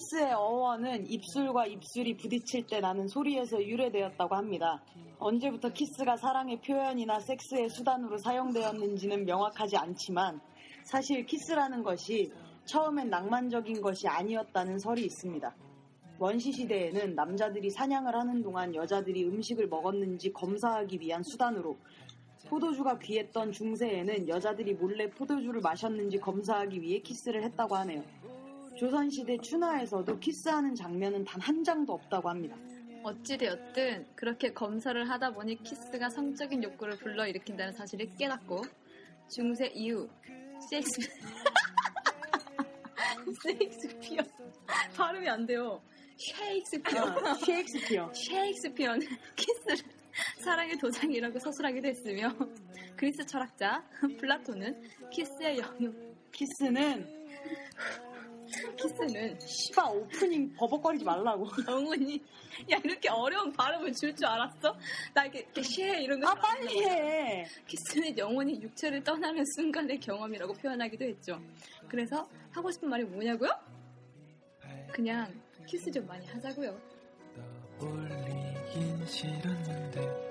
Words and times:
키스의 0.00 0.32
어원은 0.32 1.10
입술과 1.10 1.66
입술이 1.66 2.16
부딪힐 2.16 2.66
때 2.66 2.80
나는 2.80 3.06
소리에서 3.06 3.62
유래되었다고 3.62 4.34
합니다. 4.34 4.82
언제부터 5.18 5.68
키스가 5.68 6.16
사랑의 6.16 6.58
표현이나 6.62 7.20
섹스의 7.20 7.68
수단으로 7.68 8.16
사용되었는지는 8.16 9.26
명확하지 9.26 9.76
않지만 9.76 10.40
사실 10.84 11.26
키스라는 11.26 11.82
것이 11.82 12.32
처음엔 12.64 13.10
낭만적인 13.10 13.82
것이 13.82 14.08
아니었다는 14.08 14.78
설이 14.78 15.04
있습니다. 15.04 15.54
원시 16.18 16.50
시대에는 16.50 17.14
남자들이 17.14 17.68
사냥을 17.68 18.14
하는 18.14 18.42
동안 18.42 18.74
여자들이 18.74 19.24
음식을 19.26 19.68
먹었는지 19.68 20.32
검사하기 20.32 20.98
위한 21.00 21.22
수단으로 21.22 21.76
포도주가 22.48 22.98
귀했던 22.98 23.52
중세에는 23.52 24.28
여자들이 24.28 24.74
몰래 24.74 25.10
포도주를 25.10 25.60
마셨는지 25.60 26.16
검사하기 26.18 26.80
위해 26.80 27.00
키스를 27.00 27.44
했다고 27.44 27.76
하네요. 27.76 28.02
조선시대 28.76 29.38
춘화에서도 29.42 30.18
키스하는 30.18 30.74
장면은 30.74 31.24
단 31.24 31.40
한 31.40 31.64
장도 31.64 31.92
없다고 31.94 32.28
합니다. 32.28 32.56
어찌되었든 33.02 34.14
그렇게 34.14 34.52
검사를 34.52 35.08
하다 35.08 35.32
보니 35.32 35.62
키스가 35.62 36.10
성적인 36.10 36.62
욕구를 36.62 36.96
불러일으킨다는 36.98 37.72
사실을 37.72 38.10
깨닫고 38.18 38.62
중세 39.28 39.66
이후 39.74 40.06
셰익스 40.68 41.00
셰익스피어 43.42 44.22
발음이 44.96 45.28
안 45.28 45.46
돼요. 45.46 45.80
셰익스피어 46.18 47.02
아, 47.02 47.34
셰익스피어. 47.34 48.12
셰익스피어는 48.12 49.06
키스를 49.36 49.76
사랑의 50.44 50.76
도장이라고 50.76 51.38
서술하기도 51.38 51.88
했으며 51.88 52.34
그리스 52.96 53.24
철학자 53.24 53.82
플라톤은 54.18 54.82
키스의 55.10 55.58
영역 55.58 55.94
키스는 56.32 57.18
키스는 58.76 59.38
시바 59.40 59.88
오프닝 59.90 60.54
버벅거리지 60.54 61.04
말라고. 61.04 61.46
영혼이 61.68 62.16
야 62.72 62.78
이렇게 62.84 63.08
어려운 63.08 63.52
발음을 63.52 63.92
줄 63.92 64.14
줄 64.14 64.26
알았어? 64.26 64.76
나 65.14 65.24
이렇게, 65.24 65.62
쉐 65.62 66.02
이런 66.02 66.20
거 66.20 66.28
아 66.30 66.34
빨리 66.34 66.82
해. 66.84 67.44
키스는 67.66 68.18
영혼이 68.18 68.60
육체를 68.60 69.02
떠나는 69.04 69.44
순간의 69.56 69.98
경험이라고 70.00 70.52
표현하기도 70.54 71.04
했죠. 71.04 71.40
그래서 71.88 72.28
하고 72.52 72.70
싶은 72.70 72.88
말이 72.88 73.04
뭐냐고요? 73.04 73.50
그냥 74.92 75.32
키스 75.66 75.90
좀 75.90 76.06
많이 76.06 76.26
하자고요. 76.26 76.76
떠올리긴 77.78 79.06
싫었는데 79.06 80.30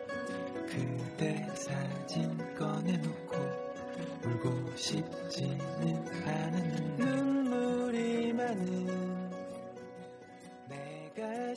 그대 0.68 1.48
사진 1.56 2.38
꺼내놓고 2.56 3.36
울고 4.26 4.76
싶지는 4.76 6.08
않았는데 6.28 7.09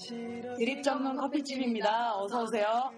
드립 0.09 0.83
전문 0.83 1.17
커피집입니다. 1.17 2.19
어서 2.19 2.43
오세요. 2.43 2.91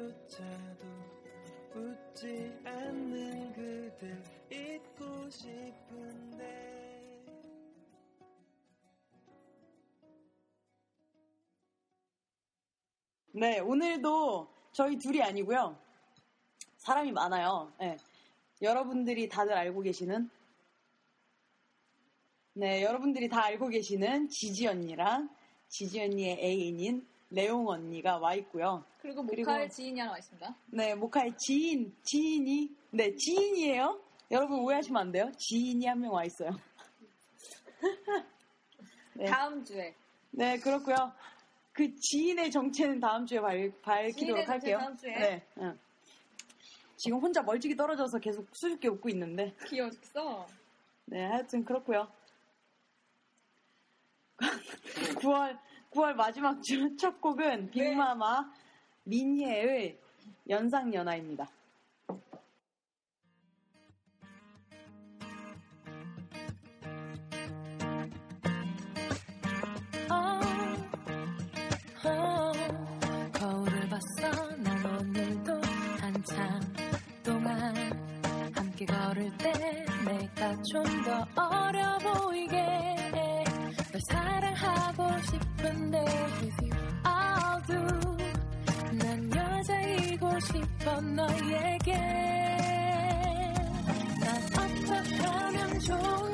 웃지 1.75 2.53
않는 2.63 3.51
그댈 3.53 4.23
잊고 4.51 5.29
싶은데 5.29 6.76
네, 13.39 13.59
오늘도 13.59 14.47
저희 14.71 14.97
둘이 14.97 15.21
아니고요. 15.21 15.77
사람이 16.77 17.11
많아요. 17.11 17.71
네. 17.79 17.97
여러분들이 18.61 19.29
다들 19.29 19.53
알고 19.53 19.81
계시는 19.81 20.27
네, 22.53 22.81
여러분들이 22.81 23.29
다 23.29 23.43
알고 23.45 23.67
계시는 23.67 24.29
지지 24.29 24.65
언니랑 24.67 25.29
지지 25.67 26.01
언니의 26.01 26.39
애인인 26.43 27.05
레옹 27.29 27.67
언니가 27.67 28.17
와 28.17 28.33
있고요. 28.35 28.83
그리고 28.99 29.23
그리고- 29.23 29.51
모카의 29.51 29.69
지인이 29.69 29.99
하나 29.99 30.13
와 30.13 30.17
있습니다. 30.17 30.55
네, 30.71 30.95
모카의 30.95 31.37
지인, 31.37 31.95
지인이 32.03 32.75
네, 32.91 33.15
지인이에요. 33.15 34.01
여러분 34.31 34.59
오해하시면 34.61 34.99
안 34.99 35.11
돼요. 35.11 35.31
지인이 35.37 35.85
한 35.85 35.99
명 35.99 36.11
와 36.13 36.23
있어요. 36.25 36.49
네. 39.13 39.25
다음 39.25 39.63
주에 39.63 39.93
네, 40.31 40.57
그렇고요. 40.57 40.95
그 41.77 41.95
지인의 41.95 42.49
정체는 42.49 42.99
다음 42.99 43.27
주에 43.27 43.39
밝, 43.39 43.81
밝히도록 43.83 44.49
할게요. 44.49 44.79
다음 44.79 44.97
주에? 44.97 45.11
네. 45.15 45.47
응. 45.59 45.77
지금 46.95 47.19
혼자 47.19 47.43
멀찍이 47.43 47.75
떨어져서 47.75 48.17
계속 48.17 48.47
수줍게 48.51 48.87
웃고 48.87 49.09
있는데. 49.09 49.53
귀여워 49.67 49.91
죽겠어. 49.91 50.47
네, 51.05 51.23
하여튼 51.27 51.63
그렇고요. 51.63 52.11
9월 55.21 55.59
9월 55.91 56.13
마지막 56.15 56.63
주 56.63 56.95
첫 56.97 57.21
곡은 57.21 57.69
빅마마 57.69 58.51
민희의 59.03 59.99
연상연하입니다. 60.49 61.47
함께 78.77 78.85
걸을 78.85 79.31
때 79.39 79.51
내가 80.05 80.55
좀 80.61 80.83
더 81.03 81.25
어려 81.41 81.97
보이게 81.97 82.55
널 83.11 84.01
사랑하고 84.07 85.07
싶은데 85.23 85.97
if 86.43 86.55
you 86.61 86.71
all 87.03 87.59
do. 87.65 87.81
난 88.99 89.29
여자이고 89.35 90.39
싶어 90.41 91.01
너에게. 91.01 91.93
난 94.19 94.43
어떻게 94.53 95.15
하면 95.23 95.79
좋을까 95.79 96.26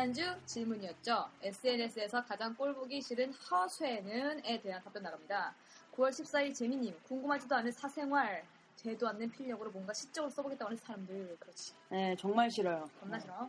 지난주 0.00 0.24
질문이었죠. 0.46 1.28
SNS에서 1.42 2.24
가장 2.24 2.54
꼴보기 2.54 3.02
싫은 3.02 3.34
허쇠는에 3.34 4.58
대한 4.62 4.82
답변 4.82 5.02
나갑니다. 5.02 5.54
9월 5.94 6.08
14일 6.08 6.54
재민님 6.54 6.96
궁금하지도 7.06 7.54
않은 7.56 7.70
사생활 7.70 8.42
되도 8.82 9.06
않는 9.08 9.30
필력으로 9.30 9.70
뭔가 9.70 9.92
시적으로 9.92 10.30
써보겠다고 10.30 10.68
하는 10.70 10.78
사람들 10.78 11.36
그렇지 11.38 11.74
네, 11.90 12.16
정말 12.18 12.50
싫어요. 12.50 12.88
겁나 12.98 13.20
싫어. 13.20 13.46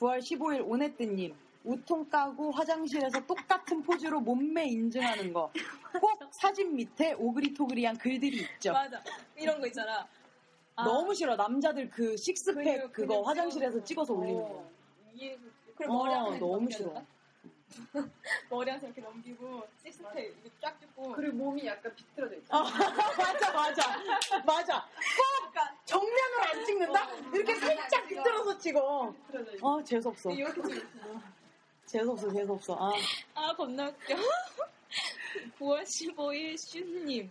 9월 0.00 0.20
15일 0.20 0.66
오네뜨님 0.66 1.34
우통 1.64 2.08
까고 2.08 2.50
화장실에서 2.52 3.26
똑같은 3.26 3.82
포즈로 3.82 4.20
몸매 4.20 4.64
인증하는 4.68 5.34
거 5.34 5.52
꼭 6.00 6.18
사진 6.32 6.74
밑에 6.74 7.12
오그리토그리한 7.12 7.98
글들이 7.98 8.38
있죠. 8.54 8.72
맞아 8.72 9.02
이런 9.36 9.60
거 9.60 9.66
있잖아. 9.66 10.08
아, 10.76 10.84
너무 10.84 11.14
싫어. 11.14 11.36
남자들 11.36 11.90
그 11.90 12.16
식스팩 12.16 12.64
근육, 12.64 12.92
그거 12.94 13.06
근육 13.16 13.28
화장실에서 13.28 13.84
찍어서 13.84 14.14
올리는 14.14 14.40
거. 14.40 14.72
어, 15.12 15.14
이게 15.14 15.38
그래 15.76 15.88
어, 15.88 15.92
머리 15.92 16.12
항상 16.12 16.38
너무 16.38 16.70
싫어. 16.70 17.02
머리 18.50 18.70
항상 18.70 18.88
이렇게 18.90 19.00
넘기고 19.02 19.66
식스팩 19.82 20.16
이렇게 20.16 20.50
쫙 20.60 20.78
찍고 20.80 21.12
그리고 21.12 21.36
몸이 21.36 21.66
약간 21.66 21.94
비틀어져 21.94 22.36
있어. 22.36 22.56
아, 22.56 22.62
맞아, 23.18 23.52
맞아. 23.52 23.98
맞아. 24.44 24.80
꼭 24.80 25.52
정면으로 25.84 26.42
안 26.52 26.64
찍는다? 26.64 27.14
이렇게 27.34 27.54
살짝 27.56 28.08
비틀어서 28.08 28.58
찍어. 28.58 29.12
비틀어져 29.26 29.54
있어. 29.54 29.66
어, 29.66 29.84
재수 29.84 30.08
없어. 30.08 30.30
이렇게 30.30 30.62
찍고 30.62 31.20
재수 31.86 32.10
없어, 32.10 32.32
재수 32.32 32.52
없어. 32.52 32.74
아, 32.78 32.92
아 33.34 33.54
겁나 33.54 33.88
웃겨 33.88 34.14
9월 35.58 35.82
15일 35.82 36.56
슈님 36.58 37.30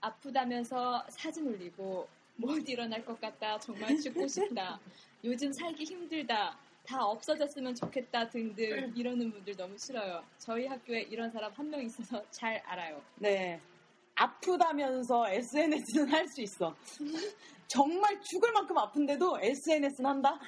아프다면서 0.00 1.04
사진 1.08 1.48
올리고 1.48 2.08
못 2.36 2.68
일어날 2.68 3.04
것 3.04 3.20
같다 3.20 3.58
정말 3.60 3.96
죽고 4.00 4.26
싶다 4.26 4.78
요즘 5.22 5.52
살기 5.52 5.84
힘들다 5.84 6.56
다 6.86 7.04
없어졌으면 7.04 7.74
좋겠다 7.74 8.28
등등 8.28 8.92
이러는 8.94 9.30
분들 9.32 9.56
너무 9.56 9.76
싫어요 9.78 10.22
저희 10.38 10.66
학교에 10.66 11.02
이런 11.02 11.30
사람 11.30 11.52
한 11.52 11.68
명 11.70 11.82
있어서 11.82 12.22
잘 12.30 12.62
알아요 12.66 13.00
네. 13.16 13.60
아프다면서 14.16 15.28
SNS는 15.28 16.08
할 16.12 16.28
수 16.28 16.40
있어. 16.42 16.72
정말 17.66 18.20
죽을 18.20 18.52
만큼 18.52 18.78
아픈데도 18.78 19.40
SNS는 19.40 20.08
한다? 20.08 20.38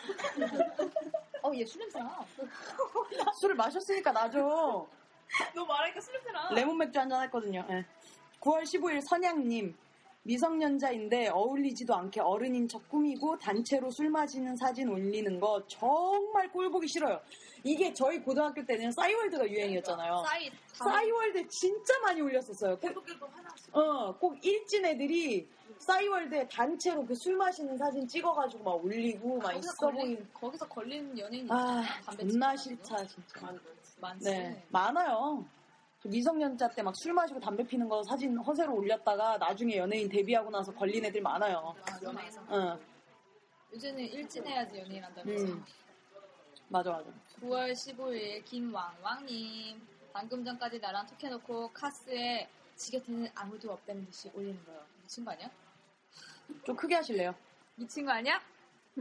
어 1.43 1.53
얘 1.53 1.65
술 1.65 1.81
냄새나 1.81 2.25
술을 3.41 3.57
마셨으니까 3.57 4.13
나죠. 4.13 4.89
너 5.55 5.65
말하니까 5.65 6.01
술 6.01 6.13
냄새나 6.13 6.51
레몬 6.55 6.79
맥주 6.79 6.97
한잔 7.01 7.21
했거든요. 7.25 7.67
예. 7.71 7.85
9월 8.41 8.63
15일 8.63 9.01
선양님. 9.09 9.75
미성년자인데 10.27 11.29
어울리지도 11.29 11.95
않게 11.95 12.21
어른인 12.21 12.67
척 12.69 12.89
꾸미고 12.89 13.39
단체로 13.39 13.91
술 13.91 14.11
마시는 14.11 14.57
사진 14.57 14.89
올리는 14.89 15.39
거 15.39 15.63
정말 15.69 16.51
꼴 16.51 16.69
보기 16.71 16.89
싫어요. 16.89 17.21
이게 17.63 17.93
저희 17.93 18.21
고등학교 18.21 18.65
때는 18.65 18.91
싸이월드가 18.93 19.49
유행이었잖아요. 19.49 20.25
싸이 20.27 20.51
싸이월드 20.73 21.47
진짜 21.49 21.99
많이 22.01 22.21
올렸었어요. 22.21 22.77
꼭, 22.79 23.05
어, 23.73 24.17
꼭 24.19 24.37
일진 24.45 24.85
애들이 24.85 25.49
싸이월드에 25.79 26.49
단체로 26.49 27.05
그 27.07 27.15
술 27.15 27.37
마시는 27.37 27.77
사진 27.79 28.07
찍어가지고 28.07 28.63
막 28.65 28.85
올리고 28.85 29.39
막 29.39 29.57
있어 29.57 29.73
걸린, 29.79 30.01
보인. 30.17 30.29
거기서 30.35 30.69
걸린 30.69 31.19
연예인이 31.19 31.49
아, 31.51 31.83
존나. 32.19 32.57
싫다, 32.57 33.07
진짜. 33.07 33.53
많지 34.01 34.25
네, 34.31 34.63
많아요. 34.69 35.45
저 36.03 36.09
미성년자 36.09 36.69
때 36.71 36.83
막 36.83 36.95
술 36.95 37.13
마시고 37.13 37.41
담배 37.41 37.65
피는 37.67 37.89
거 37.89 38.03
사진 38.05 38.37
허세로 38.39 38.75
올렸다가 38.75 39.39
나중에 39.39 39.77
연예인 39.77 40.09
데뷔하고 40.09 40.51
나서 40.51 40.73
걸린 40.75 41.05
애들 41.05 41.23
많아요. 41.23 41.75
아, 41.91 41.99
연예에서 42.03 42.41
응, 42.53 42.79
요즘은 43.73 43.99
일진해야지 44.01 44.79
연예인 44.79 45.03
한다면서 45.05 45.45
음. 45.53 45.65
맞아, 46.69 46.91
맞아. 46.93 47.11
9월 47.41 47.73
15일 47.73 48.45
김왕왕님 48.45 49.81
방금 50.13 50.45
전까지 50.45 50.79
나랑 50.81 51.07
톡해놓고 51.07 51.71
카스에 51.73 52.49
지 52.77 52.93
곁에는 52.93 53.31
아무도 53.35 53.73
없다는 53.73 54.05
듯이 54.07 54.31
올리는 54.35 54.59
거예요 54.65 54.83
미친 55.03 55.25
거 55.25 55.31
아니야? 55.31 55.51
좀 56.65 56.77
크게 56.77 56.95
하실래요? 56.97 57.35
미친 57.77 58.05
거 58.05 58.13
아니야? 58.13 58.41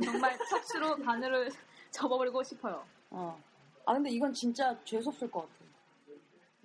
정말 0.04 0.38
척수로 0.50 0.98
바늘을 0.98 1.50
접어버리고 1.92 2.44
싶어요 2.44 2.86
어. 3.10 3.42
아, 3.86 3.94
근데 3.94 4.10
이건 4.12 4.34
진짜 4.34 4.76
재수없을 4.84 5.30
것 5.30 5.42
같아. 5.42 5.54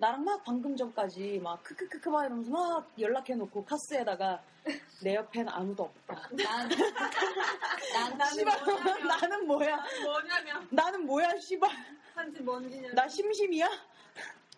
나랑 0.01 0.23
막 0.23 0.43
방금 0.43 0.75
전까지 0.75 1.39
막 1.43 1.61
크크크크 1.61 2.09
막 2.09 2.25
이러면서 2.25 2.49
막 2.49 2.91
연락해놓고 2.99 3.63
카스에다가 3.63 4.41
내 5.03 5.13
옆엔 5.13 5.47
아무도 5.47 5.83
없다. 5.83 6.29
난, 6.31 8.17
난 8.17 8.33
씨발, 8.33 8.59
나는 9.07 9.45
뭐야? 9.45 9.79
뭐냐면 10.03 10.67
나는 10.71 11.05
뭐야, 11.05 11.29
씨발. 11.39 11.69
한지 12.15 12.41
먼지냐. 12.41 12.93
나 12.93 13.07
심심이야? 13.07 13.69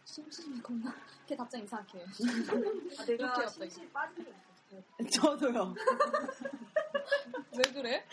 심심이 0.05 0.61
겁나 0.61 0.95
걔 1.27 1.35
답장 1.35 1.61
이상하게. 1.61 1.99
아, 2.99 3.05
내가 3.05 3.47
심심이 3.49 3.89
빠진 3.89 4.23
적 4.23 4.31
있어. 5.01 5.21
저도요. 5.21 5.75
왜 7.51 7.71
그래? 7.73 8.05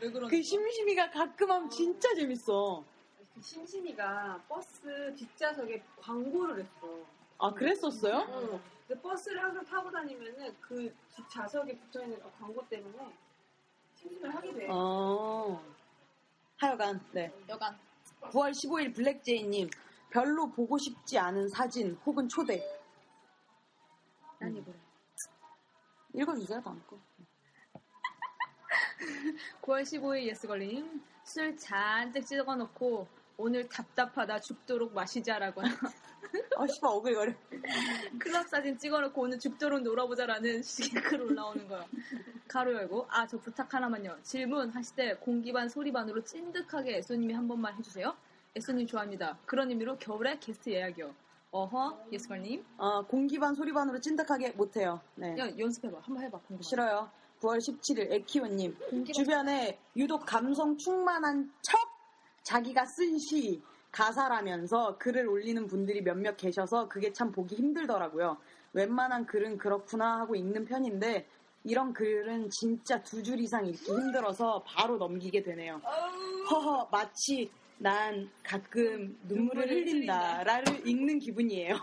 왜 0.00 0.10
그러는 0.10 0.28
그 0.30 0.42
심심이가 0.42 1.10
가끔 1.10 1.50
하면 1.50 1.68
진짜 1.68 2.14
재밌어. 2.14 2.82
그 3.36 3.42
심심이가 3.42 4.42
버스 4.48 5.14
뒷좌석에 5.14 5.82
광고를 6.00 6.60
했어. 6.60 7.04
아, 7.38 7.52
그랬었어요? 7.52 8.16
어. 8.16 8.60
근데 8.88 9.02
버스를 9.02 9.42
항상 9.42 9.62
타고 9.66 9.90
다니면은 9.90 10.56
그 10.58 10.94
뒷좌석에 11.14 11.76
붙어있는 11.76 12.18
그 12.18 12.30
광고 12.38 12.66
때문에 12.66 13.14
심심을 13.94 14.34
하게 14.34 14.54
돼. 14.54 14.68
어. 14.70 15.62
하여간, 16.56 16.98
네. 17.12 17.30
여간. 17.50 17.78
9월 18.22 18.52
15일 18.52 18.94
블랙제이님, 18.94 19.68
별로 20.08 20.48
보고 20.50 20.78
싶지 20.78 21.18
않은 21.18 21.50
사진 21.50 21.92
혹은 22.06 22.26
초대. 22.30 22.64
난 24.38 24.56
이거래. 24.56 24.78
읽어주세요, 26.14 26.62
다음 26.62 26.82
거. 26.86 26.98
9월 29.60 29.82
15일 29.82 30.22
예스걸림. 30.22 31.04
술 31.22 31.56
잔뜩 31.58 32.24
찍어놓고 32.24 33.15
오늘 33.38 33.68
답답하다 33.68 34.40
죽도록 34.40 34.94
마시자라고 34.94 35.60
아, 36.56 36.66
씨발, 36.66 36.90
어글거려. 36.90 37.32
클럽 38.18 38.48
사진 38.48 38.76
찍어놓고 38.78 39.20
오늘 39.22 39.38
죽도록 39.38 39.82
놀아보자라는 39.82 40.62
식의 40.62 41.02
글 41.02 41.20
올라오는 41.22 41.68
거야. 41.68 41.84
가로 42.48 42.74
열고 42.74 43.06
아 43.10 43.26
저 43.26 43.38
부탁 43.38 43.72
하나만요. 43.74 44.18
질문 44.22 44.70
하실 44.70 44.96
때 44.96 45.14
공기반 45.16 45.68
소리반으로 45.68 46.24
찐득하게 46.24 46.96
애쏘님이 46.98 47.34
한 47.34 47.46
번만 47.46 47.76
해주세요. 47.76 48.16
애쏘님 48.56 48.86
좋아합니다. 48.86 49.38
그런 49.44 49.68
의미로 49.70 49.96
겨울에 49.98 50.38
게스트 50.38 50.70
예약이요. 50.70 51.14
어허 51.50 52.08
예스걸님. 52.12 52.64
아, 52.78 53.02
공기반 53.08 53.54
소리반으로 53.54 54.00
찐득하게 54.00 54.52
못해요. 54.52 55.00
네. 55.14 55.36
야 55.38 55.48
연습해봐. 55.58 55.98
한번 56.02 56.24
해봐. 56.24 56.38
공기반. 56.38 56.62
싫어요. 56.62 57.10
9월 57.40 57.58
17일 57.58 58.10
에키오님. 58.12 58.76
주변에 59.14 59.78
유독 59.94 60.24
감성 60.26 60.76
충만한 60.78 61.52
척 61.62 61.78
자기가 62.46 62.84
쓴 62.86 63.18
시 63.18 63.60
가사라면서 63.90 64.98
글을 64.98 65.28
올리는 65.28 65.66
분들이 65.66 66.00
몇몇 66.02 66.36
계셔서 66.36 66.88
그게 66.88 67.12
참 67.12 67.32
보기 67.32 67.56
힘들더라고요. 67.56 68.36
웬만한 68.72 69.26
글은 69.26 69.58
그렇구나 69.58 70.20
하고 70.20 70.36
읽는 70.36 70.64
편인데 70.66 71.26
이런 71.64 71.92
글은 71.92 72.50
진짜 72.50 73.02
두 73.02 73.22
줄 73.22 73.40
이상 73.40 73.66
읽기 73.66 73.90
힘들어서 73.90 74.62
바로 74.64 74.96
넘기게 74.98 75.42
되네요. 75.42 75.80
허허 76.50 76.88
마치 76.92 77.50
난 77.78 78.30
가끔 78.44 79.18
눈물을 79.26 79.68
흘린다라를 79.68 80.86
읽는 80.86 81.18
기분이에요. 81.18 81.80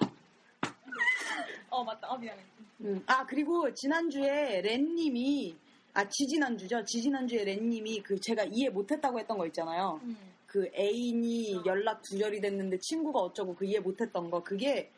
어 1.70 1.84
맞다. 1.84 2.08
어 2.10 2.17
미안해. 2.17 2.41
음, 2.82 3.03
아 3.08 3.25
그리고 3.25 3.74
지난주에 3.74 4.62
렌님이 4.62 5.55
아 5.93 6.08
지지난주죠. 6.08 6.86
지지난주에 6.86 7.43
렌님이 7.43 8.01
그 8.01 8.20
제가 8.20 8.46
이해 8.51 8.70
못했다고 8.70 9.20
했던 9.20 9.38
거 9.38 9.46
있잖아요. 9.48 10.00
음. 10.03 10.33
그 10.54 10.70
애인이 10.76 11.66
연락 11.66 12.04
두절이 12.04 12.40
됐는데 12.40 12.78
친구가 12.78 13.20
어쩌고 13.22 13.56
그 13.56 13.66
이해 13.66 13.80
못했던 13.80 14.30
거 14.30 14.44
그게 14.44 14.92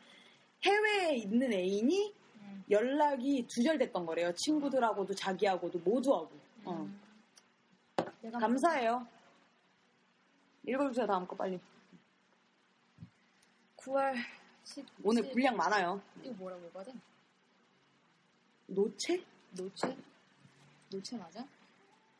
해외에 0.62 1.16
있는 1.16 1.50
애인이 1.50 2.14
음. 2.42 2.64
연락이 2.68 3.46
두절됐던 3.48 4.04
거래요. 4.04 4.34
친구들하고도 4.34 5.14
자기하고도 5.14 5.78
모두하고. 5.78 6.30
어. 6.66 6.86
내가 8.20 8.38
감사해요. 8.38 9.06
읽어주세요 10.66 11.06
다음 11.06 11.26
거 11.26 11.34
빨리. 11.34 11.58
9월 13.78 14.14
10. 14.62 14.84
오늘 15.04 15.22
분량 15.30 15.56
많아요. 15.56 16.02
이거 16.22 16.34
뭐라고 16.34 16.66
읽어야 16.66 16.84
돼? 16.84 16.92
노체? 18.66 19.24
노체? 19.52 19.96
노체 20.90 21.16
맞아? 21.16 21.46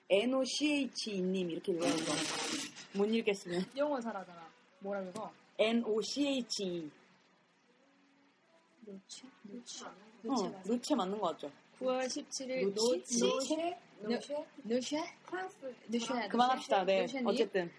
N-O-C-H-E님 0.09 1.51
이렇게 1.51 1.73
읽어요. 1.73 1.93
이거. 1.93 2.76
못 2.97 3.07
읽겠으면. 3.07 3.65
영어 3.77 4.01
잘하잖아. 4.01 4.49
뭐라고 4.81 5.09
읽어? 5.11 5.33
N-O-C-H-E. 5.59 6.91
노체? 8.87 9.27
노체? 9.43 9.85
어, 9.85 9.93
노체 10.23 10.49
맞아? 10.49 10.63
노체 10.69 10.95
맞는 10.95 11.19
거 11.19 11.27
같죠? 11.29 11.51
9월 11.81 12.07
17일 12.07 12.75
노치? 12.75 13.21
노체? 13.21 13.79
노쉐? 14.01 14.47
노체? 14.63 15.03
프랑스 15.25 15.75
노체? 15.87 16.29
그만합시다. 16.29 16.85
네. 16.85 17.07
어쨌든. 17.25 17.71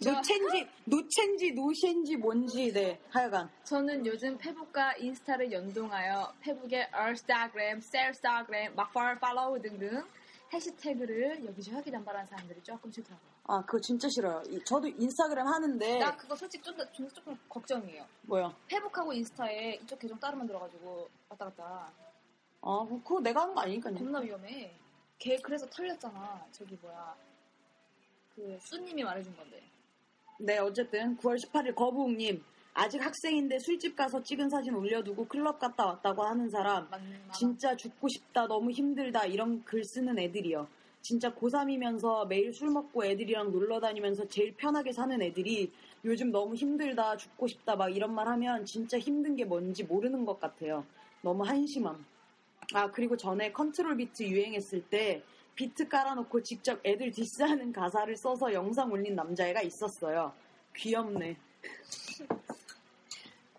노체인지, 0.00 0.68
노체인지, 0.84 1.52
노시인지 1.52 2.16
뭔지, 2.16 2.72
네. 2.72 3.00
하여간. 3.10 3.50
저는 3.64 4.06
요즘 4.06 4.38
페북과 4.38 4.94
인스타를 4.94 5.50
연동하여 5.50 6.32
페북의 6.40 6.90
얼스타그램, 6.92 7.80
셀스타그램, 7.80 8.76
막팔 8.76 9.18
팔로우 9.18 9.60
등등 9.60 10.04
해시태그를 10.52 11.44
여기저기 11.44 11.90
남발하는 11.90 12.26
사람들이 12.28 12.62
조금 12.62 12.90
싫더라고요. 12.92 13.37
아, 13.50 13.62
그거 13.64 13.80
진짜 13.80 14.06
싫어요. 14.10 14.42
이- 14.50 14.62
저도 14.62 14.86
인스타그램 14.88 15.46
하는데, 15.46 15.98
나 15.98 16.14
그거 16.14 16.36
솔직히 16.36 16.62
좀, 16.62 16.76
더- 16.76 16.92
좀 16.92 17.08
조금 17.10 17.34
걱정이에요. 17.48 18.04
뭐요? 18.22 18.54
페북하고 18.66 19.10
인스타에 19.14 19.78
이쪽 19.82 19.98
계정 19.98 20.20
따로 20.20 20.36
만들어가지고 20.36 21.08
왔다 21.30 21.46
갔다 21.46 21.90
아, 22.60 22.84
뭐 22.86 23.00
그거 23.02 23.20
내가 23.20 23.42
하는 23.42 23.54
거 23.54 23.62
아니니까요. 23.62 23.94
겁나 23.94 24.18
위험해. 24.18 24.70
걔 25.18 25.38
그래서 25.38 25.66
털렸잖아. 25.70 26.44
저기 26.52 26.76
뭐야 26.82 27.16
그 28.34 28.58
수님이 28.60 29.02
말해준 29.02 29.34
건데. 29.34 29.62
네, 30.40 30.58
어쨌든 30.58 31.16
9월 31.16 31.38
18일 31.42 31.74
거부웅님. 31.74 32.44
아직 32.74 33.00
학생인데 33.02 33.58
술집 33.60 33.96
가서 33.96 34.22
찍은 34.22 34.50
사진 34.50 34.74
올려두고 34.74 35.26
클럽 35.26 35.58
갔다 35.58 35.86
왔다고 35.86 36.22
하는 36.24 36.48
사람. 36.50 36.88
말. 36.90 37.00
진짜 37.32 37.74
죽고 37.74 38.06
싶다, 38.08 38.46
너무 38.46 38.70
힘들다, 38.70 39.24
이런 39.24 39.64
글 39.64 39.82
쓰는 39.84 40.16
애들이요. 40.18 40.68
진짜 41.08 41.32
고3이면서 41.32 42.28
매일 42.28 42.52
술 42.52 42.68
먹고 42.68 43.02
애들이랑 43.02 43.50
놀러 43.50 43.80
다니면서 43.80 44.28
제일 44.28 44.54
편하게 44.54 44.92
사는 44.92 45.22
애들이 45.22 45.72
요즘 46.04 46.30
너무 46.30 46.54
힘들다, 46.54 47.16
죽고 47.16 47.46
싶다, 47.46 47.76
막 47.76 47.88
이런 47.96 48.14
말 48.14 48.28
하면 48.28 48.66
진짜 48.66 48.98
힘든 48.98 49.34
게 49.34 49.46
뭔지 49.46 49.84
모르는 49.84 50.26
것 50.26 50.38
같아요. 50.38 50.84
너무 51.22 51.44
한심함. 51.44 52.04
아, 52.74 52.90
그리고 52.90 53.16
전에 53.16 53.52
컨트롤 53.52 53.96
비트 53.96 54.24
유행했을 54.24 54.82
때 54.82 55.22
비트 55.54 55.88
깔아놓고 55.88 56.42
직접 56.42 56.78
애들 56.84 57.10
디스하는 57.10 57.72
가사를 57.72 58.14
써서 58.14 58.52
영상 58.52 58.92
올린 58.92 59.14
남자애가 59.14 59.62
있었어요. 59.62 60.34
귀엽네. 60.76 61.38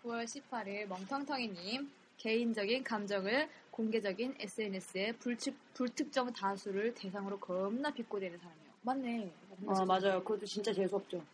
9월 0.04 0.24
18일 0.24 0.86
멍텅텅이님 0.86 1.90
개인적인 2.16 2.84
감정을 2.84 3.48
공개적인 3.80 4.34
SNS에 4.38 5.12
불특, 5.12 5.56
불특정 5.72 6.30
다수를 6.34 6.92
대상으로 6.92 7.40
겁나 7.40 7.90
비꼬대는 7.90 8.36
사람이요. 8.36 8.70
맞네. 8.82 9.32
아, 9.68 9.84
맞아요. 9.86 10.22
그것도 10.22 10.44
진짜 10.44 10.70
재수없죠. 10.70 11.24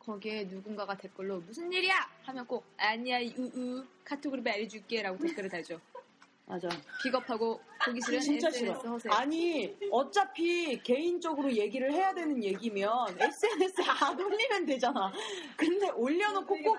거기에 0.00 0.44
누군가가 0.46 0.96
댓글로 0.96 1.38
무슨 1.42 1.72
일이야 1.72 1.94
하면 2.24 2.44
꼭 2.48 2.64
아니야 2.76 3.18
우우 3.38 3.84
카톡으로 4.04 4.42
말해줄게 4.42 5.00
라고 5.02 5.16
댓글을 5.18 5.48
달죠. 5.48 5.80
맞아. 6.44 6.68
비겁하고 7.04 7.60
보기 7.84 8.00
싫은 8.04 8.20
진짜 8.20 8.48
SNS 8.48 8.80
싫어. 8.80 8.90
허세. 8.90 9.08
아니, 9.10 9.78
어차피 9.92 10.82
개인적으로 10.82 11.52
얘기를 11.52 11.92
해야 11.92 12.12
되는 12.12 12.42
얘기면 12.42 12.90
SNS에 13.16 13.84
안 13.86 14.20
올리면 14.20 14.66
되잖아. 14.66 15.12
근데 15.56 15.88
올려놓고 15.90 16.62
꼭, 16.64 16.78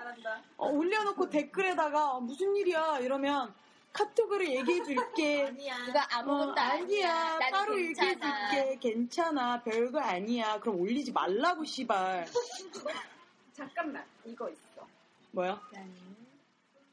어, 0.58 0.68
올려놓고 0.68 1.30
댓글에다가 1.30 2.16
어, 2.16 2.20
무슨 2.20 2.54
일이야 2.54 2.98
이러면 2.98 3.54
카톡으로 3.94 4.44
얘기해 4.44 4.84
줄게. 4.84 5.50
누가 6.26 6.26
어, 6.26 6.52
아니야. 6.56 7.38
따로 7.38 7.80
얘기해 7.80 8.18
줄게. 8.18 8.76
괜찮아. 8.80 9.62
별거 9.62 10.00
아니야. 10.00 10.58
그럼 10.60 10.80
올리지 10.80 11.12
말라고, 11.12 11.64
씨발. 11.64 12.26
잠깐만 13.54 14.04
이거 14.24 14.50
있어. 14.50 14.86
뭐야? 15.30 15.60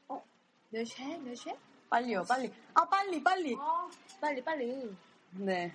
어? 0.08 0.24
몇 0.70 0.84
시? 0.84 1.02
몇 1.18 1.34
시? 1.34 1.50
빨리요, 1.90 2.24
빨리. 2.26 2.50
아, 2.74 2.88
빨리, 2.88 3.22
빨리. 3.22 3.54
어, 3.56 3.90
빨리 4.20 4.42
빨리. 4.42 4.96
네. 5.32 5.74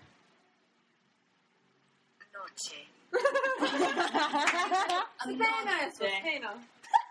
스페인어였어 5.24 5.92
스페인어. 5.92 6.54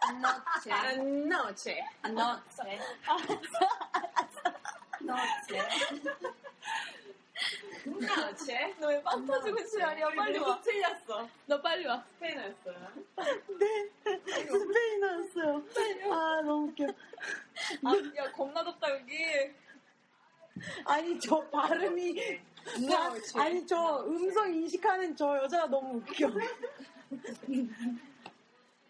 안너체. 0.07 0.71
안너체. 0.73 1.83
안너체. 2.03 2.79
안너체. 7.87 8.75
너왜 8.79 9.03
빵 9.03 9.25
터지고 9.27 9.65
지랄이야? 9.65 10.09
빨리 10.11 10.39
와. 10.39 10.61
틀렸어. 10.61 11.29
너 11.47 11.61
빨리 11.61 11.87
와. 11.87 12.03
스페인어였어요. 12.15 12.93
네. 13.59 13.91
스페인어였어요. 14.49 15.63
아, 16.13 16.41
너무 16.43 16.69
웃겨. 16.69 16.85
아, 16.87 17.93
야 18.25 18.33
겁나 18.33 18.63
덥다 18.65 18.91
여기. 18.91 19.17
아니, 20.85 21.19
저 21.21 21.41
발음이. 21.51 22.41
다- 22.91 23.15
아니, 23.41 23.67
저 23.67 24.05
음성 24.07 24.53
인식하는 24.53 25.15
저 25.17 25.37
여자가 25.39 25.67
너무 25.67 25.99
웃겨. 25.99 26.29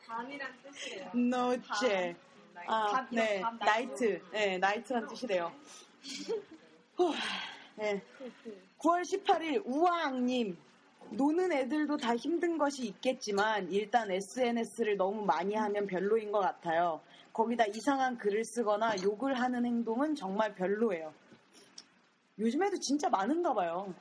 밤이란 0.07 0.53
뜻이에요. 0.63 1.11
노체. 1.15 2.17
아, 2.67 2.87
밤, 2.93 3.09
네, 3.11 3.41
밤 3.41 3.59
나이트. 3.59 4.23
네, 4.31 4.59
나이트란 4.59 5.07
뜻이래요. 5.09 5.53
후, 6.97 7.13
네. 7.77 8.01
9월 8.79 9.03
18일 9.03 9.63
우아학님. 9.65 10.57
노는 11.11 11.53
애들도 11.53 11.99
다 11.99 12.17
힘든 12.17 12.59
것이 12.59 12.87
있겠지만 12.87 13.71
일단 13.71 14.11
SNS를 14.11 14.97
너무 14.97 15.25
많이 15.25 15.55
하면 15.55 15.87
별로인 15.87 16.33
것 16.33 16.41
같아요. 16.41 17.01
거기다 17.33 17.67
이상한 17.67 18.19
글을 18.19 18.45
쓰거나 18.45 18.97
욕을 19.05 19.39
하는 19.39 19.65
행동은 19.65 20.17
정말 20.17 20.55
별로예요. 20.55 21.13
요즘에도 22.39 22.79
진짜 22.81 23.09
많은가 23.09 23.55
봐요. 23.55 23.95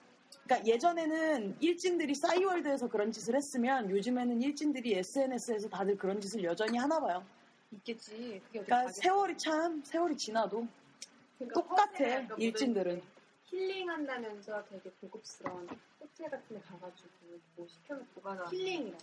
그러니까 0.45 0.67
예전에는 0.67 1.57
일진들이 1.59 2.13
싸이월드에서 2.13 2.87
그런 2.87 3.11
짓을 3.11 3.35
했으면 3.35 3.89
요즘에는 3.89 4.41
일진들이 4.43 4.93
SNS에서 4.95 5.67
다들 5.69 5.97
그런 5.97 6.21
짓을 6.21 6.43
여전히 6.43 6.77
하나 6.77 6.99
봐요. 6.99 7.25
있겠지. 7.71 8.41
그러니까. 8.51 8.87
세월이 8.89 9.37
참 9.37 9.81
세월이 9.83 10.15
지나도 10.15 10.67
그러니까 11.39 11.59
똑같아 11.59 12.35
일진들은. 12.37 13.01
힐링한다면서 13.45 14.63
되게 14.69 14.91
고급스러운 15.01 15.67
호텔 15.99 16.29
같은 16.29 16.55
데 16.55 16.61
가가지고 16.61 17.09
뭐 17.55 17.67
시켜놓고 17.67 18.21
가나 18.21 18.45
힐링이라는 18.49 18.97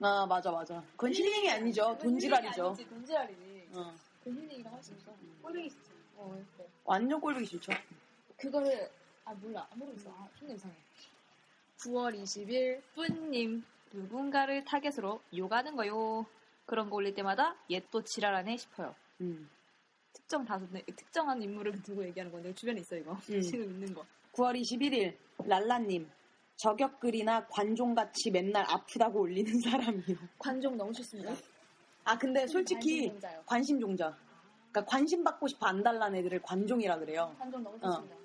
아 0.00 0.26
맞아 0.26 0.50
맞아. 0.50 0.82
그건 0.92 1.12
힐링이 1.12 1.50
아니죠. 1.50 1.96
돈지랄이죠. 2.00 2.68
아니지, 2.68 2.88
돈지랄이지. 2.88 3.68
어, 3.74 3.94
그 4.24 4.30
힐링이라고 4.30 4.76
할수 4.76 4.92
없어. 4.94 5.12
꼴보기 5.42 5.68
싫죠. 5.68 5.90
어. 6.16 6.42
완전 6.84 7.20
꼴보기 7.20 7.44
싫죠. 7.46 7.72
그거를 8.38 8.90
아 9.26 9.34
몰라 9.34 9.66
안 9.70 9.78
모르겠어. 9.78 10.10
아, 10.10 10.28
흉내 10.38 10.54
이상해. 10.54 10.74
9월 11.80 12.14
20일 12.22 12.80
뿌님 12.94 13.64
누군가를 13.92 14.64
타겟으로 14.64 15.20
욕하는 15.36 15.76
거요. 15.76 16.24
그런 16.64 16.88
거 16.90 16.96
올릴 16.96 17.14
때마다 17.14 17.54
얘 17.70 17.80
또 17.90 18.02
지랄하네 18.02 18.56
싶어요. 18.56 18.94
음. 19.20 19.48
특정 20.12 20.44
다수 20.44 20.66
특정한 20.96 21.42
인물을 21.42 21.82
두고 21.82 22.04
얘기하는 22.06 22.32
건데 22.32 22.54
주변에 22.54 22.80
있어 22.80 22.96
이거 22.96 23.12
음. 23.30 23.40
지금 23.40 23.64
있는 23.64 23.92
거. 23.94 24.04
9월 24.32 24.58
21일 24.60 25.16
랄라님 25.46 26.08
저격글이나 26.56 27.46
관종같이 27.48 28.30
맨날 28.30 28.64
아프다고 28.68 29.20
올리는 29.20 29.58
사람이요. 29.60 30.16
관종 30.38 30.76
너무 30.76 30.92
싫습니다. 30.94 31.34
아 32.04 32.16
근데 32.16 32.46
솔직히. 32.46 33.12
관심종자. 33.44 34.16
그러니까 34.70 34.84
관심 34.90 35.24
받고 35.24 35.48
싶어 35.48 35.66
안 35.66 35.82
달라는 35.82 36.18
애들을 36.20 36.40
관종이라 36.42 36.98
그래요. 36.98 37.34
관종 37.38 37.62
너무 37.62 37.76
어. 37.82 37.90
싫습니다. 37.90 38.16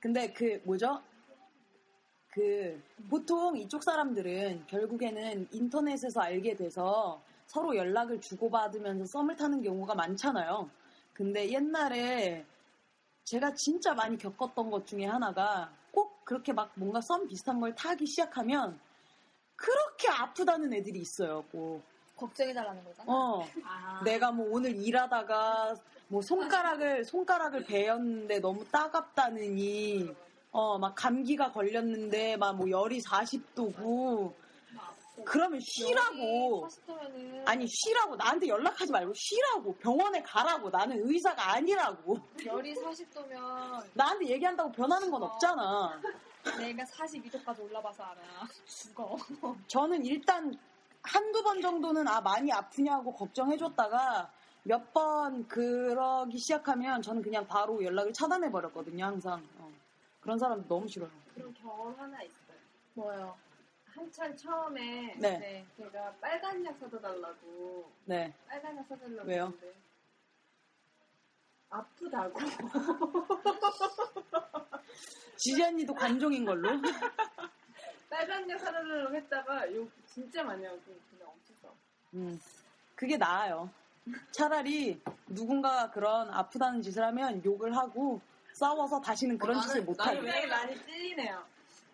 근데 0.00 0.32
그 0.32 0.60
뭐죠? 0.64 1.00
그 2.30 2.80
보통 3.10 3.56
이쪽 3.56 3.82
사람들은 3.82 4.66
결국에는 4.66 5.48
인터넷에서 5.50 6.20
알게 6.20 6.54
돼서 6.54 7.20
서로 7.46 7.74
연락을 7.74 8.20
주고받으면서 8.20 9.06
썸을 9.06 9.36
타는 9.36 9.62
경우가 9.62 9.94
많잖아요. 9.94 10.70
근데 11.12 11.50
옛날에 11.50 12.44
제가 13.24 13.54
진짜 13.54 13.92
많이 13.94 14.16
겪었던 14.16 14.70
것 14.70 14.86
중에 14.86 15.04
하나가 15.06 15.72
꼭 15.90 16.24
그렇게 16.24 16.52
막 16.52 16.70
뭔가 16.74 17.00
썸 17.00 17.26
비슷한 17.26 17.58
걸 17.58 17.74
타기 17.74 18.06
시작하면 18.06 18.78
그렇게 19.56 20.08
아프다는 20.08 20.72
애들이 20.72 21.00
있어요. 21.00 21.44
꼭. 21.50 21.82
걱정해달라는 22.18 22.84
거잖아. 22.84 23.10
어, 23.12 23.46
아, 23.64 24.00
내가 24.04 24.30
뭐 24.32 24.46
오늘 24.50 24.76
일하다가 24.76 25.74
뭐 26.08 26.20
손가락을 26.22 27.04
손가락을 27.04 27.64
베었는데 27.64 28.40
너무 28.40 28.64
따갑다느니 28.70 30.14
어 30.52 30.78
막 30.78 30.94
감기가 30.94 31.52
걸렸는데 31.52 32.36
막 32.36 32.54
뭐 32.56 32.68
열이 32.70 33.00
40도고. 33.02 34.32
그러면 35.24 35.58
쉬라고. 35.60 36.68
40도면은. 36.68 37.42
아니 37.44 37.66
쉬라고. 37.66 38.14
나한테 38.14 38.46
연락하지 38.46 38.92
말고 38.92 39.12
쉬라고. 39.16 39.74
병원에 39.76 40.22
가라고. 40.22 40.70
나는 40.70 40.96
의사가 41.04 41.54
아니라고. 41.54 42.16
열이 42.46 42.74
40도면. 42.76 43.82
나한테 43.94 44.28
얘기한다고 44.28 44.70
변하는 44.70 45.10
건 45.10 45.24
없잖아. 45.24 46.00
내가 46.58 46.84
42도까지 46.84 47.60
올라봐서 47.64 48.02
알아. 48.04 48.20
죽어. 48.66 49.16
저는 49.66 50.04
일단 50.06 50.56
한두 51.08 51.42
번 51.42 51.60
정도는 51.60 52.06
아 52.08 52.20
많이 52.20 52.52
아프냐고 52.52 53.12
걱정해줬다가 53.14 54.30
몇 54.64 54.92
번 54.92 55.46
그러기 55.48 56.36
시작하면 56.38 57.00
저는 57.00 57.22
그냥 57.22 57.46
바로 57.46 57.82
연락을 57.82 58.12
차단해 58.12 58.50
버렸거든요 58.50 59.06
항상 59.06 59.42
어. 59.58 59.70
그런 60.20 60.38
사람 60.38 60.66
너무 60.68 60.86
싫어요 60.86 61.10
그런 61.34 61.54
경험 61.54 61.94
하나 61.98 62.22
있어요. 62.22 62.58
뭐요? 62.94 63.36
한참 63.86 64.36
처음에 64.36 65.16
네. 65.18 65.64
제가 65.76 66.12
빨간 66.20 66.64
약 66.64 66.76
사다 66.78 67.00
달라고 67.00 67.90
네 68.04 68.32
빨간 68.46 68.76
약 68.76 68.86
사달라고 68.88 69.28
왜요? 69.28 69.44
했는데 69.44 69.74
아프다고 71.70 72.38
지지 75.36 75.62
언니도 75.62 75.94
관종인 75.94 76.44
걸로 76.44 76.68
빨간 78.10 78.48
약 78.48 78.58
사달라고 78.58 79.14
했다가 79.14 79.74
욕 79.74 79.90
진짜 80.06 80.42
많이 80.42 80.64
하고 80.64 80.78
그냥 81.10 81.28
없었어. 81.28 81.74
음, 82.14 82.40
그게 82.94 83.16
나아요 83.16 83.68
차라리 84.32 85.00
누군가가 85.26 85.90
그런 85.90 86.30
아프다는 86.30 86.80
짓을 86.82 87.02
하면 87.04 87.44
욕을 87.44 87.76
하고 87.76 88.20
싸워서 88.52 89.00
다시는 89.00 89.36
그런 89.38 89.58
어, 89.58 89.60
짓을 89.60 89.82
나는- 89.82 89.84
못하게 89.86 90.14
나는 90.16 90.22
굉장히 90.32 90.46
많이 90.46 90.84
찔리네요. 90.86 91.44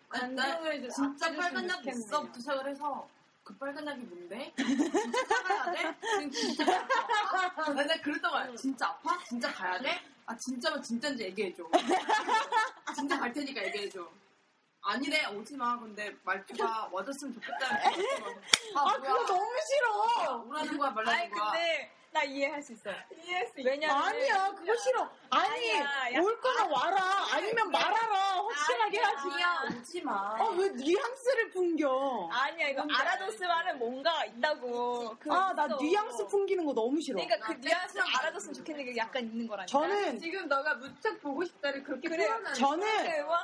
관종을 0.09 0.81
좀 0.81 0.89
진짜 1.17 1.35
빨간 1.35 1.69
약. 1.69 1.85
있어부터 1.85 2.39
시작을 2.39 2.67
해서 2.71 3.07
그 3.43 3.53
빨간 3.57 3.85
약이 3.85 3.99
뭔데? 4.01 4.53
진짜 4.57 5.27
가야 5.43 5.71
돼? 5.73 5.95
지금 6.01 6.31
진짜 6.31 6.63
아파? 7.43 7.69
맨날 7.73 8.01
그랬던 8.01 8.31
거야. 8.31 8.55
진짜 8.55 8.87
아파? 8.87 9.19
진짜 9.25 9.51
가야 9.51 9.79
돼? 9.79 10.01
아 10.25 10.35
진짜면 10.37 10.81
진짜인지 10.81 11.23
얘기해줘. 11.25 11.69
진짜 12.95 13.19
갈 13.19 13.33
테니까 13.33 13.63
얘기해줘. 13.65 14.09
아니래 14.87 15.25
오지 15.25 15.57
마. 15.57 15.79
근데 15.79 16.15
말투가 16.23 16.89
와줬으면 16.93 17.33
좋겠다는 17.33 17.81
게 17.81 18.15
아, 18.75 18.81
아? 18.81 18.93
그거 18.97 19.25
너무 19.25 19.49
싫어 19.67 20.37
뭐라는 20.45 20.77
거야 20.77 20.91
말라는 20.91 21.19
아니 21.19 21.29
거야. 21.31 21.51
근데 21.51 21.91
나 22.15 22.23
이해할 22.23 22.63
수 22.63 22.71
있어. 22.71 22.89
이해할 23.13 23.45
수 23.47 23.59
있어. 23.59 23.69
왜냐면 23.69 23.97
아니야 23.97 24.49
그거 24.55 24.73
싫어 24.77 25.09
아니 25.31 25.81
아니야, 25.81 26.13
야, 26.13 26.21
올 26.21 26.39
거면 26.39 26.71
와라 26.71 27.25
아니면 27.33 27.69
말아라 27.69 28.41
확실하게 28.41 28.99
하지 28.99 29.27
아니야 29.33 29.63
오지 29.77 30.01
마. 30.01 30.13
아, 30.39 30.47
왜 30.57 30.69
뉘앙스를 30.69 31.51
풍겨? 31.51 32.29
아니야 32.31 32.69
이거 32.69 32.83
알아줬으면은 32.89 33.79
뭔가 33.79 34.23
있다고. 34.23 35.17
그거 35.19 35.35
아, 35.35 35.53
나 35.53 35.65
있어. 35.65 35.75
뉘앙스 35.77 36.27
풍기는 36.27 36.65
거 36.65 36.73
너무 36.73 37.01
싫어. 37.01 37.19
그러니까 37.21 37.47
그 37.47 37.51
뉘앙스를 37.59 38.03
알아줬으면 38.17 38.53
좋겠는 38.53 38.85
게 38.85 38.95
약간 38.95 39.21
있는 39.23 39.45
거라니까. 39.45 39.67
저는, 39.77 40.17
지금 40.17 40.47
너가 40.47 40.75
무척 40.75 41.19
보고 41.19 41.43
싶다를 41.43 41.83
그렇게 41.83 42.07
그래, 42.07 42.27
표현하는 42.27 42.53
저는, 42.53 42.87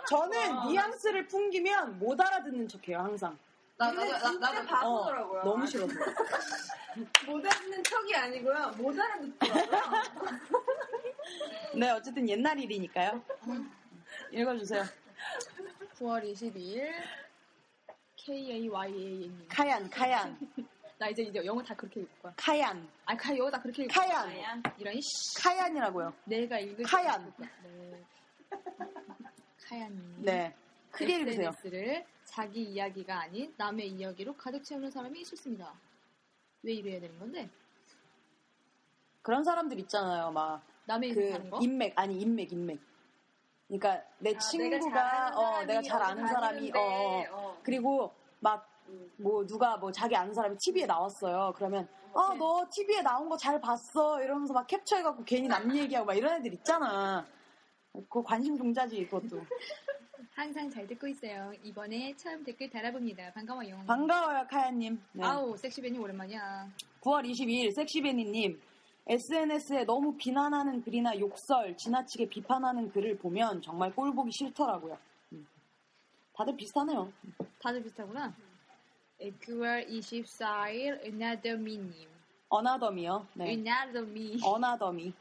저는. 0.08 0.68
뉘앙스를 0.70 1.28
풍기면 1.28 2.00
못 2.00 2.22
알아듣는 2.22 2.70
척해요, 2.70 3.00
항상. 3.00 3.38
나, 3.82 3.92
근데 3.92 4.12
나, 4.12 4.32
나도 4.34 4.68
바보더라고요. 4.68 5.44
너무 5.44 5.66
싫어서. 5.66 5.94
못 7.26 7.44
알아듣는 7.46 7.84
척이 7.84 8.16
아니고요. 8.16 8.72
못 8.78 9.00
알아듣더라고요. 9.00 9.82
네, 11.76 11.90
어쨌든 11.90 12.30
옛날 12.30 12.60
일이니까요. 12.60 13.24
읽어주세요. 14.32 14.84
9월 15.98 16.32
22일 16.32 16.92
K-A-Y-A-N. 18.18 19.48
카얀, 19.50 19.90
카얀, 19.90 20.38
나 21.00 21.08
이제 21.08 21.24
이제 21.24 21.44
영어 21.44 21.64
다 21.64 21.74
그렇게 21.76 22.02
읽을 22.02 22.12
거야. 22.22 22.34
카얀, 22.38 22.88
아, 23.06 23.18
카 23.18 23.36
영어 23.36 23.50
다 23.50 23.60
그렇게 23.60 23.84
읽을 23.84 23.96
카얀. 23.96 24.30
거야. 24.30 24.62
이런 24.78 24.94
씨. 25.02 25.42
카얀이라고요. 25.42 26.14
내가 26.26 26.60
읽을 26.60 26.86
카얀. 26.86 27.34
때 27.40 27.50
네. 27.64 28.04
카얀님. 29.68 30.16
네. 30.20 30.54
크게 30.92 31.16
읽으세요. 31.20 31.50
SNS를 31.64 32.06
자기 32.32 32.64
이야기가 32.64 33.24
아닌 33.24 33.54
남의 33.58 33.90
이야기로 33.90 34.38
가득 34.38 34.64
채우는 34.64 34.90
사람이 34.90 35.20
있었습니다. 35.20 35.74
왜 36.64 36.74
이래야 36.74 37.02
되는 37.02 37.20
건데? 37.20 37.50
그런 39.22 39.44
사람들 39.44 39.78
있잖아요, 39.80 40.32
막. 40.32 40.62
남의 40.86 41.14
그, 41.14 41.50
거? 41.50 41.60
인맥, 41.62 41.94
아니, 41.98 42.22
인맥, 42.22 42.54
인맥. 42.54 42.80
그러니까, 43.68 44.02
내 44.20 44.34
아, 44.34 44.40
친구가, 44.40 45.32
어, 45.36 45.66
내가 45.66 45.82
잘 45.82 46.02
아는 46.02 46.26
사람이, 46.26 46.72
어, 46.74 46.80
어, 46.80 47.26
어. 47.32 47.58
그리고 47.64 48.14
막 48.40 48.66
음. 48.88 49.12
뭐 49.18 49.46
누가 49.46 49.76
뭐 49.76 49.92
자기 49.92 50.16
아는 50.16 50.34
사람이 50.34 50.58
TV에 50.58 50.86
나왔어요. 50.86 51.54
그러면 51.56 51.88
어너 52.14 52.66
TV에 52.72 53.02
나온 53.02 53.30
거 53.30 53.38
잘 53.38 53.62
봤어 53.62 54.22
이러면서 54.22 54.54
막 54.54 54.68
캡처해갖고 54.68 55.24
괜히 55.24 55.48
남 55.48 55.74
얘기하고 55.76 56.08
막 56.08 56.14
이런 56.14 56.40
애들 56.40 56.54
있잖아. 56.56 57.26
그거 57.94 58.24
관심 58.24 58.58
종자지 58.58 59.06
그것도. 59.08 59.46
항상 60.42 60.72
잘 60.72 60.88
듣고 60.88 61.08
있어요. 61.08 61.54
이번에 61.64 62.16
처음 62.16 62.44
댓글 62.44 62.68
달아봅니다. 62.68 63.32
반가워요. 63.34 63.84
반가워요 63.86 64.48
카야님. 64.50 65.00
네. 65.12 65.24
아우 65.24 65.56
섹시벤이 65.56 66.00
오랜만이야. 66.00 66.68
9월 67.02 67.30
22일 67.30 67.72
섹시베니님 67.76 68.60
SNS에 69.06 69.86
너무 69.86 70.18
비난하는 70.18 70.82
글이나 70.82 71.16
욕설, 71.20 71.78
지나치게 71.78 72.30
비판하는 72.30 72.92
글을 72.92 73.20
보면 73.20 73.62
정말 73.62 73.94
꼴 73.94 74.16
보기 74.16 74.32
싫더라고요. 74.32 74.98
음. 75.34 75.48
다들 76.34 76.58
비슷하네요. 76.58 77.14
다들 77.62 77.84
비슷하구나. 77.84 78.34
네, 79.20 79.32
9월 79.44 79.88
24일 79.88 81.06
은하더미님 81.06 82.10
어나더미요. 82.50 83.28
네. 83.36 83.52
위나더미. 83.52 84.40
어나더미. 84.44 85.14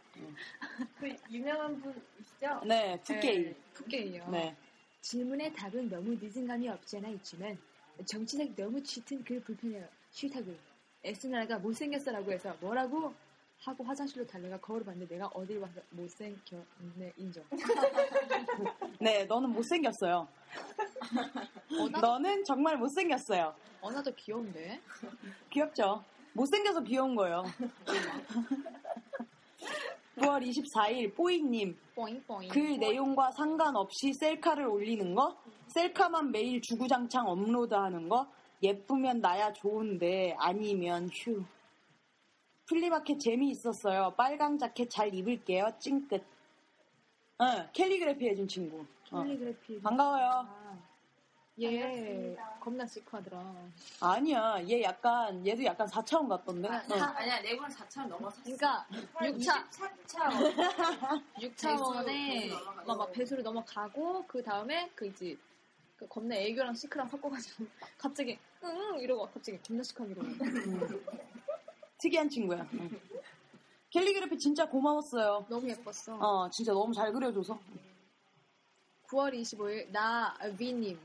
그 0.98 1.16
유명한 1.30 1.78
분이시죠? 1.78 2.62
네, 2.64 2.98
풋게이. 3.02 3.44
네, 3.44 3.54
풋게이요. 3.74 4.28
네. 4.30 4.56
질문의 5.00 5.52
답은 5.54 5.88
너무 5.88 6.16
늦은 6.20 6.46
감이 6.46 6.68
없지 6.68 6.98
않아 6.98 7.08
있지만 7.08 7.56
정치색 8.04 8.54
너무 8.56 8.82
짙은 8.82 9.24
글 9.24 9.40
불편해요. 9.40 9.86
싫다고. 10.10 10.54
에스나가 11.02 11.58
못생겼어라고 11.58 12.30
해서 12.32 12.54
뭐라고 12.60 13.14
하고 13.60 13.84
화장실로 13.84 14.26
달려가 14.26 14.58
거울을 14.58 14.84
봤는데 14.84 15.14
내가 15.14 15.26
어딜 15.28 15.60
봐서 15.60 15.80
못생겼네 15.90 17.12
인정. 17.16 17.44
네, 19.00 19.24
너는 19.24 19.50
못생겼어요. 19.50 20.28
너는 22.00 22.44
정말 22.44 22.76
못생겼어요. 22.76 23.54
어나도 23.80 24.14
귀여운데. 24.14 24.80
귀엽죠? 25.50 26.04
못생겨서 26.32 26.82
귀여운 26.82 27.14
거예요. 27.14 27.44
9월 30.20 30.46
24일 30.46 31.14
뽀이님 31.14 31.76
뽀잉 31.94 32.22
뽀잉. 32.26 32.48
글 32.50 32.78
내용과 32.78 33.30
상관없이 33.32 34.12
셀카를 34.12 34.66
올리는 34.66 35.14
거, 35.14 35.34
셀카만 35.68 36.30
매일 36.30 36.60
주구장창 36.60 37.26
업로드하는 37.26 38.08
거, 38.08 38.26
예쁘면 38.62 39.20
나야 39.20 39.52
좋은데 39.52 40.36
아니면 40.38 41.08
휴. 41.12 41.42
플리마켓 42.66 43.18
재미있었어요. 43.18 44.14
빨강 44.16 44.58
자켓 44.58 44.90
잘 44.90 45.12
입을게요. 45.12 45.72
찡긋. 45.80 46.22
응, 47.40 47.68
캘리그래피 47.72 48.28
해준 48.28 48.46
친구. 48.46 48.84
어. 49.10 49.22
캘리그래피. 49.22 49.80
반가워요. 49.80 50.46
아, 50.46 50.78
얘 51.60 51.80
반갑습니다. 51.80 52.58
겁나 52.60 52.86
시크하더라. 52.86 53.54
아니야, 54.00 54.56
얘 54.68 54.82
약간 54.82 55.46
얘도 55.46 55.64
약간 55.64 55.86
4차원 55.86 56.28
같던데. 56.28 56.68
아, 56.68 56.82
어. 56.90 56.98
사- 56.98 57.14
아니야 57.18 57.40
내분 57.42 57.68
4차 57.68 58.06
넘어섰어. 58.08 58.42
그러니까 58.44 58.86
6차 59.20 59.68
24차. 59.68 61.22
6차원에 61.34 62.06
배수 62.06 62.54
넘어가고. 62.54 62.86
막, 62.86 62.98
막 62.98 63.12
배수를 63.12 63.42
넘어가고 63.42 64.24
그 64.26 64.42
다음에 64.42 64.90
그 64.94 65.06
이제 65.06 65.36
그 65.96 66.06
겁나 66.08 66.34
애교랑 66.34 66.74
시크랑 66.74 67.08
섞어가지고 67.08 67.64
갑자기 67.98 68.38
응 68.64 68.98
이러고 69.00 69.26
갑자기 69.26 69.58
겁나 69.62 69.82
시크하게 69.82 70.12
이러고 70.12 70.28
음. 70.28 71.04
특이한 71.98 72.28
친구야. 72.30 72.66
응. 72.72 73.00
캘리그래피 73.90 74.38
진짜 74.38 74.66
고마웠어요. 74.66 75.44
너무 75.50 75.68
예뻤어. 75.68 76.14
어, 76.18 76.48
진짜 76.50 76.72
너무 76.72 76.94
잘 76.94 77.12
그려줘서. 77.12 77.58
9월 79.08 79.34
25일 79.34 79.90
나 79.90 80.34
위님 80.56 80.98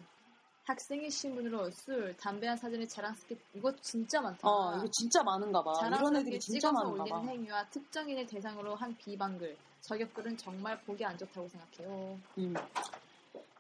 학생의 0.65 1.11
신분으로 1.11 1.69
술, 1.71 2.15
담배 2.17 2.47
한 2.47 2.57
사진을 2.57 2.87
자랑스럽게 2.87 3.37
이거 3.53 3.71
진짜 3.81 4.19
많다. 4.21 4.47
어, 4.47 4.75
이거 4.77 4.87
진짜 4.91 5.21
많은가 5.23 5.61
봐. 5.63 5.71
이런 5.79 5.91
자랑스럽게 5.91 6.19
애들이 6.21 6.39
진짜 6.39 6.59
찍어서 6.69 6.73
많은가 6.73 7.03
올리는 7.03 7.21
봐. 7.21 7.27
행위와 7.31 7.69
특정인을 7.69 8.25
대상으로 8.25 8.75
한 8.75 8.95
비방글 8.97 9.55
저격글은 9.81 10.37
정말 10.37 10.79
보기 10.81 11.05
안 11.05 11.15
좋다고 11.17 11.47
생각해요. 11.47 12.19
음. 12.39 12.53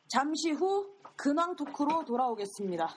잠시 0.07 0.51
후 0.51 0.91
근황 1.15 1.55
토크로 1.55 2.05
돌아오겠습니다. 2.05 2.95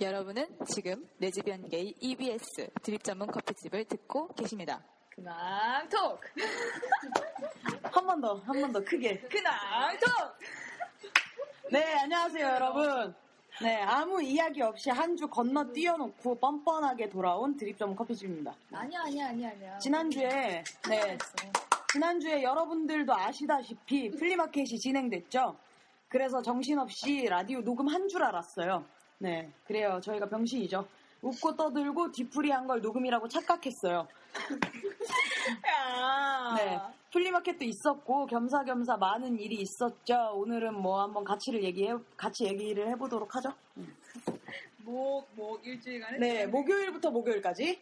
여러분은 0.00 0.46
지금 0.66 1.08
레즈비언 1.18 1.68
게이 1.68 1.94
EBS 1.98 2.70
드립 2.84 3.02
전문 3.02 3.26
커피집을 3.26 3.84
듣고 3.86 4.28
계십니다. 4.34 4.80
근황 5.10 5.88
톡! 5.88 6.20
한번 7.90 8.20
더, 8.20 8.34
한 8.36 8.60
번 8.60 8.72
더 8.72 8.80
크게. 8.84 9.18
근황 9.22 9.98
톡! 9.98 10.08
네, 11.72 11.82
안녕하세요, 12.02 12.46
여러분. 12.46 13.14
네, 13.62 13.82
아무 13.82 14.22
이야기 14.22 14.62
없이 14.62 14.90
한 14.90 15.16
주 15.16 15.26
건너 15.26 15.64
뛰어놓고 15.72 16.36
뻔뻔하게 16.38 17.08
돌아온 17.08 17.56
드립점 17.56 17.96
커피집입니다. 17.96 18.54
아니야 18.72 19.00
아니야 19.02 19.28
아니야 19.28 19.50
아니야. 19.50 19.78
지난주에, 19.78 20.62
네, 20.88 21.18
지난주에 21.92 22.42
여러분들도 22.44 23.12
아시다시피 23.12 24.10
플리마켓이 24.12 24.78
진행됐죠? 24.78 25.56
그래서 26.08 26.40
정신없이 26.40 27.26
라디오 27.28 27.60
녹음 27.62 27.88
한 27.88 28.06
줄 28.08 28.22
알았어요. 28.22 28.84
네, 29.18 29.50
그래요. 29.66 30.00
저희가 30.04 30.28
병신이죠. 30.28 30.86
웃고 31.22 31.56
떠들고 31.56 32.12
뒤풀이 32.12 32.52
한 32.52 32.68
걸 32.68 32.80
녹음이라고 32.80 33.26
착각했어요. 33.26 34.06
네, 36.56 36.78
플리마켓도 37.10 37.64
있었고 37.64 38.26
겸사겸사 38.26 38.96
많은 38.98 39.38
일이 39.38 39.56
있었죠. 39.56 40.32
오늘은 40.34 40.74
뭐 40.74 41.02
한번 41.02 41.24
가치를 41.24 41.62
얘기해 41.64 41.94
같이 42.16 42.44
얘기를 42.44 42.88
해보도록 42.90 43.34
하죠. 43.36 43.54
목, 44.78 45.26
목 45.34 45.66
일주일간에 45.66 46.18
네, 46.18 46.46
목요일부터 46.46 47.10
목요일까지 47.10 47.80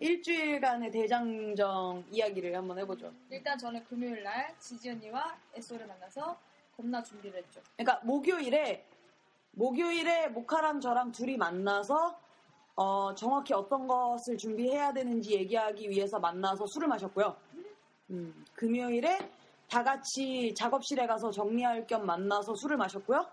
일주일간의 0.00 0.90
대장정 0.90 2.04
이야기를 2.10 2.56
한번 2.56 2.78
해보죠. 2.80 3.12
일단 3.30 3.56
저는 3.56 3.84
금요일 3.84 4.22
날 4.22 4.54
지지 4.58 4.90
언니와 4.90 5.36
에소를 5.54 5.86
만나서 5.86 6.36
겁나 6.76 7.02
준비를 7.02 7.38
했죠. 7.38 7.60
그러니까 7.76 8.04
목요일에 8.04 8.84
목요일에 9.52 10.28
모카랑 10.28 10.80
저랑 10.80 11.12
둘이 11.12 11.36
만나서 11.36 12.18
어, 12.76 13.14
정확히 13.14 13.54
어떤 13.54 13.86
것을 13.86 14.36
준비해야 14.36 14.92
되는지 14.92 15.32
얘기하기 15.34 15.88
위해서 15.90 16.18
만나서 16.18 16.66
술을 16.66 16.88
마셨고요. 16.88 17.36
음, 18.10 18.44
금요일에 18.54 19.18
다 19.68 19.82
같이 19.82 20.54
작업실에 20.56 21.06
가서 21.06 21.30
정리할 21.30 21.86
겸 21.86 22.06
만나서 22.06 22.54
술을 22.54 22.76
마셨고요. 22.76 23.26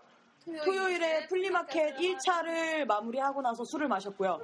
토요일에 0.46 1.28
플리마켓 1.28 1.98
1차를 1.98 2.86
마무리하고 2.86 3.42
나서 3.42 3.64
술을 3.64 3.88
마셨고요. 3.88 4.40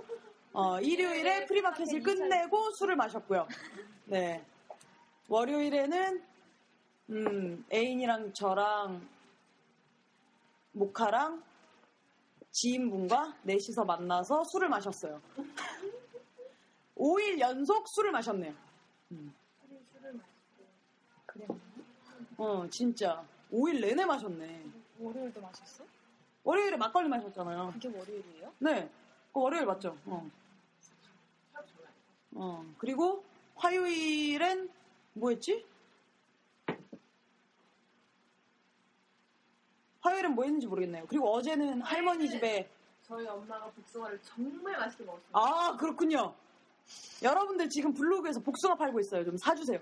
어, 0.53 0.79
일요일에 0.79 1.45
프리마켓을 1.45 2.01
끝내고 2.01 2.71
술을 2.73 2.95
마셨고요. 2.95 3.47
네. 4.05 4.43
월요일에는 5.27 6.23
음, 7.09 7.65
애인이랑 7.71 8.33
저랑 8.33 9.07
모카랑 10.73 11.43
지인분과 12.51 13.37
넷이서 13.43 13.85
만나서 13.85 14.43
술을 14.45 14.69
마셨어요. 14.69 15.21
5일 16.97 17.39
연속 17.39 17.87
술을 17.87 18.11
마셨네요. 18.11 18.53
음. 19.11 19.33
그래. 21.37 21.47
어, 22.37 22.67
진짜. 22.69 23.23
5일 23.51 23.81
내내 23.81 24.05
마셨네. 24.05 24.65
월요일도 24.99 25.41
마셨어? 25.41 25.83
월요일에 26.43 26.77
막걸리 26.77 27.07
마셨잖아요. 27.09 27.71
그게 27.73 27.87
월요일이에요? 27.89 28.53
네. 28.59 28.89
그 29.33 29.39
월요일 29.41 29.65
맞죠? 29.65 29.97
어. 30.05 30.29
어. 32.35 32.65
그리고 32.77 33.23
화요일엔 33.55 34.69
뭐 35.13 35.29
했지? 35.31 35.65
화요일엔 40.01 40.35
뭐 40.35 40.43
했는지 40.45 40.67
모르겠네요. 40.67 41.05
그리고 41.07 41.29
어제는 41.33 41.81
할머니 41.81 42.29
집에 42.29 42.69
저희 43.03 43.25
엄마가 43.25 43.65
복숭아를 43.71 44.19
정말 44.21 44.77
맛있게 44.77 45.03
먹었어요. 45.03 45.29
아, 45.33 45.75
그렇군요. 45.77 46.33
여러분들 47.21 47.69
지금 47.69 47.93
블로그에서 47.93 48.39
복숭아 48.39 48.75
팔고 48.75 48.99
있어요. 48.99 49.25
좀 49.25 49.37
사주세요. 49.37 49.79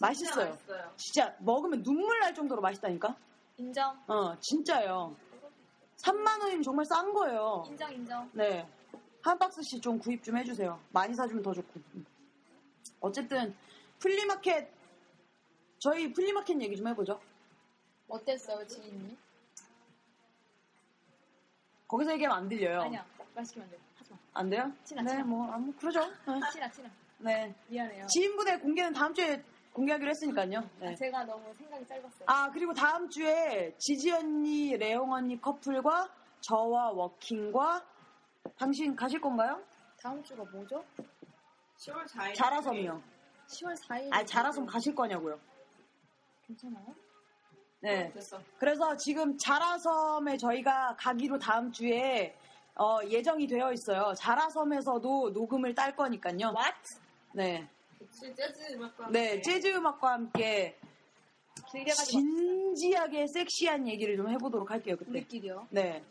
맛있어요. 0.00 0.32
진짜 0.34 0.50
맛있어요. 0.50 0.92
진짜 0.96 1.36
먹으면 1.40 1.82
눈물 1.82 2.18
날 2.20 2.34
정도로 2.34 2.60
맛있다니까? 2.62 3.14
인정. 3.58 4.02
어, 4.08 4.38
진짜요. 4.40 5.14
3만 5.98 6.40
원이면 6.40 6.62
정말 6.62 6.86
싼 6.86 7.12
거예요. 7.12 7.64
인정 7.68 7.92
인정. 7.92 8.30
네. 8.32 8.66
한 9.22 9.38
박스씩 9.38 9.82
좀 9.82 9.98
구입 9.98 10.24
좀 10.24 10.38
해주세요. 10.38 10.80
많이 10.90 11.14
사주면 11.14 11.42
더 11.42 11.52
좋고. 11.52 11.80
음. 11.94 12.06
어쨌든, 13.00 13.54
플리마켓, 13.98 14.70
저희 15.78 16.10
플리마켓 16.12 16.60
얘기 16.62 16.74
좀 16.76 16.88
해보죠. 16.88 17.20
어땠어요 18.08 18.66
지인님? 18.66 19.16
거기서 21.86 22.12
얘기하면 22.12 22.38
안 22.38 22.48
들려요. 22.48 22.80
아니야 22.82 23.04
맛있게 23.34 23.60
만들. 23.60 23.78
하지 23.96 24.10
마. 24.12 24.18
안 24.32 24.48
돼요? 24.50 24.72
친아, 24.84 25.02
네, 25.02 25.10
친아. 25.10 25.24
뭐, 25.24 25.52
아무, 25.52 25.72
그러죠. 25.74 26.00
네. 26.00 26.40
친아 26.52 26.70
친아. 26.70 26.90
네. 27.18 27.54
미안해요. 27.68 28.06
지인분의 28.06 28.60
공개는 28.60 28.92
다음 28.94 29.12
주에 29.12 29.42
공개하기로 29.80 30.10
했으니까요. 30.10 30.58
아, 30.58 30.68
네. 30.80 30.94
제가 30.94 31.24
너무 31.24 31.54
생각이 31.54 31.86
짧았어요. 31.86 32.24
아, 32.26 32.50
그리고 32.50 32.74
다음 32.74 33.08
주에 33.08 33.74
지지 33.78 34.10
언니, 34.12 34.76
레옹 34.76 35.10
언니 35.12 35.40
커플과 35.40 36.08
저와 36.40 36.90
워킹과 36.90 37.84
당신 38.56 38.94
가실 38.94 39.20
건가요? 39.20 39.62
다음 40.02 40.22
주가 40.22 40.44
뭐죠? 40.44 40.84
10월 41.78 42.04
4일. 42.06 42.34
자라섬이요. 42.34 43.02
10월 43.48 43.74
4일. 43.88 44.12
아, 44.12 44.24
자라섬 44.24 44.66
가실 44.66 44.94
거냐고요. 44.94 45.38
괜찮아요? 46.46 46.94
네. 47.80 48.12
됐어. 48.12 48.38
그래서 48.58 48.94
지금 48.96 49.36
자라섬에 49.38 50.36
저희가 50.36 50.96
가기로 50.98 51.38
다음 51.38 51.72
주에 51.72 52.36
어, 52.74 52.98
예정이 53.08 53.46
되어 53.46 53.72
있어요. 53.72 54.12
자라섬에서도 54.14 55.30
녹음을 55.30 55.74
딸 55.74 55.96
거니까요. 55.96 56.52
What? 56.54 56.76
네. 57.32 57.68
그치, 58.00 58.34
재즈 58.34 58.72
음악과. 58.72 59.10
네, 59.10 59.40
재즈 59.42 59.68
음악과 59.76 60.12
함께. 60.14 60.76
진지하게 62.06 63.26
섹시한 63.28 63.86
얘기를 63.86 64.16
좀 64.16 64.28
해보도록 64.30 64.70
할게요, 64.70 64.96
그때. 64.96 65.10
우리끼리요. 65.10 65.68
네. 65.70 66.02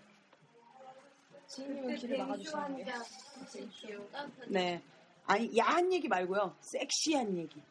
지인님은 1.47 1.95
길을 1.95 2.17
막아주시는데. 2.19 2.93
네. 4.47 4.81
아니 5.25 5.57
야한 5.57 5.91
얘기 5.91 6.07
말고요. 6.07 6.55
섹시한 6.61 7.35
얘기. 7.37 7.61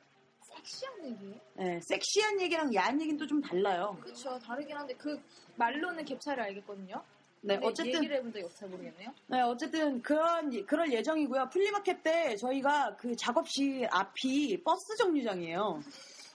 섹시한 0.42 1.04
얘기? 1.06 1.40
네, 1.54 1.80
섹시한 1.80 2.40
얘기랑 2.40 2.74
야한 2.74 3.00
얘기는 3.00 3.16
또 3.18 3.26
좀 3.26 3.40
달라요. 3.40 3.96
그쵸, 4.02 4.38
다르긴 4.40 4.76
한데 4.76 4.94
그 4.94 5.20
말로는 5.56 6.04
갭 6.04 6.20
차이를 6.20 6.42
알겠거든요. 6.44 7.02
네, 7.40 7.58
어쨌든 7.62 7.94
얘기를 7.94 8.16
해본 8.16 8.32
적이 8.32 8.44
없어 8.44 8.66
모르겠네요. 8.66 9.10
네, 9.28 9.40
어쨌든 9.42 10.02
그런 10.02 10.52
예- 10.54 10.64
그럴 10.64 10.92
예정이고요. 10.92 11.48
플리마켓 11.50 12.02
때 12.02 12.36
저희가 12.36 12.96
그 12.98 13.14
작업실 13.16 13.86
앞이 13.90 14.62
버스 14.64 14.96
정류장이에요. 14.96 15.80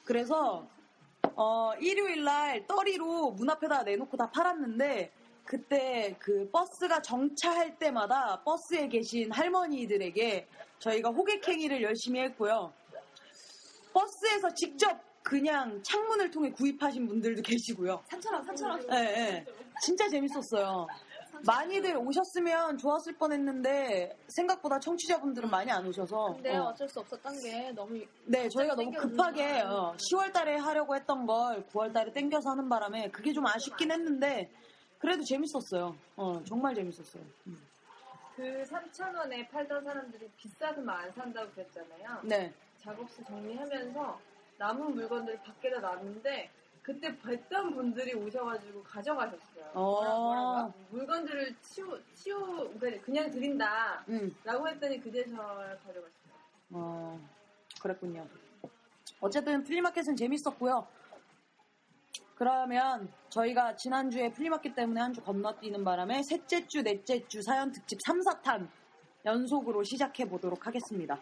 그래서 0.06 0.68
어, 1.36 1.74
일요일 1.80 2.24
날 2.24 2.66
떨이로 2.68 3.32
문 3.32 3.50
앞에다 3.50 3.84
내놓고 3.84 4.16
다 4.18 4.30
팔았는데 4.30 5.12
그때 5.46 6.16
그 6.20 6.50
버스가 6.52 7.02
정차할 7.02 7.78
때마다 7.78 8.42
버스에 8.44 8.88
계신 8.88 9.32
할머니들에게 9.32 10.48
저희가 10.80 11.10
호객행위를 11.10 11.82
열심히 11.82 12.22
했고요. 12.22 12.72
버스에서 13.94 14.54
직접 14.54 15.00
그냥 15.22 15.82
창문을 15.84 16.32
통해 16.32 16.52
구입하신 16.52 17.08
분들도 17.08 17.42
계시고요. 17.44 18.04
3,000원, 18.10 18.46
3,000원. 18.46 18.88
네, 18.90 19.04
네. 19.04 19.46
진짜 19.82 20.08
재밌었어요. 20.10 20.88
많이들 21.46 21.98
오셨으면 21.98 22.78
좋았을 22.78 23.18
뻔했는데 23.18 24.18
생각보다 24.28 24.80
청취자분들은 24.80 25.50
많이 25.50 25.72
안 25.72 25.86
오셔서 25.86 26.34
근데 26.36 26.56
어. 26.56 26.66
어. 26.66 26.74
쩔수 26.74 27.00
없었던 27.02 27.42
게 27.42 27.72
너무 27.72 28.02
네 28.26 28.48
저희가 28.50 28.76
너무 28.76 28.92
급하게 28.92 29.62
어, 29.62 29.96
10월달에 29.98 30.58
하려고 30.58 30.96
했던 30.96 31.26
걸 31.26 31.66
9월달에 31.74 32.14
땡겨서 32.14 32.52
하는 32.52 32.70
바람에 32.70 33.10
그게 33.10 33.34
좀 33.34 33.46
아쉽긴 33.46 33.92
했는데 33.92 34.50
그래도 35.00 35.22
재밌었어요. 35.24 35.96
어, 36.16 36.42
정말 36.46 36.74
재밌었어요. 36.76 37.24
음. 37.48 37.58
그 38.36 38.64
3,000원에 38.64 39.48
팔던 39.50 39.84
사람들이 39.84 40.30
비싸서만 40.38 40.98
안 40.98 41.12
산다고 41.12 41.52
그랬잖아요. 41.52 42.22
네. 42.24 42.54
작업실 42.80 43.24
정리하면서 43.26 44.20
남은 44.58 44.96
물건들을 44.96 45.40
밖에다 45.42 45.80
놨는데 45.80 46.50
그때 46.84 47.16
뵀던 47.18 47.74
분들이 47.74 48.14
오셔가지고 48.14 48.84
가져가셨어요. 48.84 49.72
뭐라, 49.74 50.10
뭐라고요? 50.20 50.74
물건들을 50.90 51.56
치우, 51.62 51.98
치우, 52.14 52.70
그러니까 52.78 53.04
그냥 53.06 53.32
드린다. 53.32 54.04
음. 54.10 54.36
라고 54.44 54.68
했더니 54.68 55.00
그제서 55.02 55.36
가져갔어요. 55.38 56.04
어, 56.72 57.20
그랬군요. 57.82 58.28
어쨌든 59.22 59.64
플리마켓은 59.64 60.18
재밌었고요. 60.18 60.86
그러면 62.36 63.10
저희가 63.30 63.76
지난주에 63.78 64.32
플리마켓 64.34 64.76
때문에 64.76 65.00
한 65.00 65.14
주 65.14 65.22
건너뛰는 65.22 65.84
바람에 65.86 66.22
셋째 66.24 66.68
주, 66.68 66.82
넷째 66.84 67.26
주 67.28 67.42
사연 67.44 67.72
특집 67.72 67.98
3, 68.06 68.20
4탄 68.20 68.68
연속으로 69.26 69.84
시작해 69.84 70.26
보도록 70.26 70.68
하겠습니다. 70.68 71.18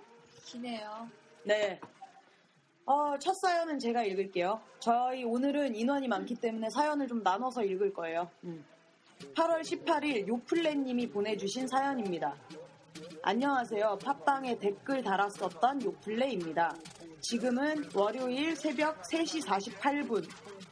기네요. 0.45 1.07
네. 1.45 1.79
어, 2.85 3.17
첫 3.19 3.33
사연은 3.33 3.79
제가 3.79 4.03
읽을게요. 4.03 4.59
저희 4.79 5.23
오늘은 5.23 5.75
인원이 5.75 6.07
많기 6.07 6.35
때문에 6.35 6.69
사연을 6.69 7.07
좀 7.07 7.21
나눠서 7.21 7.63
읽을 7.63 7.93
거예요. 7.93 8.29
음. 8.43 8.65
8월 9.35 9.61
18일 9.61 10.27
요플레님이 10.27 11.09
보내주신 11.09 11.67
사연입니다. 11.67 12.35
안녕하세요. 13.21 13.99
팟빵에 14.03 14.57
댓글 14.57 15.03
달았었던 15.03 15.83
요플레입니다. 15.83 16.75
지금은 17.21 17.89
월요일 17.93 18.55
새벽 18.55 19.03
3시 19.03 19.45
48분. 19.45 20.27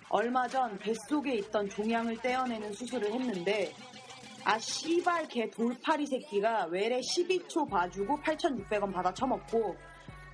얼마 0.09 0.47
전 0.47 0.75
뱃속에 0.79 1.35
있던 1.35 1.69
종양을 1.69 2.17
떼어내는 2.17 2.73
수술을 2.73 3.13
했는데 3.13 3.71
아 4.43 4.57
씨발 4.57 5.27
개 5.27 5.47
돌팔이 5.51 6.07
새끼가 6.07 6.65
외래 6.71 6.99
12초 6.99 7.69
봐주고 7.69 8.17
8,600원 8.21 8.91
받아 8.91 9.13
처먹고 9.13 9.75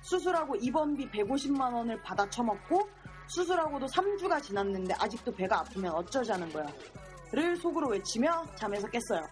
수술하고 0.08 0.56
입원비 0.56 1.10
150만 1.10 1.72
원을 1.72 2.00
받아 2.02 2.28
처먹고 2.30 2.88
수술하고도 3.28 3.86
3주가 3.86 4.40
지났는데 4.42 4.94
아직도 4.98 5.34
배가 5.34 5.60
아프면 5.60 5.92
어쩌자는 5.94 6.52
거야. 6.52 6.66
를 7.32 7.56
속으로 7.56 7.88
외치며 7.88 8.44
잠에서 8.54 8.86
깼어요. 8.88 9.26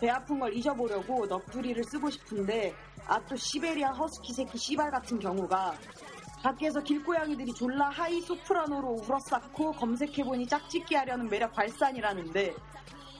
배 0.00 0.08
아픈 0.10 0.38
걸 0.38 0.52
잊어보려고 0.54 1.26
넋두리를 1.26 1.82
쓰고 1.84 2.10
싶은데 2.10 2.74
아 3.06 3.18
또 3.26 3.36
시베리아 3.36 3.90
허스키 3.92 4.32
새끼 4.32 4.58
씨발 4.58 4.90
같은 4.90 5.18
경우가 5.18 5.74
밖에서 6.42 6.80
길고양이들이 6.80 7.52
졸라 7.54 7.88
하이 7.88 8.20
소프라노로 8.20 8.98
울어쌓고 9.02 9.72
검색해보니 9.72 10.46
짝짓기 10.46 10.94
하려는 10.94 11.28
매력 11.28 11.52
발산이라는데 11.52 12.54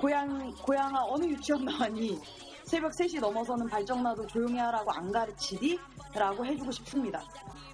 고양, 0.00 0.52
고양아 0.62 1.04
어느 1.08 1.24
유치원 1.24 1.64
나왔니? 1.64 2.18
새벽 2.68 2.92
3시 2.92 3.18
넘어서는 3.18 3.66
발정나도 3.66 4.26
조용히 4.26 4.58
하라고 4.58 4.92
안 4.92 5.10
가르치디? 5.10 5.80
라고 6.14 6.44
해주고 6.44 6.70
싶습니다. 6.70 7.22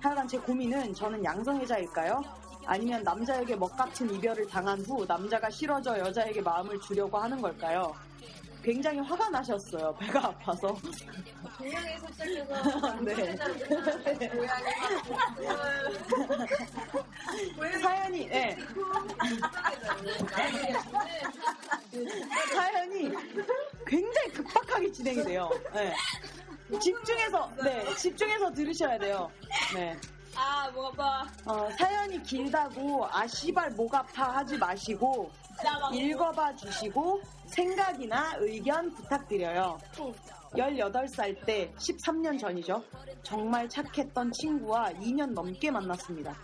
하여간 0.00 0.28
제 0.28 0.38
고민은 0.38 0.94
저는 0.94 1.24
양성애자일까요? 1.24 2.22
아니면 2.64 3.02
남자에게 3.02 3.57
먹같은 3.57 4.09
이별을 4.14 4.46
당한 4.46 4.78
후 4.83 5.04
남자가 5.04 5.50
싫어져 5.50 5.98
여자에게 5.98 6.40
마음을 6.42 6.80
주려고 6.80 7.18
하는 7.18 7.42
걸까요? 7.42 7.92
굉장히 8.64 8.98
화가 9.00 9.29
나셨어요. 9.29 9.94
배가 9.96 10.29
아파서. 10.29 10.74
동양에서 11.59 12.07
시작해서 12.12 12.96
네. 13.05 13.37
고양이 17.55 17.79
사연이, 17.83 18.29
예. 18.31 18.57
사연이 22.55 23.12
굉장히 23.87 24.29
급박하게 24.33 24.92
진행이 24.92 25.24
돼요. 25.24 25.50
네. 25.74 25.94
집중해서, 26.81 27.50
네, 27.62 27.94
집중해서 27.96 28.50
들으셔야 28.50 28.98
돼요. 28.98 29.31
네. 29.74 29.94
아, 30.35 30.70
목 30.70 30.87
아파. 30.87 31.27
어, 31.44 31.68
사연이 31.79 32.20
길다고 32.22 33.07
아씨발 33.12 33.72
목 33.72 33.94
아파 33.94 34.37
하지 34.37 34.57
마시고 34.57 35.31
읽어봐 35.92 36.57
주시고 36.57 37.20
생각이나 37.46 38.35
의견 38.38 38.92
부탁드려요. 38.94 39.78
18살 40.54 41.44
때 41.46 41.72
13년 41.76 42.38
전이죠. 42.38 42.83
정말 43.22 43.68
착했던 43.68 44.30
친구와 44.33 44.92
2년 44.94 45.33
넘게 45.33 45.70
만났습니다. 45.70 46.37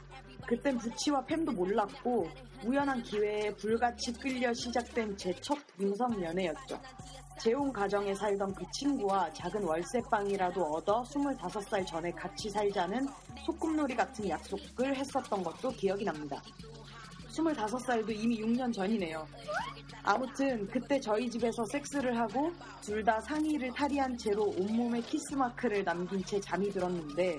그땐 0.47 0.79
부치와 0.79 1.25
팸도 1.27 1.55
몰랐고 1.55 2.27
우연한 2.65 3.03
기회에 3.03 3.55
불같이 3.55 4.13
끌려 4.15 4.53
시작된 4.53 5.17
제 5.17 5.33
첫 5.41 5.57
동성 5.79 6.11
연애였죠. 6.23 6.81
재혼 7.39 7.73
가정에 7.73 8.13
살던 8.15 8.53
그 8.55 8.65
친구와 8.73 9.33
작은 9.33 9.63
월세방이라도 9.63 10.63
얻어 10.63 11.03
25살 11.03 11.87
전에 11.87 12.11
같이 12.11 12.51
살자는 12.51 13.07
소꿉놀이 13.47 13.95
같은 13.95 14.29
약속을 14.29 14.95
했었던 14.97 15.43
것도 15.43 15.71
기억이 15.71 16.05
납니다. 16.05 16.43
25살도 17.31 18.11
이미 18.11 18.41
6년 18.41 18.73
전이네요. 18.73 19.27
아무튼 20.03 20.67
그때 20.69 20.99
저희 21.01 21.29
집에서 21.31 21.65
섹스를 21.67 22.19
하고 22.19 22.51
둘 22.83 23.05
다 23.05 23.21
상의를 23.21 23.73
탈의한 23.73 24.17
채로 24.17 24.45
온몸에 24.59 25.01
키스마크를 25.01 25.85
남긴 25.85 26.23
채 26.25 26.39
잠이 26.41 26.69
들었는데 26.71 27.39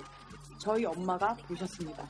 저희 0.60 0.86
엄마가 0.86 1.36
보셨습니다. 1.47 2.08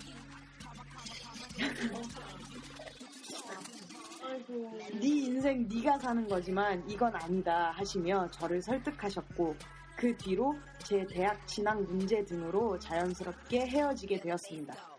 네 4.99 5.07
인생 5.07 5.67
네가 5.67 5.99
사는 5.99 6.27
거지만 6.27 6.83
이건 6.89 7.13
아니다 7.15 7.71
하시며 7.75 8.29
저를 8.31 8.61
설득하셨고 8.61 9.55
그 9.97 10.15
뒤로 10.17 10.55
제 10.83 11.05
대학 11.07 11.45
진학 11.47 11.81
문제 11.83 12.23
등으로 12.23 12.79
자연스럽게 12.79 13.67
헤어지게 13.67 14.19
되었습니다. 14.21 14.90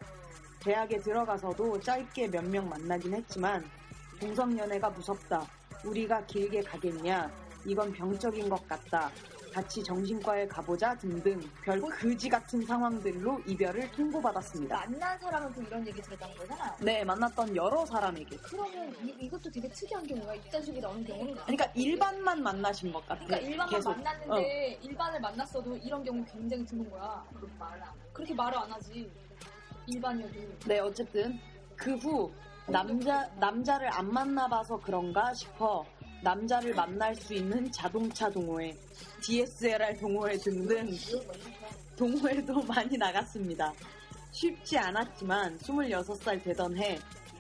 대학에 0.63 0.99
들어가서도 0.99 1.81
짧게 1.81 2.29
몇 2.29 2.43
명 2.45 2.69
만나긴 2.69 3.15
했지만 3.15 3.65
동성연애가 4.21 4.91
무섭다. 4.91 5.45
우리가 5.85 6.25
길게 6.27 6.63
가겠냐. 6.63 7.31
이건 7.65 7.93
병적인 7.93 8.49
것 8.49 8.67
같다. 8.69 9.11
같이 9.53 9.83
정신과에 9.85 10.47
가보자 10.49 10.97
등등 10.97 11.39
별 11.63 11.81
그지 11.83 12.29
같은 12.29 12.65
상황들로 12.65 13.39
이별을 13.47 13.91
통보받았습니다. 13.93 14.87
만난 14.89 15.19
사람은 15.19 15.53
또 15.53 15.63
이런 15.63 15.87
얘기 15.87 16.01
들었다는 16.01 16.35
거잖아요. 16.37 16.73
네, 16.81 17.05
만났던 17.05 17.55
여러 17.55 17.85
사람에게. 17.85 18.37
그러면 18.45 18.95
이, 19.21 19.29
것도 19.29 19.51
되게 19.51 19.69
특이한 19.69 20.07
경우가 20.07 20.35
이딴 20.37 20.63
식이 20.63 20.81
나오는 20.81 21.05
경우는 21.05 21.35
그러니까 21.35 21.67
일반만 21.75 22.43
만나신 22.43 22.93
것 22.93 23.07
같아요. 23.07 23.27
그러니까 23.27 23.49
일반만 23.51 23.75
계속. 23.77 23.91
만났는데 23.91 24.79
일반을 24.83 25.21
만났어도 25.21 25.77
이런 25.77 26.03
경우 26.03 26.25
굉장히 26.25 26.65
드문 26.65 26.91
거야. 26.91 27.23
그렇게 27.35 27.53
말을 27.59 27.83
안, 27.83 27.89
그렇게 28.13 28.35
말을 28.35 28.59
안 28.59 28.73
하지. 28.73 29.13
일반이어도. 29.87 30.41
네, 30.67 30.79
어쨌든 30.81 31.39
그 31.77 31.95
후 31.97 32.33
남자 32.69 33.29
남자를 33.41 33.93
안 33.93 34.13
만나봐서 34.13 34.79
그런가 34.81 35.35
싶어 35.35 35.85
남자를 36.23 36.73
만날 36.75 37.15
수 37.17 37.35
있는 37.35 37.71
자동차 37.73 38.31
동호회, 38.31 38.73
DSLR 39.21 39.99
동호회 39.99 40.37
등등 40.39 40.89
동호회도 41.97 42.63
많이 42.69 42.97
나갔습니다. 42.97 43.73
쉽지 44.31 44.79
않았지만 44.79 45.59
26살 45.59 46.43
되던 46.43 46.77
해 46.79 46.99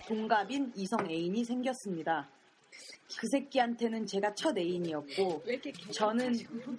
동갑인 0.09 0.73
이성 0.75 1.09
애인이 1.09 1.45
생겼습니다. 1.45 2.29
그 3.19 3.27
새끼한테는 3.29 4.07
제가 4.07 4.35
첫 4.35 4.57
애인이었고 4.57 5.43
저는 5.93 6.35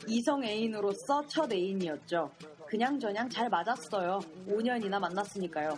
이성 0.07 0.43
애인으로서 0.43 1.25
첫 1.27 1.51
애인이었죠. 1.51 2.31
그냥저냥 2.67 3.29
잘 3.29 3.49
맞았어요. 3.49 4.19
5년이나 4.47 4.99
만났으니까요. 4.99 5.77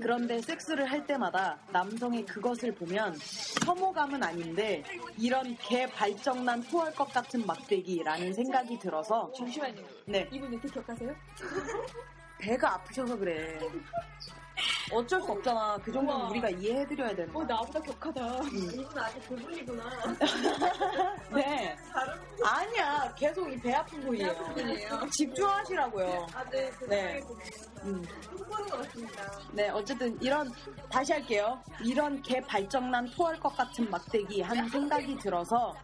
그런데 0.00 0.40
섹스를 0.40 0.90
할 0.90 1.06
때마다 1.06 1.58
남성의 1.72 2.24
그것을 2.24 2.72
보면 2.72 3.14
혐오감은 3.66 4.22
아닌데 4.22 4.82
이런 5.18 5.54
개 5.58 5.86
발정난 5.86 6.62
토할 6.62 6.94
것 6.94 7.04
같은 7.12 7.44
막대기라는 7.44 8.32
생각이 8.32 8.78
들어서 8.78 9.30
잠시만요. 9.36 9.82
네. 10.06 10.28
이분 10.32 10.52
이렇게 10.52 10.68
기억하세요? 10.68 11.14
배가 12.38 12.74
아프셔서 12.74 13.18
그래. 13.18 13.58
어쩔 14.92 15.20
수 15.22 15.32
없잖아. 15.32 15.78
그 15.82 15.92
정도는 15.92 16.20
우와. 16.20 16.30
우리가 16.30 16.50
이해해드려야 16.50 17.14
되는 17.14 17.30
어, 17.30 17.32
거야. 17.34 17.46
나보다 17.46 17.80
격하다. 17.80 18.20
이분 18.52 18.98
아직 18.98 19.28
그분이구나. 19.28 19.84
네. 21.34 21.76
아니야. 22.44 23.14
계속 23.16 23.48
이 23.52 23.60
배 23.60 23.72
아픈 23.74 24.00
부위예요. 24.00 24.34
분이에요. 24.54 25.00
집중하시라고요. 25.12 26.26
아, 26.34 26.44
네. 26.50 26.70
그 26.78 26.84
네. 26.86 27.20
생각이 27.20 27.50
음. 27.84 28.04
흉보는 28.30 28.68
것 28.68 28.76
같습니다. 28.78 29.38
네, 29.52 29.68
어쨌든 29.70 30.20
이런 30.22 30.50
다시 30.90 31.12
할게요. 31.12 31.62
이런 31.82 32.20
개 32.22 32.40
발정난 32.40 33.08
토할 33.10 33.38
것 33.38 33.54
같은 33.56 33.88
막대기 33.90 34.42
하는 34.42 34.68
생각이 34.68 35.16
들어서 35.18 35.74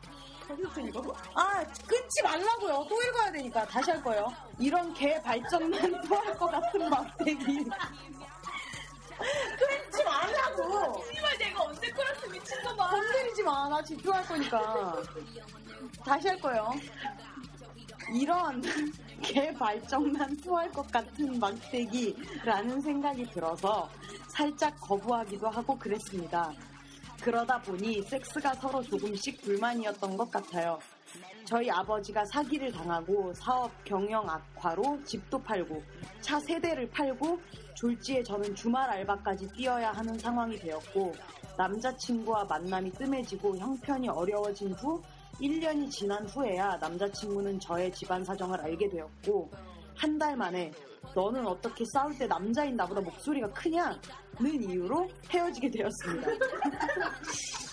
아 1.34 1.64
끊지 1.88 2.22
말라고요. 2.22 2.86
또 2.88 3.02
읽어야 3.02 3.32
되니까 3.32 3.64
다시 3.66 3.90
할 3.90 4.00
거예요. 4.02 4.28
이런 4.60 4.92
개 4.94 5.20
발정난 5.22 6.00
토할 6.02 6.34
것 6.38 6.46
같은 6.46 6.88
막대기 6.88 7.64
끊지 9.18 10.04
말라고. 10.04 11.02
씨발, 11.12 11.38
내가 11.38 11.62
언제 11.62 11.88
끌었어, 11.90 12.26
미친놈아. 12.28 12.90
건드리지 12.90 13.42
마. 13.42 13.68
나 13.68 13.82
집중할 13.82 14.24
거니까. 14.26 15.02
다시 16.04 16.28
할 16.28 16.38
거예요. 16.38 16.70
이런 18.14 18.62
개 19.22 19.52
발정난 19.52 20.36
토할 20.36 20.70
것 20.70 20.90
같은 20.92 21.38
막대기라는 21.40 22.80
생각이 22.80 23.24
들어서 23.30 23.88
살짝 24.28 24.78
거부하기도 24.80 25.48
하고 25.48 25.76
그랬습니다. 25.78 26.52
그러다 27.20 27.58
보니 27.62 28.02
섹스가 28.02 28.54
서로 28.54 28.82
조금씩 28.82 29.42
불만이었던 29.42 30.16
것 30.16 30.30
같아요. 30.30 30.78
저희 31.46 31.70
아버지가 31.70 32.24
사기를 32.26 32.72
당하고 32.72 33.32
사업 33.34 33.70
경영 33.84 34.28
악화로 34.28 35.02
집도 35.04 35.38
팔고 35.40 35.80
차 36.20 36.40
세 36.40 36.60
대를 36.60 36.88
팔고 36.90 37.38
졸지에 37.74 38.22
저는 38.22 38.54
주말 38.54 38.88
알바까지 38.90 39.48
뛰어야 39.54 39.92
하는 39.92 40.18
상황이 40.18 40.56
되었고 40.58 41.12
남자친구와 41.56 42.44
만남이 42.44 42.90
뜸해지고 42.92 43.56
형편이 43.56 44.08
어려워진 44.08 44.72
후 44.72 45.00
1년이 45.40 45.90
지난 45.90 46.26
후에야 46.28 46.76
남자친구는 46.80 47.60
저의 47.60 47.92
집안 47.92 48.24
사정을 48.24 48.60
알게 48.60 48.88
되었고 48.88 49.50
한 49.96 50.18
달 50.18 50.36
만에 50.36 50.70
너는 51.14 51.46
어떻게 51.46 51.84
싸울 51.92 52.16
때 52.18 52.26
남자인 52.26 52.76
나보다 52.76 53.00
목소리가 53.00 53.48
크냐? 53.52 53.98
는 54.38 54.62
이유로 54.70 55.08
헤어지게 55.30 55.70
되었습니다. 55.70 56.28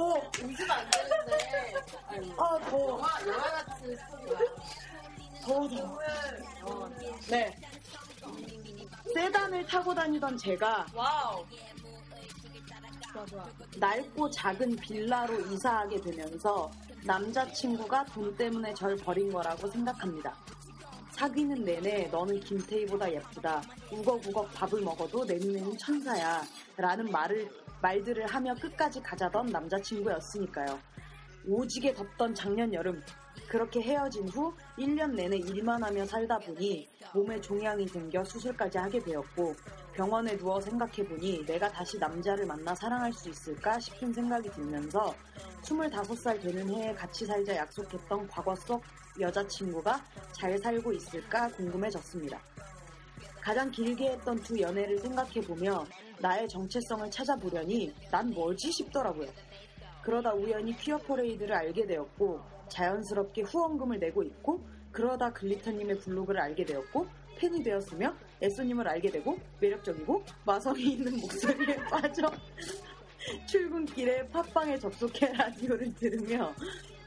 어, 0.00 0.14
더. 0.32 0.44
웃으면 0.46 0.70
안 0.70 0.90
되는데. 0.90 1.74
아, 2.38 2.58
더. 2.70 2.78
영화, 2.88 3.26
영화 3.26 3.42
같은 3.50 3.96
스토리가. 3.96 4.40
더, 5.42 5.68
더. 5.68 6.90
네. 7.28 7.56
세단을 9.14 9.66
타고 9.66 9.94
다니던 9.94 10.38
제가 10.38 10.86
wow. 10.94 11.44
낡고 13.76 14.30
작은 14.30 14.76
빌라로 14.76 15.40
이사하게 15.46 16.00
되면서 16.00 16.70
남자친구가 17.04 18.04
돈 18.06 18.34
때문에 18.36 18.72
절 18.74 18.96
버린 18.96 19.32
거라고 19.32 19.68
생각합니다. 19.68 20.32
사귀는 21.12 21.64
내내 21.64 22.06
너는 22.06 22.38
김태희보다 22.40 23.12
예쁘다. 23.12 23.62
우걱우걱 23.90 24.54
밥을 24.54 24.80
먹어도 24.82 25.24
내 25.26 25.34
눈에는 25.34 25.76
천사야. 25.76 26.42
라는 26.76 27.10
말을, 27.10 27.50
말들을 27.82 28.26
하며 28.26 28.54
끝까지 28.54 29.00
가자던 29.02 29.46
남자친구였으니까요. 29.46 30.78
오지게 31.46 31.94
덥던 31.94 32.34
작년 32.34 32.72
여름. 32.74 33.02
그렇게 33.48 33.80
헤어진 33.80 34.28
후 34.28 34.54
1년 34.78 35.14
내내 35.14 35.36
일만 35.38 35.82
하며 35.82 36.04
살다 36.06 36.38
보니 36.38 36.88
몸에 37.14 37.40
종양이 37.40 37.86
생겨 37.88 38.22
수술까지 38.24 38.78
하게 38.78 39.00
되었고 39.00 39.54
병원에 39.92 40.36
누워 40.36 40.60
생각해보니 40.60 41.44
내가 41.46 41.68
다시 41.68 41.98
남자를 41.98 42.46
만나 42.46 42.74
사랑할 42.74 43.12
수 43.12 43.28
있을까 43.28 43.78
싶은 43.80 44.12
생각이 44.12 44.50
들면서 44.50 45.14
25살 45.62 46.40
되는 46.40 46.68
해에 46.68 46.94
같이 46.94 47.26
살자 47.26 47.56
약속했던 47.56 48.28
과거 48.28 48.54
속 48.54 48.82
여자친구가 49.18 50.00
잘 50.32 50.56
살고 50.58 50.92
있을까 50.92 51.48
궁금해졌습니다. 51.48 52.38
가장 53.40 53.70
길게 53.70 54.10
했던 54.12 54.36
두 54.42 54.60
연애를 54.60 54.98
생각해보며 54.98 55.84
나의 56.20 56.46
정체성을 56.48 57.10
찾아보려니 57.10 57.92
난 58.10 58.30
뭐지 58.30 58.70
싶더라고요. 58.72 59.28
그러다 60.02 60.34
우연히 60.34 60.76
퀴어 60.76 60.98
퍼레이드를 60.98 61.54
알게 61.54 61.86
되었고 61.86 62.40
자연스럽게 62.68 63.42
후원금을 63.42 63.98
내고 63.98 64.22
있고 64.22 64.60
그러다 64.92 65.32
글리터님의 65.32 65.98
블로그를 65.98 66.40
알게 66.40 66.64
되었고 66.64 67.06
팬이 67.38 67.62
되었으며 67.62 68.14
에쏘님을 68.42 68.86
알게 68.86 69.10
되고 69.10 69.36
매력적이고 69.60 70.22
마성이 70.44 70.92
있는 70.92 71.18
목소리에 71.18 71.76
빠져 71.90 72.30
출근길에 73.46 74.26
팟빵에 74.28 74.78
접속해 74.78 75.32
라디오를 75.32 75.94
들으며 75.94 76.52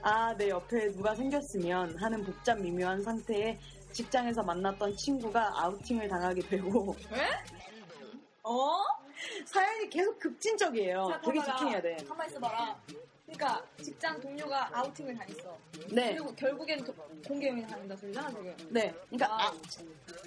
아 0.02 0.34
내 0.36 0.50
옆에 0.50 0.92
누가 0.92 1.16
생겼으면 1.16 1.98
하는 1.98 2.24
복잡 2.24 2.60
미묘한 2.60 3.02
상태에 3.02 3.58
직장에서 3.94 4.44
만났던 4.44 4.96
친구가 4.98 5.52
아우팅을 5.64 6.08
당하게 6.08 6.42
되고 6.42 6.96
어? 8.44 8.84
사연이 9.46 9.90
계속 9.90 10.20
급진적이에요. 10.20 11.08
자, 11.12 11.22
되게. 11.22 11.42
집중해야 11.42 11.82
돼. 11.82 11.96
가만 12.08 12.28
있어봐라. 12.28 12.78
그러니까 13.26 13.64
직장 13.82 14.20
동료가 14.20 14.70
아우팅을 14.78 15.16
당했어. 15.18 15.58
네. 15.92 16.14
그리고 16.14 16.36
결국엔 16.36 16.84
도- 16.84 16.94
공개 17.26 17.48
연애 17.48 17.66
당한다 17.66 17.96
소리잖아 17.96 18.28
지금. 18.30 18.56
네, 18.70 18.94
그러니까 19.10 19.46
아, 19.46 19.54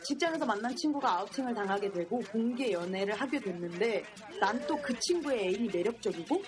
직장에서 0.02 0.46
만난 0.46 0.74
친구가 0.74 1.18
아우팅을 1.18 1.55
당하게 1.55 1.92
되고 1.92 2.18
공개 2.20 2.72
연애를 2.72 3.14
하게 3.14 3.38
됐는데 3.38 4.02
난 4.40 4.59
또 4.66 4.76
그 4.81 4.98
친구의 4.98 5.40
애인이 5.48 5.68
매력적이고 5.68 6.42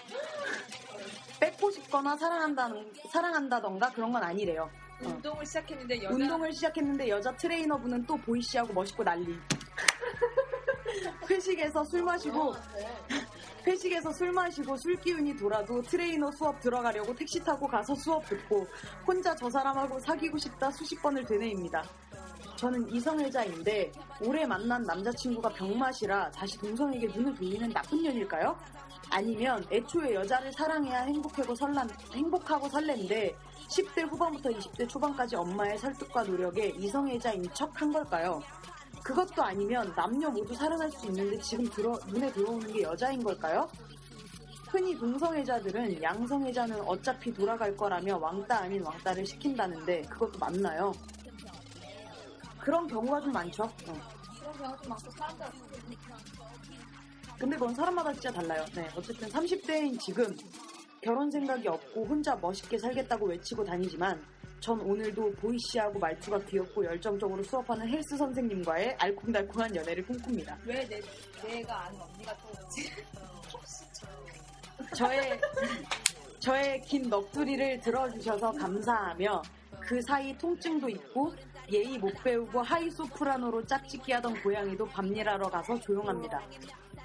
뺏고 1.38 1.70
싶거나 1.70 2.16
사랑한다는 2.16 2.92
사랑한다던가 3.12 3.90
그런 3.92 4.10
건 4.12 4.22
아니래요. 4.22 4.68
어. 5.04 5.08
운동을 5.08 5.46
시작했는데 5.46 6.02
여자 6.02 6.14
운동을 6.14 6.52
시작했는데 6.52 7.08
여자 7.08 7.36
트레이너분은 7.36 8.06
또 8.06 8.16
보이시하고 8.16 8.72
멋있고 8.72 9.04
난리. 9.04 9.38
회식에서 11.30 11.84
술 11.84 12.02
마시고 12.02 12.54
회식에서 13.66 14.10
술 14.12 14.32
마시고 14.32 14.76
술 14.78 14.96
기운이 14.96 15.36
돌아도 15.36 15.82
트레이너 15.82 16.30
수업 16.32 16.58
들어가려고 16.60 17.14
택시 17.14 17.38
타고 17.40 17.66
가서 17.68 17.94
수업 17.96 18.24
듣고 18.26 18.66
혼자 19.06 19.34
저 19.34 19.48
사람하고 19.50 20.00
사귀고 20.00 20.38
싶다 20.38 20.70
수십 20.70 21.00
번을 21.02 21.24
되뇌입니다. 21.26 21.84
저는 22.56 22.88
이성애자인데 22.92 23.92
올해 24.22 24.46
만난 24.46 24.82
남자친구가 24.82 25.50
병맛이라 25.50 26.30
다시 26.30 26.58
동성에게 26.58 27.06
눈을 27.08 27.34
돌리는 27.34 27.68
나쁜 27.70 28.02
년일까요? 28.02 28.58
아니면 29.10 29.64
애초에 29.70 30.14
여자를 30.14 30.52
사랑해야 30.52 31.02
행복하고 31.02 32.68
설렌데 32.68 33.36
10대 33.68 34.08
후반부터 34.08 34.50
20대 34.50 34.88
초반까지 34.88 35.36
엄마의 35.36 35.78
설득과 35.78 36.22
노력에 36.24 36.68
이성애자인 36.70 37.48
척 37.52 37.68
한 37.80 37.92
걸까요? 37.92 38.40
그것도 39.02 39.42
아니면 39.42 39.92
남녀 39.94 40.28
모두 40.30 40.54
사랑할 40.54 40.90
수 40.90 41.06
있는데 41.06 41.38
지금 41.40 41.64
들어, 41.70 41.98
눈에 42.08 42.32
들어오는 42.32 42.72
게 42.72 42.82
여자인 42.82 43.22
걸까요? 43.22 43.68
흔히 44.68 44.98
동성애자들은 44.98 46.02
양성애자는 46.02 46.80
어차피 46.82 47.32
돌아갈 47.32 47.76
거라며 47.76 48.18
왕따 48.18 48.62
아닌 48.62 48.82
왕따를 48.84 49.24
시킨다는데 49.24 50.02
그것도 50.02 50.38
맞나요? 50.38 50.92
그런 52.58 52.86
경우가 52.86 53.20
좀 53.20 53.32
많죠. 53.32 53.62
어. 53.62 53.70
그런 54.38 54.58
경우가 54.58 54.76
좀 54.82 54.88
많고 54.90 55.10
사람들 55.10 55.46
근데 57.38 57.56
그건 57.56 57.74
사람마다 57.74 58.12
진짜 58.12 58.32
달라요. 58.32 58.64
네, 58.74 58.88
어쨌든 58.96 59.28
30대인 59.28 59.98
지금 60.00 60.36
결혼 61.00 61.30
생각이 61.30 61.68
없고 61.68 62.04
혼자 62.04 62.34
멋있게 62.36 62.78
살겠다고 62.78 63.26
외치고 63.26 63.64
다니지만 63.64 64.20
전 64.60 64.80
오늘도 64.80 65.32
보이시하고 65.34 65.98
말투가 65.98 66.38
귀엽고 66.46 66.84
열정적으로 66.84 67.42
수업하는 67.44 67.88
헬스 67.88 68.16
선생님과의 68.16 68.96
알콩달콩한 68.98 69.74
연애를 69.74 70.04
꿈꿉니다. 70.04 70.58
왜 70.64 70.86
내, 70.88 71.00
내가 71.46 71.86
아는 71.86 72.00
언니가 72.00 72.36
또 72.42 72.48
오지? 72.48 72.90
저의 74.94 75.40
저의 76.40 76.80
긴 76.82 77.08
넋두리를 77.10 77.80
들어주셔서 77.80 78.52
감사하며 78.52 79.42
그 79.80 80.00
사이 80.02 80.36
통증도 80.38 80.88
있고 80.88 81.32
예의 81.70 81.98
못 81.98 82.12
배우고 82.24 82.62
하이소프라노로 82.62 83.64
짝짓기 83.66 84.12
하던 84.12 84.42
고양이도 84.42 84.86
밤일하러 84.86 85.48
가서 85.50 85.78
조용합니다. 85.80 86.40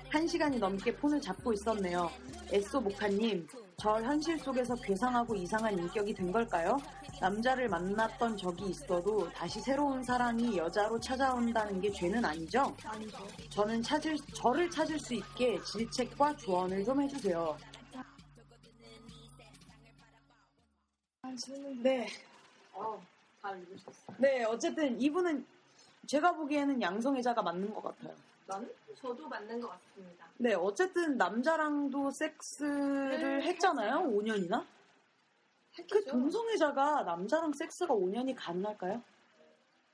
한 0.10 0.28
시간이 0.28 0.58
넘게 0.60 0.96
폰을 0.96 1.20
잡고 1.20 1.54
있었네요. 1.54 2.10
에쏘 2.52 2.80
모카님, 2.82 3.48
저 3.78 4.02
현실 4.02 4.38
속에서 4.40 4.76
괴상하고 4.76 5.36
이상한 5.36 5.78
인격이 5.78 6.14
된 6.14 6.32
걸까요? 6.32 6.78
남자를 7.20 7.70
만났던 7.70 8.38
적이 8.38 8.70
있어도 8.70 9.30
다시 9.32 9.60
새로운 9.62 10.04
사랑이 10.04 10.58
여자로 10.58 11.00
찾아온다는 11.00 11.80
게 11.82 11.92
죄는 11.92 12.24
아니죠? 12.24 12.76
아니죠. 12.84 13.18
저는 13.50 13.82
찾을, 13.82 14.18
저를 14.34 14.70
찾을 14.70 15.00
수 15.00 15.14
있게 15.14 15.62
질책과 15.62 16.38
조언을 16.38 16.84
좀 16.84 17.02
해주세요. 17.02 17.58
네. 21.82 22.08
어, 22.74 23.02
잘 23.42 23.60
읽으셨어. 23.62 24.14
네, 24.18 24.44
어쨌든 24.44 25.00
이분은 25.02 25.46
제가 26.06 26.34
보기에는 26.34 26.82
양성애자가 26.82 27.42
맞는 27.42 27.74
것 27.74 27.84
같아요. 27.84 28.16
나는 28.46 28.74
저도 28.96 29.28
맞는 29.28 29.60
것 29.62 29.70
같습니다. 29.70 30.28
네, 30.38 30.54
어쨌든 30.54 31.18
남자랑도 31.18 32.12
섹스를 32.12 33.40
네, 33.40 33.48
했잖아요. 33.48 34.00
5년이나? 34.10 34.66
그 35.90 36.06
동성애자가 36.06 37.04
남자랑 37.04 37.54
섹스가 37.54 37.94
5년이 37.94 38.36
가능할까요? 38.38 39.02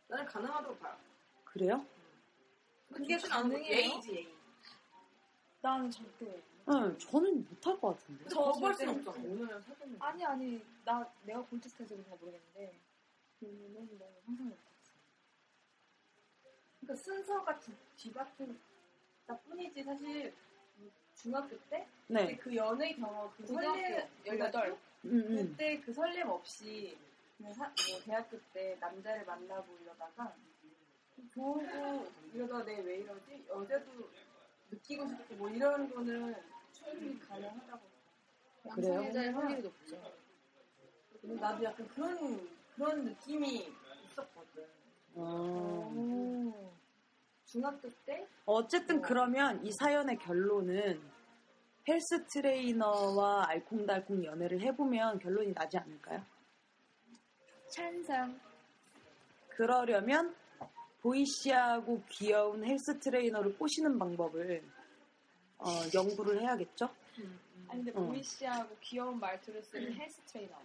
나는 0.07 0.25
가능하다고 0.25 0.75
봐요. 0.77 0.97
그래요? 1.45 1.85
그게 2.91 3.17
좋진 3.17 3.31
않은 3.33 3.49
가능해요? 3.49 3.75
예의지 3.77 4.11
예의. 4.15 4.35
난 5.61 5.89
절대. 5.91 6.41
응, 6.69 6.97
저는 6.99 7.47
못할 7.49 7.79
것 7.79 7.97
같은데. 7.97 8.29
저벌 8.29 8.73
순 8.75 8.89
없잖아. 8.89 9.17
오늘 9.25 9.61
사귀는 9.61 9.97
아니 9.99 10.25
아니 10.25 10.65
나 10.85 11.07
내가 11.23 11.41
골치스타에서 11.43 11.95
그런가 11.95 12.15
모르겠는데 12.19 12.73
그는 13.39 13.73
너무 13.73 13.87
상상이. 14.25 14.53
그러니까 16.81 17.03
순서가 17.03 17.59
뒤, 17.59 17.73
뒤바뀐 17.97 18.59
나뿐이지 19.27 19.83
사실 19.83 20.33
중학교 21.15 21.57
때 21.69 21.87
네. 22.07 22.35
그 22.37 22.55
연애 22.55 22.93
경험 22.93 23.31
그 23.37 23.45
설렘 23.45 24.07
18. 24.25 24.69
음, 24.71 24.77
음. 25.05 25.35
그때 25.35 25.79
그 25.81 25.93
설렘 25.93 26.29
없이 26.29 26.97
그냥 27.37 27.53
사- 27.53 27.71
뭐 27.89 27.99
대학교 28.03 28.39
때 28.53 28.77
남자를 28.79 29.25
만나고 29.25 29.77
이러다가 29.81 30.33
좋고 31.15 31.61
이러다 32.33 32.63
내 32.63 32.81
왜 32.81 32.97
이러지 32.99 33.45
여자도 33.49 34.09
느끼고 34.71 35.07
싶고 35.07 35.35
뭐 35.35 35.49
이런 35.49 35.89
거는 35.93 36.35
충분히 36.73 37.19
가능하다고 37.19 37.81
그래요? 38.73 38.93
양성애자의 38.93 39.31
확률이 39.33 39.61
높죠. 39.63 40.13
근데 41.21 41.35
나도 41.35 41.63
약간 41.63 41.87
그런 41.89 42.49
그런 42.75 43.03
느낌이 43.05 43.73
있었거든 44.05 44.67
어. 45.15 46.71
중학교 47.45 47.89
때 48.05 48.27
어쨌든 48.45 49.01
그러면 49.01 49.65
이 49.65 49.71
사연의 49.71 50.17
결론은 50.19 51.01
헬스 51.87 52.23
트레이너와 52.27 53.45
알콩달콩 53.47 54.23
연애를 54.23 54.61
해보면 54.61 55.19
결론이 55.19 55.53
나지 55.53 55.77
않을까요? 55.77 56.23
찬성. 57.69 58.39
그러려면 59.49 60.35
보이시하고 61.01 62.03
귀여운 62.09 62.63
헬스 62.63 62.99
트레이너를 62.99 63.57
꼬시는 63.57 63.97
방법을 63.97 64.63
어, 65.57 65.65
연구를 65.93 66.41
해야겠죠? 66.41 66.89
아니 67.67 67.83
근데 67.83 67.91
어. 67.99 68.05
보이시하고 68.05 68.75
귀여운 68.81 69.19
말투를 69.19 69.61
쓰는 69.63 69.93
헬스 69.93 70.21
트레이너. 70.27 70.55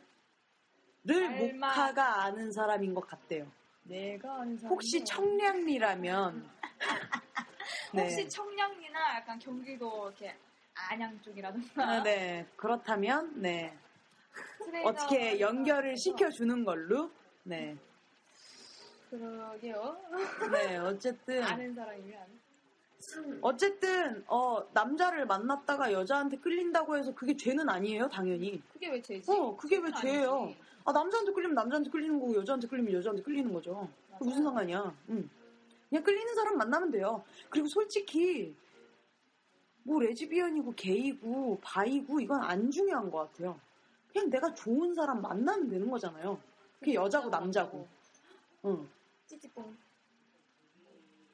늘 1.04 1.26
알마- 1.26 1.68
모카가 1.68 2.22
아는 2.24 2.52
사람인 2.52 2.94
것 2.94 3.06
같대요. 3.06 3.46
혹시 4.68 5.04
청량리라면? 5.04 6.50
네. 7.92 8.02
혹시 8.02 8.28
청량리나 8.28 9.16
약간 9.16 9.38
경기도 9.38 10.08
이렇게 10.08 10.34
안양 10.74 11.20
쪽이라든가? 11.20 11.84
아, 11.84 12.02
네. 12.02 12.46
그렇다면 12.56 13.40
네. 13.40 13.76
어떻게 14.84 15.38
연결을 15.38 15.96
시켜주는 15.96 16.64
걸로? 16.64 17.10
네, 17.44 17.76
그러게요. 19.10 19.96
네 20.50 20.78
어쨌든. 20.78 21.42
아는 21.44 21.74
사람이면. 21.74 22.44
어쨌든 23.42 24.24
어 24.28 24.66
남자를 24.72 25.26
만났다가 25.26 25.92
여자한테 25.92 26.38
끌린다고 26.38 26.96
해서 26.96 27.14
그게 27.14 27.36
죄는 27.36 27.68
아니에요 27.68 28.08
당연히? 28.08 28.62
그게 28.72 28.88
왜 28.88 29.02
죄지? 29.02 29.30
어 29.30 29.54
그게 29.54 29.76
왜 29.76 29.90
죄예요? 30.00 30.44
아니지. 30.44 30.58
아 30.84 30.92
남자한테 30.92 31.32
끌리면 31.32 31.54
남자한테 31.54 31.90
끌리는 31.90 32.18
거고 32.20 32.34
여자한테 32.36 32.68
끌리면 32.68 32.92
여자한테 32.92 33.22
끌리는 33.22 33.52
거죠 33.52 33.88
그 34.18 34.24
무슨 34.24 34.42
상관이야 34.44 34.94
응. 35.10 35.30
그냥 35.88 36.04
끌리는 36.04 36.34
사람 36.34 36.58
만나면 36.58 36.90
돼요 36.90 37.24
그리고 37.48 37.68
솔직히 37.68 38.54
뭐 39.82 40.00
레즈비언이고 40.00 40.74
게이고 40.74 41.60
바이고 41.62 42.20
이건 42.20 42.42
안 42.42 42.70
중요한 42.70 43.10
것 43.10 43.18
같아요 43.18 43.58
그냥 44.12 44.30
내가 44.30 44.54
좋은 44.54 44.94
사람 44.94 45.22
만나면 45.22 45.68
되는 45.68 45.90
거잖아요 45.90 46.38
그게 46.78 46.94
여자고 46.94 47.30
남자고 47.30 47.88
응. 48.66 48.88
찌찌뽕. 49.26 49.76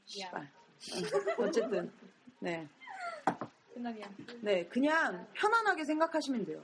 씨발. 0.04 0.42
응. 0.42 1.44
어쨌든 1.44 1.92
네. 2.40 2.68
네, 4.40 4.66
그냥 4.66 5.26
편안하게 5.34 5.84
생각하시면 5.84 6.44
돼요. 6.44 6.62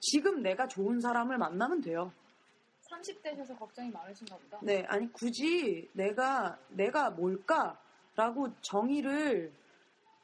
지금 0.00 0.42
내가 0.42 0.66
좋은 0.68 1.00
사람을 1.00 1.38
만나면 1.38 1.80
돼요. 1.80 2.12
30대셔서 2.90 3.58
걱정이 3.58 3.90
많으신가 3.90 4.36
보다. 4.36 4.58
네, 4.62 4.84
아니 4.88 5.10
굳이 5.12 5.88
내가 5.92 6.58
내가 6.68 7.10
뭘까라고 7.10 8.48
정의를 8.60 9.52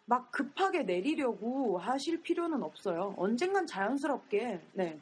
막 0.05 0.31
급하게 0.31 0.83
내리려고 0.83 1.79
하실 1.79 2.21
필요는 2.23 2.63
없어요. 2.63 3.15
언젠간 3.17 3.67
자연스럽게 3.67 4.61
네, 4.75 5.01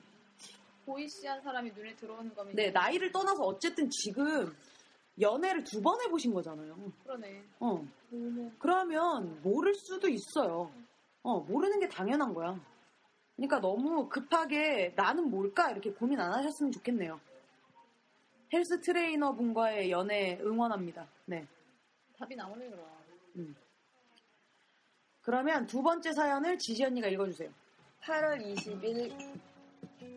보이시한 0.86 1.42
사람이 1.42 1.72
눈에 1.72 1.94
들어오는 1.96 2.34
거면 2.34 2.54
네 2.54 2.70
나이를 2.70 3.10
떠나서 3.12 3.42
어쨌든 3.42 3.88
지금 3.90 4.54
연애를 5.20 5.64
두 5.64 5.82
번 5.82 6.00
해보신 6.02 6.32
거잖아요. 6.32 6.76
그러네. 7.04 7.42
어, 7.60 7.84
그러면 8.10 8.56
그러면 8.58 9.42
모를 9.42 9.74
수도 9.74 10.08
있어요. 10.08 10.70
어, 11.22 11.40
모르는 11.40 11.80
게 11.80 11.88
당연한 11.88 12.32
거야. 12.32 12.58
그러니까 13.38 13.60
너무 13.60 14.08
급하게 14.08 14.92
나는 14.96 15.30
뭘까 15.30 15.70
이렇게 15.70 15.92
고민 15.92 16.18
안 16.20 16.32
하셨으면 16.32 16.72
좋겠네요. 16.72 17.20
헬스 18.52 18.80
트레이너 18.80 19.32
분과의 19.34 19.92
연애 19.92 20.38
응원합니다. 20.42 21.06
네. 21.26 21.46
답이 22.18 22.34
나오네 22.34 22.68
그럼. 22.68 22.84
음. 23.36 23.54
그러면 25.22 25.66
두 25.68 25.82
번째 25.82 26.12
사연을 26.12 26.58
지지 26.58 26.84
언니가 26.84 27.06
읽어주세요. 27.06 27.48
8월 28.02 28.42
20일 28.56 29.38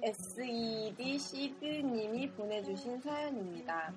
SED 0.01 1.19
시드님이 1.19 2.31
보내주신 2.31 3.01
사연입니다. 3.01 3.93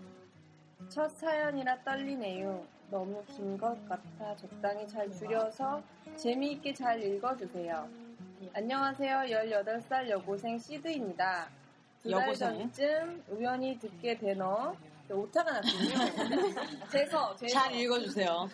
첫 0.91 1.09
사연이라 1.17 1.83
떨리네요. 1.83 2.67
너무 2.91 3.25
긴 3.27 3.57
것 3.57 3.75
같아 3.89 4.37
적당히 4.37 4.87
잘 4.87 5.11
줄여서 5.11 5.83
재미있게 6.17 6.75
잘 6.75 7.03
읽어주세요. 7.03 8.04
안녕하세요. 8.53 9.19
18살 9.29 10.09
여고생 10.11 10.59
시드입니다. 10.59 11.49
두달 12.03 12.23
여고생? 12.29 12.71
전쯤 12.73 13.25
우연히 13.31 13.79
듣게 13.79 14.17
되너 14.19 14.75
오타가 15.11 15.53
났군요. 15.53 15.95
재서, 16.91 17.35
재서. 17.37 17.55
잘 17.55 17.75
읽어주세요. 17.75 18.49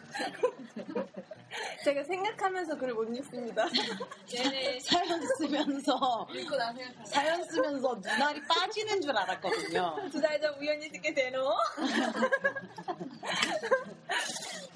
제가 1.84 2.04
생각하면서 2.04 2.76
글을 2.78 2.94
못 2.94 3.04
읽습니다. 3.16 3.66
얘네 4.34 4.78
사연 4.80 5.20
쓰면서 5.38 6.26
읽고 6.32 6.56
나서 6.56 6.78
사연 7.04 7.42
쓰면서 7.44 7.94
눈알이 7.94 8.40
빠지는 8.46 9.00
줄 9.00 9.16
알았거든요. 9.16 9.96
두 10.10 10.20
달 10.20 10.40
전 10.40 10.54
우연히 10.58 10.88
듣게 10.90 11.12
되노? 11.12 11.54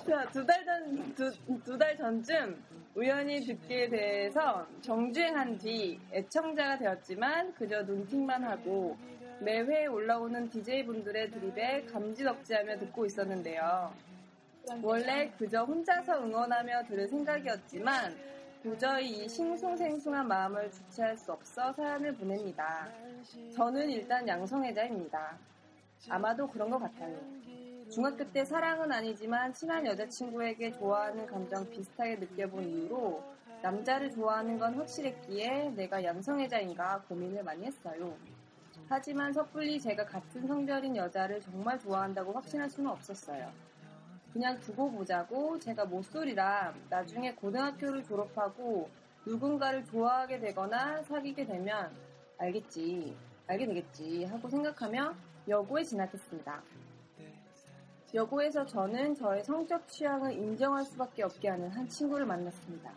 자, 0.08 0.28
두 0.32 0.44
달 0.46 0.64
전, 0.64 1.14
두, 1.14 1.32
두 1.64 1.78
달 1.78 1.96
전쯤 1.96 2.62
우연히 2.95 3.40
듣게 3.45 3.88
돼서 3.88 4.66
정주행한 4.82 5.59
뒤 5.59 5.99
애청자가 6.12 6.78
되었지만 6.78 7.53
그저 7.55 7.82
눈팅만 7.82 8.45
하고 8.45 8.97
매회 9.40 9.86
올라오는 9.86 10.49
DJ분들의 10.49 11.30
드립에 11.32 11.84
감지덕지하며 11.86 12.78
듣고 12.78 13.05
있었는데요. 13.07 13.92
원래 14.80 15.30
그저 15.36 15.64
혼자서 15.64 16.24
응원하며 16.24 16.84
들을 16.84 17.09
생각이었지만 17.09 18.16
도저히 18.62 19.24
이 19.24 19.28
싱숭생숭한 19.28 20.26
마음을 20.28 20.70
주체할 20.70 21.16
수 21.18 21.32
없어 21.32 21.72
사연을 21.72 22.14
보냅니다. 22.14 22.88
저는 23.55 23.90
일단 23.90 24.26
양성애자입니다. 24.26 25.36
아마도 26.09 26.47
그런 26.47 26.70
것 26.70 26.78
같아요. 26.78 27.18
중학교 27.91 28.24
때 28.32 28.45
사랑은 28.45 28.91
아니지만 28.91 29.53
친한 29.53 29.87
여자친구에게 29.87 30.72
좋아하는 30.72 31.26
감정 31.26 31.68
비슷하게 31.70 32.16
느껴본 32.16 32.64
이후로 32.64 33.22
남자를 33.62 34.11
좋아하는 34.11 34.59
건 34.59 34.74
확실했기에 34.74 35.70
내가 35.70 36.03
양성애자인가 36.03 37.03
고민을 37.09 37.45
많이 37.45 37.64
했어요. 37.64 38.16
하지만 38.89 39.32
섣불리 39.32 39.80
제가 39.80 40.05
같은 40.05 40.47
성별인 40.47 40.97
여자를 40.97 41.41
정말 41.41 41.78
좋아한다고 41.78 42.32
확신할 42.32 42.68
수는 42.68 42.91
없었어요. 42.91 43.51
그냥 44.32 44.59
두고 44.61 44.91
보자고 44.91 45.59
제가 45.59 45.85
모쏠이라 45.85 46.74
나중에 46.91 47.35
고등학교를 47.35 48.03
졸업하고 48.03 48.91
누군가를 49.24 49.85
좋아하게 49.85 50.41
되거나 50.41 51.03
사귀게 51.05 51.47
되면 51.47 51.91
알겠지, 52.39 53.16
알게 53.47 53.66
되겠지 53.66 54.24
하고 54.24 54.49
생각하며 54.49 55.14
여고에 55.49 55.85
진학했습니다. 55.85 56.62
여고에서 58.14 58.64
저는 58.64 59.14
저의 59.16 59.42
성적 59.42 59.88
취향을 59.88 60.32
인정할 60.32 60.84
수밖에 60.84 61.24
없게 61.24 61.48
하는 61.48 61.68
한 61.70 61.88
친구를 61.88 62.24
만났습니다. 62.24 62.92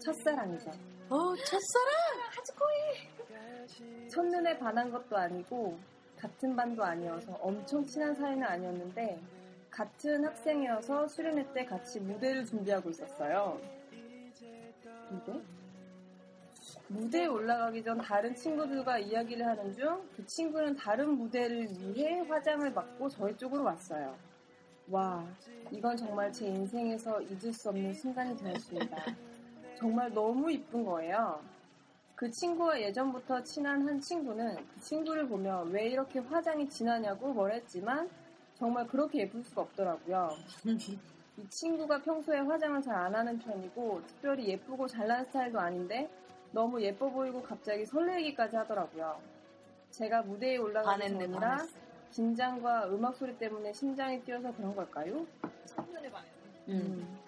첫사랑이죠. 0.00 0.70
어, 1.08 1.34
첫사랑! 1.34 1.94
하츠코이! 2.36 4.08
첫눈에 4.10 4.58
반한 4.58 4.90
것도 4.90 5.16
아니고 5.16 5.78
같은 6.18 6.54
반도 6.54 6.84
아니어서 6.84 7.32
엄청 7.40 7.84
친한 7.86 8.14
사이는 8.14 8.42
아니었는데 8.46 9.18
같은 9.70 10.24
학생이어서 10.24 11.06
수련회 11.08 11.52
때 11.54 11.64
같이 11.64 11.98
무대를 12.00 12.44
준비하고 12.44 12.90
있었어요. 12.90 13.58
무대? 15.10 15.40
무대에 16.88 17.26
올라가기 17.26 17.84
전 17.84 17.98
다른 17.98 18.34
친구들과 18.34 18.98
이야기를 18.98 19.46
하는 19.46 19.74
중 19.74 20.08
그 20.16 20.24
친구는 20.26 20.74
다른 20.76 21.10
무대를 21.16 21.68
위해 21.80 22.20
화장을 22.20 22.72
받고 22.72 23.08
저희 23.08 23.36
쪽으로 23.36 23.64
왔어요. 23.64 24.16
와, 24.90 25.24
이건 25.70 25.96
정말 25.96 26.32
제 26.32 26.46
인생에서 26.46 27.20
잊을 27.22 27.52
수 27.52 27.68
없는 27.68 27.92
순간이 27.94 28.36
되었습니다. 28.36 28.96
정말 29.78 30.12
너무 30.12 30.50
이쁜 30.50 30.84
거예요. 30.84 31.40
그 32.16 32.28
친구와 32.30 32.80
예전부터 32.80 33.42
친한 33.44 33.86
한 33.86 34.00
친구는 34.00 34.56
그 34.56 34.80
친구를 34.80 35.28
보며 35.28 35.62
왜 35.70 35.88
이렇게 35.88 36.18
화장이 36.18 36.68
진하냐고 36.68 37.32
뭐랬지만 37.32 38.08
정말 38.58 38.86
그렇게 38.88 39.20
예쁠 39.20 39.44
수가 39.44 39.62
없더라고요. 39.62 40.30
이 41.36 41.48
친구가 41.48 42.02
평소에 42.02 42.38
화장을 42.40 42.82
잘 42.82 42.94
안 42.96 43.14
하는 43.14 43.38
편이고 43.38 44.02
특별히 44.08 44.48
예쁘고 44.48 44.88
잘난 44.88 45.24
스타일도 45.26 45.60
아닌데 45.60 46.10
너무 46.52 46.80
예뻐 46.82 47.10
보이고 47.10 47.42
갑자기 47.42 47.84
설레기까지 47.86 48.56
하더라고요. 48.56 49.20
제가 49.90 50.22
무대에 50.22 50.58
반했네, 50.72 51.26
전이라. 51.26 51.66
긴장과 52.12 52.88
음악 52.88 53.16
소리 53.16 53.36
때문에 53.36 53.72
심장이 53.72 54.22
뛰어서 54.22 54.54
그런 54.54 54.74
걸까요? 54.74 55.26
첫눈에 55.66 56.10
반해. 56.10 56.26
음. 56.68 57.18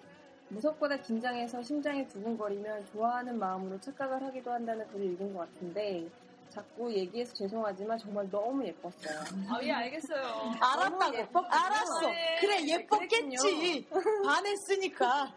무섭보다 0.49 0.97
긴장해서 0.97 1.61
심장이 1.63 2.05
두근거리면 2.07 2.85
좋아하는 2.87 3.39
마음으로 3.39 3.79
착각을 3.79 4.21
하기도 4.23 4.51
한다는 4.51 4.85
글을 4.89 5.05
읽은 5.13 5.33
것 5.33 5.39
같은데 5.39 6.09
자꾸 6.49 6.91
얘기해서 6.91 7.33
죄송하지만 7.33 7.97
정말 7.97 8.29
너무 8.29 8.65
예뻤어요. 8.65 9.19
아, 9.49 9.59
예, 9.63 9.71
알겠어요. 9.71 10.21
알았다고. 10.59 11.39
알았어. 11.47 12.07
네. 12.09 12.37
그래, 12.41 12.67
예뻤겠지. 12.67 13.87
반했으니까. 14.25 15.33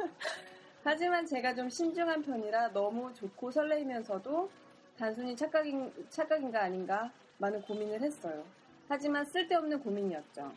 하지만 0.85 1.25
제가 1.27 1.55
좀 1.55 1.69
신중한 1.71 2.23
편이라 2.23 2.73
너무 2.73 3.13
좋고 3.15 3.51
설레이면서도 3.51 4.51
단순히 4.99 5.35
착각인, 5.35 5.91
착각인가 6.11 6.61
아닌가 6.63 7.11
많은 7.39 7.63
고민을 7.63 8.03
했어요. 8.03 8.45
하지만 8.87 9.25
쓸데없는 9.25 9.81
고민이었죠. 9.83 10.53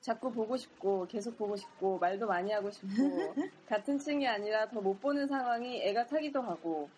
자꾸 0.00 0.30
보고 0.30 0.56
싶고 0.56 1.06
계속 1.08 1.36
보고 1.36 1.56
싶고 1.56 1.98
말도 1.98 2.26
많이 2.26 2.52
하고 2.52 2.70
싶고 2.70 2.86
같은 3.66 3.98
층이 3.98 4.26
아니라 4.28 4.68
더 4.68 4.80
못 4.80 5.00
보는 5.00 5.26
상황이 5.26 5.82
애가 5.82 6.06
타기도 6.06 6.40
하고 6.40 6.88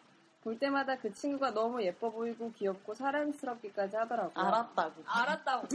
볼 0.47 0.57
때마다 0.61 0.94
그 0.94 1.12
친구가 1.12 1.51
너무 1.51 1.82
예뻐 1.82 2.09
보이고 2.09 2.53
귀엽고 2.53 2.94
사랑스럽기까지 2.94 3.97
하더라고요. 3.97 4.47
알았다고. 4.47 5.03
알았다고. 5.05 5.66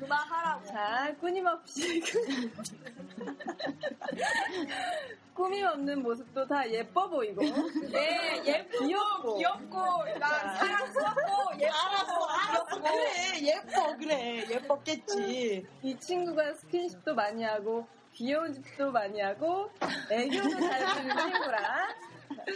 그만하라고. 0.00 0.66
자, 0.66 1.14
끊임없이 1.20 2.02
꾸밈 5.32 5.64
없는 5.64 6.02
모습도 6.02 6.44
다 6.44 6.68
예뻐 6.68 7.08
보이고 7.08 7.40
네, 7.40 8.42
예쁘고, 8.44 8.84
귀엽고. 8.84 9.36
귀엽고, 9.36 9.76
나 10.18 10.56
사랑스럽고, 10.56 11.60
예쁘고, 11.60 11.72
알았어, 11.72 12.26
알았어. 12.26 12.82
그래, 12.82 13.40
예뻐, 13.42 13.96
그래. 13.96 14.44
예뻤겠지. 14.50 15.64
이 15.84 15.96
친구가 16.00 16.54
스킨십도 16.54 17.14
많이 17.14 17.44
하고 17.44 17.86
귀여운 18.14 18.52
짓도 18.52 18.90
많이 18.90 19.20
하고 19.20 19.70
애교도 20.10 20.50
잘 20.58 20.84
부리는 20.96 21.16
친구라 21.16 21.94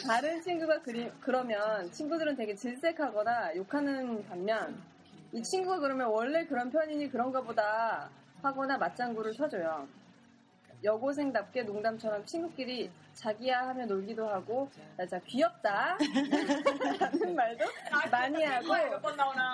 다른 0.06 0.40
친구가 0.42 0.82
그리, 0.82 1.10
그러면 1.20 1.90
친구들은 1.90 2.36
되게 2.36 2.54
질색하거나 2.54 3.56
욕하는 3.56 4.24
반면 4.28 4.80
이 5.32 5.42
친구가 5.42 5.80
그러면 5.80 6.08
원래 6.08 6.46
그런 6.46 6.70
편이니 6.70 7.10
그런가 7.10 7.40
보다 7.40 8.08
하거나 8.42 8.78
맞장구를 8.78 9.32
쳐줘요. 9.32 9.88
여고생답게 10.82 11.62
농담처럼 11.62 12.26
친구끼리 12.26 12.90
자기야 13.14 13.68
하며 13.68 13.86
놀기도 13.86 14.28
하고 14.28 14.68
나 14.96 15.06
진짜 15.06 15.18
귀엽다 15.24 15.96
라는 17.00 17.34
말도 17.34 17.64
많이 18.10 18.44
하고. 18.44 18.68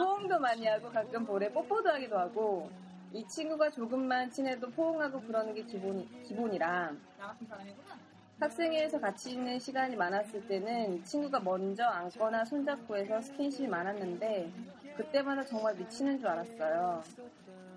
포옹도 0.05 0.39
많이 0.41 0.66
하고 0.66 0.91
가끔 0.91 1.25
볼에 1.25 1.49
뽀뽀도 1.53 1.89
하기도 1.89 2.18
하고 2.18 2.68
이 3.12 3.27
친구가 3.29 3.71
조금만 3.71 4.31
친해도 4.31 4.71
포옹하고 4.71 5.21
그러는 5.21 5.55
게 5.55 5.62
기본, 5.62 6.05
기본이라 6.25 6.93
나 7.18 7.27
같은 7.29 7.47
사람이구나. 7.47 7.99
학생회에서 8.41 8.99
같이 8.99 9.32
있는 9.32 9.59
시간이 9.59 9.97
많았을 9.97 10.47
때는 10.49 10.95
이 10.97 11.05
친구가 11.05 11.41
먼저 11.41 11.84
안거나 11.84 12.45
손잡고 12.45 12.97
해서 12.97 13.20
스킨십이 13.20 13.68
많았는데 13.68 14.51
그때마다 14.97 15.45
정말 15.45 15.74
미치는 15.76 16.18
줄 16.18 16.26
알았어요. 16.28 17.03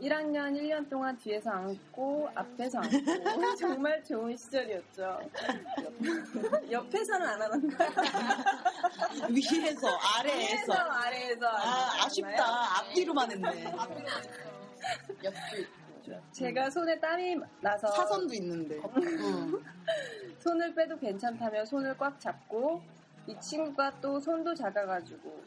1학년 0.01 0.53
1년 0.57 0.89
동안 0.89 1.17
뒤에서 1.17 1.51
안고 1.51 2.29
앞에서 2.33 2.79
안고 2.79 3.55
정말 3.59 4.03
좋은 4.03 4.35
시절이었죠. 4.35 5.19
옆에서는 6.71 7.27
안 7.27 7.41
하던가? 7.41 7.85
위에서, 9.29 9.87
아래에서. 10.17 10.55
위에서, 10.55 10.73
아래에서. 10.73 11.47
아, 11.47 12.05
아쉽다. 12.05 12.79
앞뒤로만 12.79 13.31
했네. 13.31 13.73
제가 16.31 16.69
손에 16.69 16.99
땀이 16.99 17.37
나서 17.61 17.87
사선도 17.87 18.33
있는데. 18.35 18.79
응. 18.97 19.63
손을 20.39 20.73
빼도 20.75 20.97
괜찮다며 20.99 21.63
손을 21.65 21.97
꽉 21.97 22.19
잡고 22.19 22.81
이 23.27 23.39
친구가 23.39 23.99
또 24.01 24.19
손도 24.19 24.53
작아가지고 24.53 25.41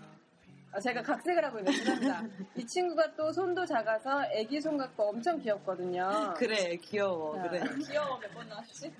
아, 0.72 0.80
제가 0.80 1.02
각색을 1.02 1.44
하고 1.44 1.58
있는 1.58 1.72
죄송합니다. 1.72 2.22
이 2.56 2.66
친구가 2.66 3.14
또 3.14 3.32
손도 3.32 3.64
작아서 3.66 4.24
애기 4.32 4.60
손 4.60 4.76
같고 4.76 5.04
엄청 5.10 5.38
귀엽거든요. 5.40 6.34
그래, 6.36 6.76
귀여워. 6.76 7.36
자. 7.36 7.48
그래. 7.48 7.62
귀여워, 7.86 8.18
몇 8.18 8.32
번 8.34 8.48
나왔지? 8.48 8.92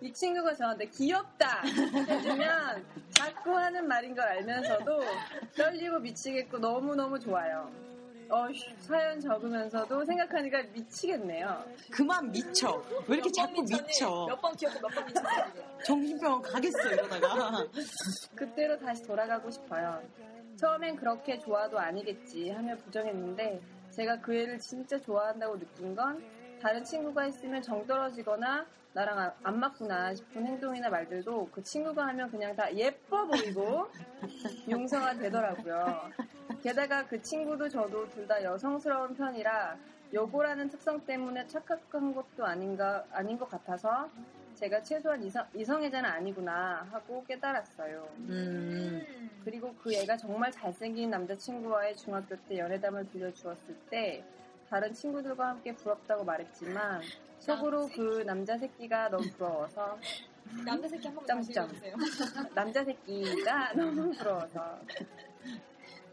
이 0.00 0.12
친구가 0.12 0.54
저한테 0.54 0.86
귀엽다 0.86 1.62
해주면 1.62 2.84
자꾸 3.12 3.56
하는 3.56 3.86
말인 3.86 4.14
걸 4.16 4.24
알면서도 4.26 5.00
떨리고 5.56 5.98
미치겠고 6.00 6.58
너무너무 6.58 7.20
좋아요. 7.20 7.70
어, 8.32 8.46
사연 8.80 9.20
적으면서도 9.20 10.04
생각하니까 10.06 10.62
미치겠네요. 10.72 11.62
그만 11.90 12.32
미쳐. 12.32 12.82
왜 13.06 13.16
이렇게 13.16 13.30
자꾸 13.30 13.60
미쳐. 13.62 14.26
몇번 14.26 14.56
귀엽고 14.56 14.80
몇 14.80 14.94
번 14.94 15.06
미쳤어. 15.06 15.28
정신병원 15.84 16.40
가겠어, 16.40 16.78
이러다가. 16.92 17.66
그때로 18.34 18.78
다시 18.78 19.02
돌아가고 19.02 19.50
싶어요. 19.50 20.02
처음엔 20.56 20.96
그렇게 20.96 21.38
좋아도 21.38 21.78
아니겠지 21.78 22.48
하며 22.50 22.74
부정했는데 22.76 23.60
제가 23.90 24.18
그 24.20 24.34
애를 24.34 24.58
진짜 24.60 24.98
좋아한다고 24.98 25.58
느낀 25.58 25.94
건 25.94 26.24
다른 26.62 26.82
친구가 26.84 27.26
있으면 27.26 27.60
정 27.60 27.86
떨어지거나 27.86 28.64
나랑 28.94 29.18
안- 29.18 29.32
안 29.42 29.58
맞구나 29.60 30.14
싶은 30.14 30.46
행동이나 30.46 30.88
말들도 30.88 31.48
그 31.52 31.62
친구가 31.62 32.06
하면 32.08 32.30
그냥 32.30 32.54
다 32.56 32.72
예뻐 32.74 33.26
보이고 33.26 33.88
용서가 34.70 35.14
되더라고요. 35.18 36.10
게다가 36.62 37.06
그 37.06 37.20
친구도 37.22 37.68
저도 37.68 38.08
둘 38.10 38.26
다 38.26 38.42
여성스러운 38.42 39.14
편이라 39.16 39.76
여고라는 40.12 40.68
특성 40.68 41.00
때문에 41.04 41.46
착각한 41.46 42.14
것도 42.14 42.44
아닌가 42.46 43.04
아닌 43.10 43.38
것 43.38 43.48
같아서 43.48 44.08
제가 44.54 44.82
최소한 44.82 45.22
이성, 45.24 45.44
이성애자는 45.54 46.08
아니구나 46.08 46.86
하고 46.92 47.24
깨달았어요. 47.26 48.08
음. 48.28 49.30
그리고 49.44 49.74
그 49.82 49.92
애가 49.92 50.16
정말 50.18 50.52
잘생긴 50.52 51.10
남자친구와의 51.10 51.96
중학교 51.96 52.36
때 52.48 52.58
연애담을 52.58 53.08
들려주었을 53.10 53.74
때 53.90 54.22
다른 54.70 54.92
친구들과 54.94 55.48
함께 55.48 55.74
부럽다고 55.74 56.22
말했지만 56.24 57.00
속으로 57.40 57.88
그 57.88 58.22
남자 58.24 58.56
새끼가 58.56 59.08
너무 59.08 59.24
부러워서 59.32 59.98
남자 60.64 60.86
새끼 60.86 61.06
한 61.08 61.14
번만 61.16 61.36
다시 61.38 61.52
점점. 61.52 61.76
읽어주세요. 61.76 61.96
남자 62.54 62.84
새끼가 62.84 63.72
너무 63.72 64.12
부러워서 64.12 64.78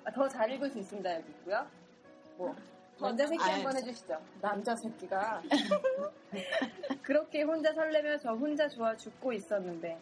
아, 0.06 0.12
더 0.12 0.28
잘 0.28 0.52
읽을 0.52 0.70
수 0.70 0.80
있습니다 0.80 1.16
여기 1.16 1.30
있고요. 1.30 1.66
뭐 2.38 2.56
남자 3.00 3.26
새끼 3.28 3.42
아유. 3.44 3.54
한번 3.56 3.78
해주시죠. 3.78 4.20
남자 4.42 4.76
새끼가 4.76 5.42
그렇게 7.02 7.42
혼자 7.44 7.74
설레며 7.74 8.18
저 8.20 8.34
혼자 8.34 8.68
좋아 8.68 8.96
죽고 8.96 9.34
있었는데 9.34 9.98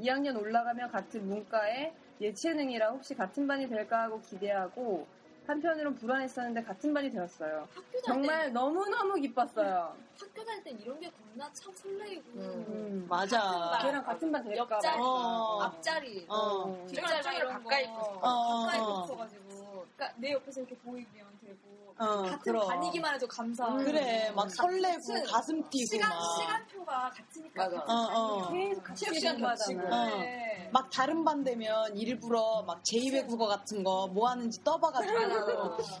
2학년 0.00 0.40
올라가며 0.40 0.88
같은 0.90 1.26
문과에 1.26 1.92
예체능이라 2.20 2.90
혹시 2.90 3.14
같은 3.14 3.46
반이 3.46 3.68
될까 3.68 4.02
하고 4.02 4.20
기대하고 4.20 5.06
한편으로는 5.52 5.94
불안했었는데 5.94 6.62
같은 6.62 6.92
반이 6.92 7.10
되었어요. 7.10 7.66
정말 8.04 8.52
너무너무 8.52 9.14
기뻤어요. 9.14 9.96
학교 10.20 10.44
다닐 10.44 10.62
땐 10.62 10.78
이런 10.78 11.00
게 11.00 11.10
겁나 11.10 11.50
참 11.54 11.74
설레이고. 11.74 12.22
음, 12.38 13.06
맞아. 13.08 13.78
걔랑 13.82 14.04
같은 14.04 14.30
반 14.30 14.44
될까 14.44 14.66
봐. 14.66 14.74
옆자리, 14.76 14.98
어. 15.00 15.62
앞자리, 15.62 16.26
어. 16.28 16.86
뒷자리 16.86 17.22
막 17.24 17.32
이런 17.34 17.52
가까이 17.62 17.86
거. 17.86 17.90
있고. 17.92 18.00
어, 18.26 18.64
가까이 18.66 18.80
어. 18.80 19.02
붙어가지고. 19.02 19.86
그러니까 19.96 20.12
내 20.18 20.32
옆에서 20.32 20.60
이렇게 20.60 20.76
보이면 20.76 21.26
되고. 21.40 21.94
어, 22.00 22.22
같은 22.22 22.38
그럼. 22.40 22.68
반이기만 22.68 23.14
해도 23.14 23.26
감사하고. 23.26 23.78
그래, 23.78 24.30
막 24.36 24.48
설레고 24.50 25.24
가슴 25.26 25.68
뛰고 25.70 25.86
시간, 25.86 26.10
막. 26.10 26.22
시간표가 26.38 27.10
같으니까. 27.10 27.64
맞아. 27.64 27.76
같은 27.80 27.94
어, 27.94 28.08
어. 28.12 28.52
계속 28.52 28.84
같이 28.84 29.14
시간 29.14 29.38
겹치고. 29.38 29.80
어. 29.86 30.06
네. 30.18 30.70
막 30.70 30.90
다른 30.90 31.24
반 31.24 31.42
되면 31.42 31.96
일부러 31.96 32.62
막 32.66 32.82
제2외국어 32.82 33.48
같은 33.48 33.82
거 33.82 34.06
뭐 34.12 34.28
하는지 34.28 34.62
떠봐가지고 34.62 35.12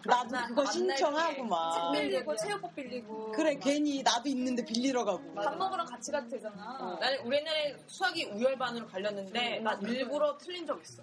나도 0.04 0.46
그거 0.48 0.64
신청하고 0.66 1.34
책막 1.34 1.92
빌리고 1.92 2.36
체육복 2.36 2.74
빌리고. 2.74 3.32
그래 3.32 3.54
괜히 3.56 4.02
나도 4.02 4.28
있는데 4.28 4.64
빌리러 4.64 5.04
가고 5.04 5.34
밥 5.34 5.56
먹으러 5.56 5.84
같이 5.84 6.10
가도 6.10 6.28
되잖아. 6.28 6.96
나는 7.00 7.20
우리 7.24 7.36
옛날에 7.38 7.76
수학이 7.86 8.24
우열반으로 8.26 8.86
갈렸는데 8.88 9.60
나 9.60 9.74
일부러 9.82 10.36
틀린 10.38 10.66
적 10.66 10.80
있어. 10.82 11.02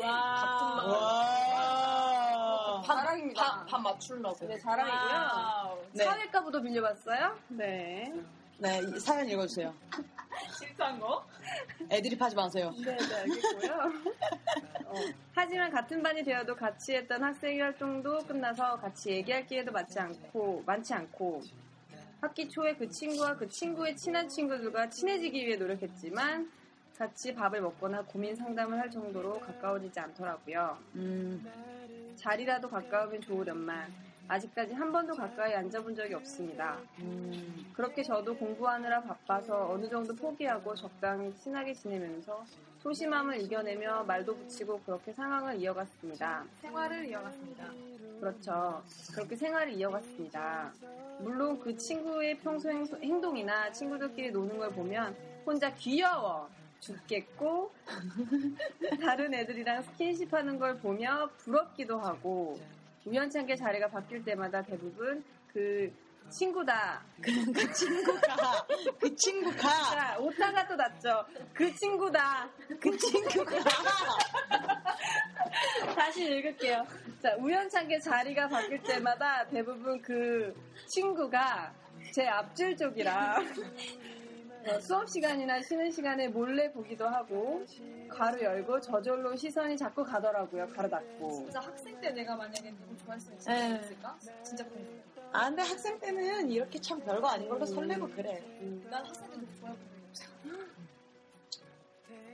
와. 0.00 0.08
와 1.46 2.82
반, 2.84 2.96
자랑입니다. 2.98 3.42
반, 3.42 3.66
반 3.66 3.82
맞추려고. 3.82 4.46
네, 4.46 4.58
자랑이고요. 4.58 5.78
네. 5.92 6.04
사회과부도 6.04 6.60
빌려봤어요? 6.62 7.38
네. 7.48 8.12
네, 8.58 8.80
이 8.80 9.00
사연 9.00 9.28
읽어주세요. 9.28 9.74
실수한 10.58 10.98
거? 10.98 11.26
애드립 11.90 12.20
하지 12.20 12.34
마세요. 12.34 12.72
네, 12.84 12.96
네, 12.96 13.14
알겠고요. 13.14 13.92
어, 14.86 14.94
하지만 15.34 15.70
같은 15.70 16.02
반이 16.02 16.24
되어도 16.24 16.54
같이 16.54 16.94
했던 16.94 17.22
학생 17.22 17.60
활동도 17.60 18.18
끝나서 18.26 18.76
같이 18.76 19.10
얘기할 19.10 19.46
기회도 19.46 19.72
많지 19.72 19.98
않고, 19.98 20.62
많지 20.64 20.94
않고, 20.94 21.42
학기 22.20 22.48
초에 22.48 22.74
그 22.74 22.88
친구와 22.88 23.36
그 23.36 23.48
친구의 23.48 23.96
친한 23.96 24.28
친구들과 24.28 24.88
친해지기 24.88 25.46
위해 25.46 25.56
노력했지만, 25.56 26.50
같이 26.96 27.34
밥을 27.34 27.60
먹거나 27.60 28.02
고민 28.02 28.34
상담을 28.34 28.78
할 28.80 28.90
정도로 28.90 29.38
가까워지지 29.40 30.00
않더라고요. 30.00 30.78
음, 30.94 31.46
자리라도 32.16 32.70
가까우면 32.70 33.20
좋으련만, 33.20 33.92
아직까지 34.28 34.74
한 34.74 34.90
번도 34.90 35.14
가까이 35.14 35.54
앉아본 35.54 35.94
적이 35.94 36.14
없습니다. 36.14 36.78
음, 36.98 37.66
그렇게 37.72 38.02
저도 38.02 38.36
공부하느라 38.36 39.02
바빠서 39.02 39.70
어느 39.70 39.88
정도 39.88 40.14
포기하고 40.14 40.74
적당히 40.74 41.32
친하게 41.36 41.72
지내면서 41.72 42.44
소심함을 42.82 43.40
이겨내며 43.42 44.04
말도 44.04 44.36
붙이고 44.36 44.80
그렇게 44.80 45.12
상황을 45.12 45.56
이어갔습니다. 45.56 46.44
생활을 46.62 47.06
이어갔습니다. 47.08 47.64
그렇죠. 48.20 48.82
그렇게 49.14 49.36
생활을 49.36 49.72
이어갔습니다. 49.74 50.72
물론 51.20 51.60
그 51.60 51.76
친구의 51.76 52.38
평소 52.38 52.70
행- 52.70 52.86
행동이나 53.02 53.70
친구들끼리 53.72 54.30
노는 54.32 54.58
걸 54.58 54.70
보면 54.70 55.14
혼자 55.44 55.72
귀여워 55.74 56.48
죽겠고 56.80 57.72
다른 59.00 59.32
애들이랑 59.34 59.82
스킨십 59.82 60.32
하는 60.32 60.58
걸 60.58 60.76
보며 60.78 61.28
부럽기도 61.38 61.98
하고 61.98 62.58
우연찮게 63.06 63.56
자리가 63.56 63.88
바뀔 63.88 64.22
때마다 64.24 64.62
대부분 64.62 65.24
그 65.52 65.92
친구다. 66.28 67.04
그 67.22 67.72
친구가 67.72 68.66
그 68.98 69.14
친구가 69.14 69.58
자, 69.58 70.18
오타가 70.18 70.66
또 70.66 70.74
났죠. 70.74 71.24
그 71.54 71.72
친구다. 71.76 72.50
그 72.80 72.96
친구가 72.96 73.56
다시 75.94 76.24
읽을게요. 76.24 76.84
자, 77.22 77.36
우연찮게 77.38 78.00
자리가 78.00 78.48
바뀔 78.48 78.82
때마다 78.82 79.46
대부분 79.46 80.02
그 80.02 80.52
친구가 80.86 81.72
제 82.12 82.26
앞줄 82.26 82.76
쪽이라 82.76 83.38
어, 83.38 83.44
수업 84.80 85.08
시간이나 85.08 85.62
쉬는 85.62 85.90
시간에 85.90 86.28
몰래 86.28 86.70
보기도 86.72 87.06
하고 87.08 87.64
가로 88.08 88.40
열고 88.40 88.80
저절로 88.80 89.34
시선이 89.36 89.76
자꾸 89.76 90.04
가더라고요. 90.04 90.66
가로 90.68 90.88
닫고. 90.88 91.32
진짜 91.32 91.60
학생 91.60 92.00
때 92.00 92.10
내가 92.10 92.34
만약에 92.36 92.70
누구 92.72 92.96
좋아했으면 93.04 93.38
진짜 93.38 93.54
에. 93.54 93.80
있을까? 93.80 94.16
진짜 94.42 94.64
궁금해. 94.64 95.02
아 95.32 95.48
근데 95.48 95.62
학생 95.62 95.98
때는 95.98 96.50
이렇게 96.50 96.80
참 96.80 97.00
별거 97.00 97.28
아닌 97.28 97.48
걸로 97.48 97.64
설레고 97.66 98.08
그래. 98.10 98.42
난 98.90 99.04
학생 99.04 99.30
때 99.30 99.36
누구 99.38 99.66
없어. 99.66 99.76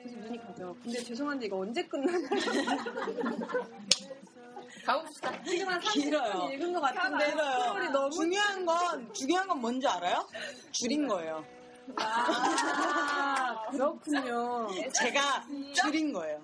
계속 0.02 0.18
눈이 0.20 0.38
가죠. 0.42 0.76
근데 0.82 0.98
죄송한데 1.02 1.46
이거 1.46 1.58
언제 1.58 1.82
끝나나요? 1.86 2.28
가봅시다. 4.84 5.42
지금 5.44 5.68
한 5.68 5.80
30분 5.80 5.92
길어요. 5.92 6.50
읽은 6.52 6.72
것 6.72 6.80
같은데 6.80 7.30
길어요. 7.30 7.60
스토리 7.62 7.88
너무 7.90 8.10
중요한 8.10 8.66
건 8.66 9.12
중요한 9.12 9.46
건 9.48 9.60
뭔지 9.60 9.86
알아요? 9.86 10.26
줄인 10.72 11.06
거예요. 11.06 11.44
아, 11.96 13.66
그렇군요. 13.70 14.68
제가 14.92 15.44
줄인 15.74 16.12
거예요. 16.12 16.40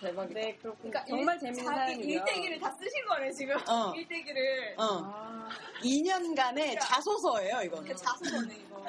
대박이다. 0.00 0.40
네, 0.40 0.56
그렇군요. 0.60 0.90
그러니까 0.90 1.04
정말 1.04 1.34
일- 1.36 1.40
재밌는. 1.54 2.00
일대기를 2.00 2.60
다 2.60 2.72
쓰신 2.72 3.06
거네 3.06 3.32
지금. 3.32 3.56
어. 3.68 3.92
일대기를. 3.96 4.74
어. 4.76 4.84
아, 5.04 5.48
2년간의 5.82 6.78
자소서예요, 6.80 7.60
이건. 7.62 7.84
그 7.84 7.94
자소서네 7.94 8.54
이거. 8.56 8.84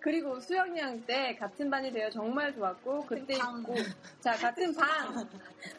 그리고 0.00 0.38
수영양 0.38 1.04
때 1.04 1.34
같은 1.34 1.68
반이 1.68 1.90
되어 1.92 2.08
정말 2.10 2.54
좋았고 2.54 3.06
그때 3.06 3.36
방. 3.38 3.58
있고 3.60 3.74
자 4.20 4.36
같은 4.36 4.72
방 4.76 5.28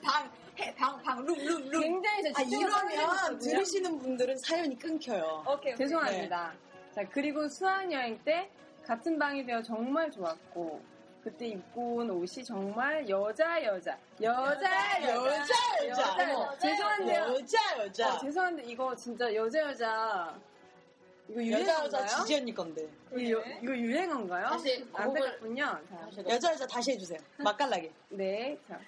방, 0.03 0.29
해, 0.59 0.75
방, 0.75 1.01
방, 1.01 1.25
룸, 1.25 1.33
룸, 1.37 1.69
룸. 1.69 1.81
굉장히 1.81 2.23
저 2.33 2.41
아, 2.41 2.43
이러면. 2.43 3.39
들으시는 3.39 3.99
분들은 3.99 4.37
사연이 4.39 4.77
끊겨요. 4.77 5.45
오케이, 5.47 5.73
오케이. 5.73 5.77
죄송합니다. 5.77 6.53
자 6.97 7.03
그리고 7.11 7.47
수학여행 7.47 8.19
때 8.25 8.49
같은 8.83 9.19
방이 9.19 9.45
되어 9.45 9.61
정말 9.61 10.09
좋았고 10.09 10.81
그때 11.23 11.45
입고 11.45 11.97
온 11.97 12.09
옷이 12.09 12.43
정말 12.43 13.07
여자 13.07 13.63
여자 13.63 13.95
여자 14.19 15.03
여자, 15.03 15.85
여자. 15.85 15.87
여자. 15.89 16.57
죄송한데요. 16.57 17.21
여자, 17.35 17.57
여자. 17.85 18.15
어, 18.15 18.19
죄송한데 18.19 18.63
이거 18.63 18.95
진짜 18.95 19.31
여자 19.35 19.59
여자 19.59 20.39
이거 21.27 21.45
여자, 21.51 21.85
여자 21.85 21.99
유행어인가요? 21.99 22.07
지지 22.07 22.35
언니 22.35 22.55
건데. 22.55 22.89
이거, 23.11 23.19
유- 23.21 23.43
이거 23.61 23.77
유행어인가요? 23.77 24.47
다시 24.47 24.87
안타깝군요. 24.91 25.79
자, 26.15 26.23
여자, 26.29 26.51
여자 26.53 26.65
다시 26.65 26.91
해주세요. 26.93 27.19
맛깔나게. 27.37 27.91
네. 28.09 28.57
자, 28.67 28.79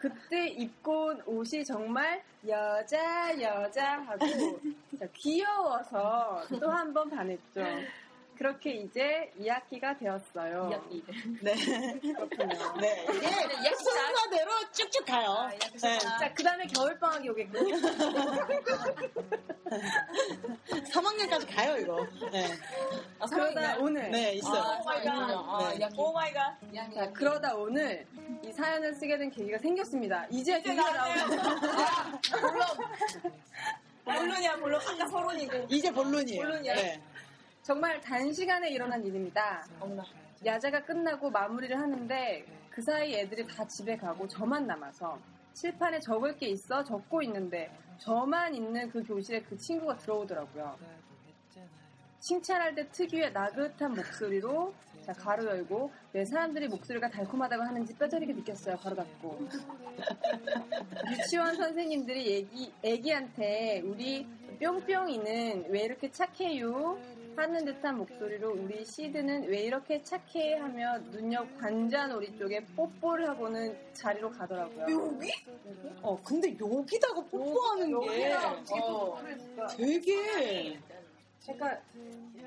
그때 0.00 0.46
입고 0.48 1.06
온 1.06 1.22
옷이 1.26 1.64
정말 1.64 2.22
여자 2.46 3.32
여자 3.40 3.98
하고 4.02 4.26
자, 4.98 5.06
귀여워서 5.14 6.42
또 6.60 6.70
한 6.70 6.92
번 6.92 7.10
반했죠. 7.10 7.60
그렇게 8.38 8.70
이제 8.70 9.32
2학기가 9.40 9.98
되었어요. 9.98 10.70
네. 11.42 11.54
그렇군요. 12.00 12.76
네. 12.80 13.04
이게 13.10 13.74
순서대로 13.74 14.50
쭉쭉 14.72 15.04
가요. 15.04 15.50
네. 15.60 15.98
자, 15.98 16.32
그 16.32 16.44
다음에 16.44 16.64
겨울방학이 16.68 17.28
오겠군요. 17.30 17.74
3학년까지 20.68 21.52
가요, 21.52 21.76
이거. 21.78 22.06
네. 22.30 22.46
아, 23.18 23.26
그러다 23.26 23.76
오늘. 23.78 24.08
네, 24.12 24.34
있어요. 24.34 24.62
아, 24.62 24.78
아, 24.86 25.74
네. 25.74 25.80
야, 25.80 25.88
oh 25.96 26.12
my 26.12 26.32
갓. 26.32 26.56
자, 26.94 27.12
그러다 27.12 27.56
오늘 27.56 28.06
이 28.44 28.52
사연을 28.52 28.94
쓰게 28.94 29.18
된 29.18 29.32
계기가 29.32 29.58
생겼습니다. 29.58 30.26
이제 30.30 30.60
계기가 30.62 30.92
나오죠. 30.92 31.36
물론이야, 34.04 34.56
물론. 34.56 34.80
아까 34.80 35.06
서론이고. 35.08 35.66
이제 35.68 35.90
본론이에요. 35.90 36.40
본론이야. 36.40 36.74
네. 36.76 37.02
정말 37.68 38.00
단시간에 38.00 38.70
일어난 38.70 39.04
일입니다. 39.04 39.62
야자가 40.42 40.86
끝나고 40.86 41.28
마무리를 41.28 41.78
하는데 41.78 42.46
그 42.70 42.80
사이 42.80 43.14
애들이 43.14 43.46
다 43.46 43.66
집에 43.66 43.94
가고 43.94 44.26
저만 44.26 44.66
남아서 44.66 45.18
칠판에 45.52 46.00
적을 46.00 46.38
게 46.38 46.48
있어 46.48 46.82
적고 46.82 47.20
있는데 47.24 47.70
저만 47.98 48.54
있는 48.54 48.88
그 48.88 49.02
교실에 49.02 49.42
그 49.42 49.54
친구가 49.58 49.98
들어오더라고요. 49.98 50.78
칭찬할 52.20 52.74
때 52.74 52.88
특유의 52.88 53.34
나긋한 53.34 53.94
목소리로 53.94 54.72
자, 55.04 55.12
가로 55.12 55.44
열고 55.44 55.92
왜 56.14 56.24
사람들이 56.24 56.68
목소리가 56.68 57.10
달콤하다고 57.10 57.64
하는지 57.64 57.94
뼈저리게 57.98 58.32
느꼈어요. 58.32 58.76
가로 58.78 58.96
닫고. 58.96 59.46
유치원 61.12 61.54
선생님들이 61.54 62.38
애기, 62.38 62.72
애기한테 62.82 63.82
우리 63.84 64.26
뿅뿅이는 64.58 65.66
왜 65.68 65.82
이렇게 65.82 66.10
착해요? 66.10 67.17
하는 67.38 67.64
듯한 67.64 67.96
목소리로 67.98 68.50
우리 68.50 68.84
시드는 68.84 69.44
왜 69.44 69.62
이렇게 69.62 70.02
착해? 70.02 70.58
하며 70.58 70.98
눈옆 71.12 71.56
관자놀이 71.58 72.36
쪽에 72.36 72.64
뽀뽀를 72.74 73.28
하고는 73.28 73.78
자리로 73.92 74.28
가더라고요. 74.30 74.86
여기? 74.90 75.30
어, 76.02 76.20
근데 76.24 76.56
여기다가 76.58 77.22
뽀뽀하는 77.26 78.00
게 78.00 78.24
여기다가 78.24 78.62
어, 78.82 79.22
되게 79.76 80.80
약간 81.48 81.80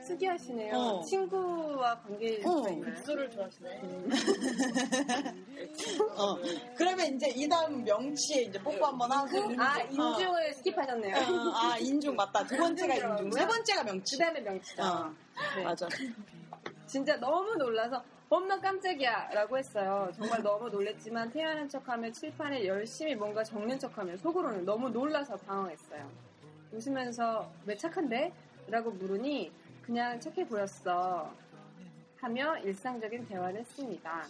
특이하시네요. 0.05 0.75
어. 0.75 1.01
친구와 1.03 1.99
관계 2.01 2.41
어. 2.45 2.61
빅소를 2.63 3.29
좋아하시네. 3.31 3.81
어. 6.17 6.37
그러면 6.75 7.15
이제 7.15 7.29
이 7.35 7.47
다음 7.47 7.83
명치에 7.83 8.43
이제 8.43 8.59
뽀뽀 8.61 8.85
한번 8.85 9.11
하고. 9.11 9.37
아, 9.59 9.77
어. 9.77 9.81
인중을 9.89 10.51
skip하셨네요. 10.51 11.15
어, 11.15 11.51
아, 11.55 11.77
인중 11.77 12.15
맞다. 12.15 12.43
두 12.45 12.57
번째가 12.57 12.95
인중. 12.95 13.31
세 13.31 13.47
번째가 13.47 13.83
명치. 13.83 14.17
그 14.17 14.23
다음에 14.23 14.41
명치죠. 14.41 14.83
어. 14.83 15.13
네. 15.55 15.63
맞아. 15.63 15.87
진짜 16.87 17.15
너무 17.17 17.55
놀라서 17.55 18.03
엄마 18.29 18.59
깜짝이야 18.59 19.29
라고 19.33 19.57
했어요. 19.57 20.09
정말 20.15 20.41
너무 20.41 20.69
놀랬지만 20.69 21.29
태연한 21.31 21.67
척하며 21.67 22.11
칠판에 22.11 22.65
열심히 22.65 23.15
뭔가 23.15 23.43
적는 23.43 23.77
척하며 23.77 24.17
속으로는 24.17 24.65
너무 24.65 24.89
놀라서 24.89 25.35
당황했어요. 25.37 26.09
웃으면서 26.71 27.51
왜 27.65 27.75
착한데? 27.75 28.31
라고 28.71 28.89
물으니 28.91 29.51
그냥 29.81 30.17
착해 30.17 30.47
보였어 30.47 31.29
하며 32.21 32.57
일상적인 32.59 33.27
대화를 33.27 33.59
했습니다. 33.59 34.25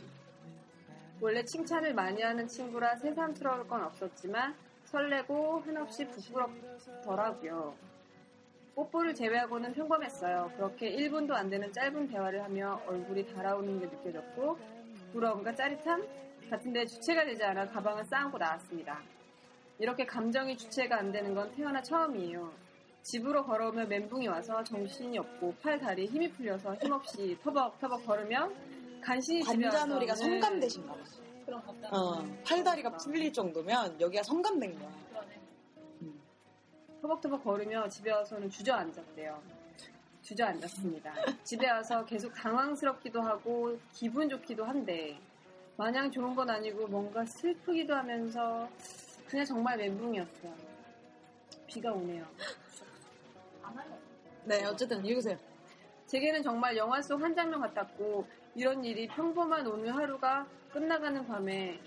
원래 1.20 1.46
칭찬을 1.46 1.94
많이 1.94 2.24
하는 2.24 2.48
친구라 2.48 2.96
새삼스러울 2.96 3.68
건 3.68 3.84
없었지만 3.84 4.56
설레고 4.86 5.60
한없이 5.60 6.08
부끄럽더라고요. 6.08 7.76
뽀뽀를 8.74 9.14
제외하고는 9.14 9.74
평범했어요. 9.74 10.54
그렇게 10.56 10.92
1분도 10.96 11.34
안 11.34 11.48
되는 11.48 11.72
짧은 11.72 12.08
대화를 12.08 12.44
하며 12.44 12.82
얼굴이 12.88 13.32
달아오는 13.36 13.80
게 13.80 13.86
느껴졌고 13.86 14.58
부러움과 15.14 15.54
짜릿함 15.54 16.04
같은데 16.50 16.88
주체가 16.88 17.26
되지 17.26 17.44
않아 17.44 17.68
가방을 17.68 18.06
싸안고 18.06 18.40
나왔습니다. 18.40 19.00
이렇게 19.78 20.04
감정이 20.04 20.58
주체가 20.58 20.98
안 20.98 21.12
되는 21.12 21.36
건 21.36 21.52
태어나 21.52 21.80
처음이에요. 21.84 22.71
집으로 23.04 23.44
걸어오며 23.46 23.86
멘붕이 23.86 24.28
와서 24.28 24.64
정신이 24.64 25.18
없고 25.18 25.56
팔, 25.62 25.80
다리에 25.80 26.06
힘이 26.06 26.32
풀려서 26.32 26.76
힘없이 26.76 27.38
터벅터벅 27.44 28.06
걸으며 28.06 28.50
간신히 29.02 29.44
집에 29.44 29.66
와서 29.66 29.80
관자놀이가 29.80 30.14
네. 30.14 30.20
성감되신가 30.20 30.94
봐. 30.94 31.00
그런 31.46 31.66
것 31.66 31.82
같다. 31.82 31.98
어, 31.98 32.24
팔다리가 32.46 32.98
풀릴 32.98 33.34
정도면 33.34 34.00
여기가 34.00 34.24
성감된 34.24 34.78
거야. 34.78 34.92
그러네. 35.10 35.42
터벅터벅 37.02 37.44
걸으며 37.44 37.88
집에 37.90 38.12
와서는 38.12 38.50
주저앉았대요. 38.50 39.42
주저앉았습니다. 40.22 41.14
집에 41.44 41.70
와서 41.70 42.06
계속 42.06 42.32
당황스럽기도 42.36 43.22
하고 43.22 43.78
기분 43.94 44.30
좋기도 44.30 44.64
한데 44.64 45.20
마냥 45.76 46.12
좋은 46.12 46.36
건 46.36 46.48
아니고 46.48 46.88
뭔가 46.88 47.26
슬프기도 47.26 47.96
하면서 47.96 48.70
그냥 49.28 49.46
정말 49.46 49.78
멘붕이었어요. 49.78 50.54
비가 51.66 51.92
오네요. 51.92 52.26
네, 54.46 54.66
어쨌든 54.66 55.06
읽으세요. 55.06 55.38
제게는 56.08 56.42
정말 56.44 56.76
영화 56.78 57.02
속 57.02 57.22
한 57.22 57.36
장면 57.36 57.62
같았고 57.62 58.26
이런 58.56 58.84
일이 58.84 59.08
평범한 59.08 59.66
오늘 59.68 59.96
하루가 59.96 60.46
끝나가는 60.74 61.26
밤에 61.26 61.80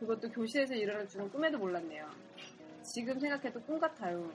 그것도 0.00 0.30
교실에서 0.30 0.74
일어날 0.74 1.06
줄은 1.08 1.30
꿈에도 1.30 1.58
몰랐네요. 1.58 2.08
지금 2.82 3.18
생각해도 3.20 3.60
꿈 3.62 3.78
같아요. 3.78 4.30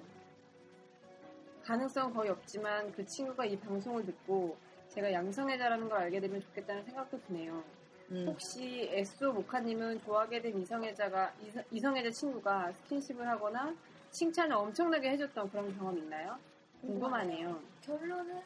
가능성 1.64 2.14
거의 2.14 2.30
없지만 2.30 2.92
그 2.94 3.06
친구가 3.06 3.46
이 3.46 3.58
방송을 3.58 4.06
듣고 4.06 4.56
제가 4.90 5.12
양성애자라는 5.12 5.90
걸 5.90 5.98
알게 6.02 6.20
되면 6.20 6.40
좋겠다는 6.42 6.84
생각도 6.84 7.20
드네요. 7.28 7.64
음. 8.12 8.26
혹시 8.28 8.90
에스오 8.92 9.32
모카님은 9.32 10.02
좋아하게 10.02 10.42
된 10.42 10.62
이성애자가 10.62 11.34
이성- 11.42 11.64
이성애자 11.72 12.12
친구가 12.12 12.72
스킨십을 12.74 13.28
하거나 13.28 13.74
칭찬을 14.12 14.56
엄청나게 14.56 15.10
해줬던 15.12 15.50
그런 15.50 15.76
경험 15.78 15.98
있나요? 15.98 16.38
궁금하네요. 16.84 17.62
결론은 17.82 18.42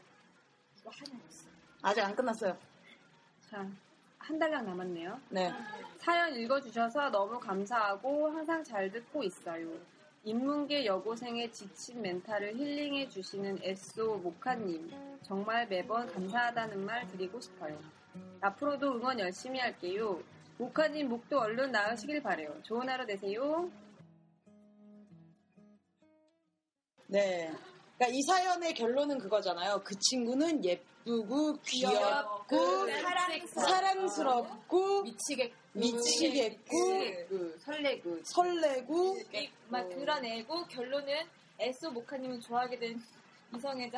이거 0.80 0.92
하냐였어. 0.92 1.50
아직 1.82 2.02
안 2.02 2.16
끝났어요. 2.16 2.58
자, 3.50 3.68
한 4.20 4.40
달량 4.40 4.66
남았네요. 4.66 5.20
네. 5.30 5.52
사연 5.98 6.36
읽어주셔서 6.36 7.10
너무 7.10 7.40
감사하고 7.40 8.30
항상 8.30 8.64
잘 8.64 8.92
듣고 8.92 9.24
있어요. 9.24 9.68
인문계 10.24 10.86
여고생의 10.86 11.52
지친 11.52 12.02
멘탈을 12.02 12.56
힐링해 12.56 13.08
주시는 13.10 13.60
에소 13.62 14.18
모카님 14.18 14.92
정말 15.24 15.68
매번 15.68 16.06
감사하다는 16.08 16.86
말 16.86 17.08
드리고 17.08 17.40
싶어요. 17.40 17.80
앞으로도 18.42 18.98
응원 18.98 19.20
열심히 19.20 19.60
할게요. 19.60 20.22
모카님 20.58 21.10
목도 21.10 21.40
얼른 21.40 21.72
나으시길 21.72 22.22
바래요. 22.22 22.62
좋은 22.64 22.90
하루 22.90 23.06
되세요. 23.06 23.72
네. 27.08 27.54
그러니까 27.98 28.16
이 28.18 28.22
사연의 28.22 28.74
결론은 28.76 29.18
그거잖아요. 29.18 29.82
그 29.84 29.98
친구는 30.00 30.64
예쁘고 30.64 31.60
귀엽고 31.62 32.88
사랑스럽고 32.88 33.48
사랑스럽고 33.62 35.04
미치겠고 35.04 35.56
미치겠고 35.74 36.90
그 37.30 37.60
설레고 37.66 38.20
설레고 38.24 39.18
막 39.70 39.90
드러내고 39.90 40.66
결론은 40.68 41.14
에소 41.60 41.90
모카님은 41.92 42.40
좋아하게 42.42 42.78
된 42.78 43.02
이성애자 43.56 43.98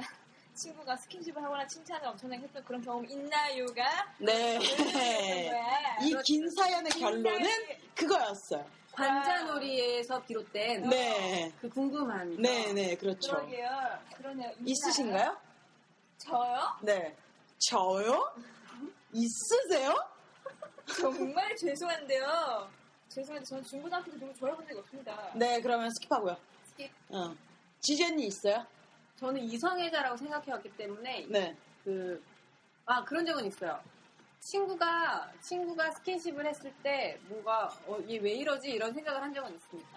친구가 0.55 0.95
스킨십을 0.95 1.41
하거나 1.43 1.65
칭찬을 1.67 2.07
엄청나게 2.07 2.43
했던 2.43 2.63
그런 2.65 2.81
경험 2.81 3.05
있나요가 3.09 3.83
네. 4.19 4.59
이 6.01 6.13
긴 6.25 6.49
사연의 6.51 6.91
결론은 6.93 7.49
그거였어요. 7.95 8.65
관자놀이에서 8.91 10.21
비롯된 10.23 10.89
네. 10.89 11.51
그 11.61 11.69
궁금한 11.69 12.35
네, 12.37 12.73
네, 12.73 12.95
그렇죠. 12.95 13.35
그러게요. 13.35 13.69
그러네요. 14.15 14.51
있으신가요? 14.65 15.37
저요? 16.17 16.77
네. 16.81 17.15
저요? 17.69 18.33
있으세요? 19.13 19.95
정말 20.99 21.55
죄송한데요. 21.55 22.69
죄송한데 23.09 23.45
저는 23.45 23.63
중고등학교 23.63 24.11
때 24.11 24.17
누구 24.19 24.33
좋아해본 24.35 24.67
적이 24.67 24.79
없습니다. 24.79 25.31
네, 25.35 25.61
그러면 25.61 25.89
스킵하고요. 25.89 26.37
스킵. 26.77 26.89
어. 27.09 27.35
지jen이 27.81 28.25
있어요? 28.27 28.65
저는 29.17 29.41
이성애자라고 29.41 30.17
생각해왔기 30.17 30.75
때문에 30.77 31.25
네. 31.29 31.55
그, 31.83 32.21
아, 32.85 33.03
그런 33.03 33.25
적은 33.25 33.45
있어요. 33.45 33.79
친구가, 34.39 35.31
친구가 35.41 35.91
스킨십을 35.91 36.45
했을 36.45 36.73
때 36.81 37.19
뭔가, 37.27 37.69
어, 37.87 37.97
얘 38.09 38.17
왜 38.19 38.31
이러지? 38.33 38.69
이런 38.69 38.93
생각을 38.93 39.21
한 39.21 39.33
적은 39.33 39.53
있습니다. 39.55 39.89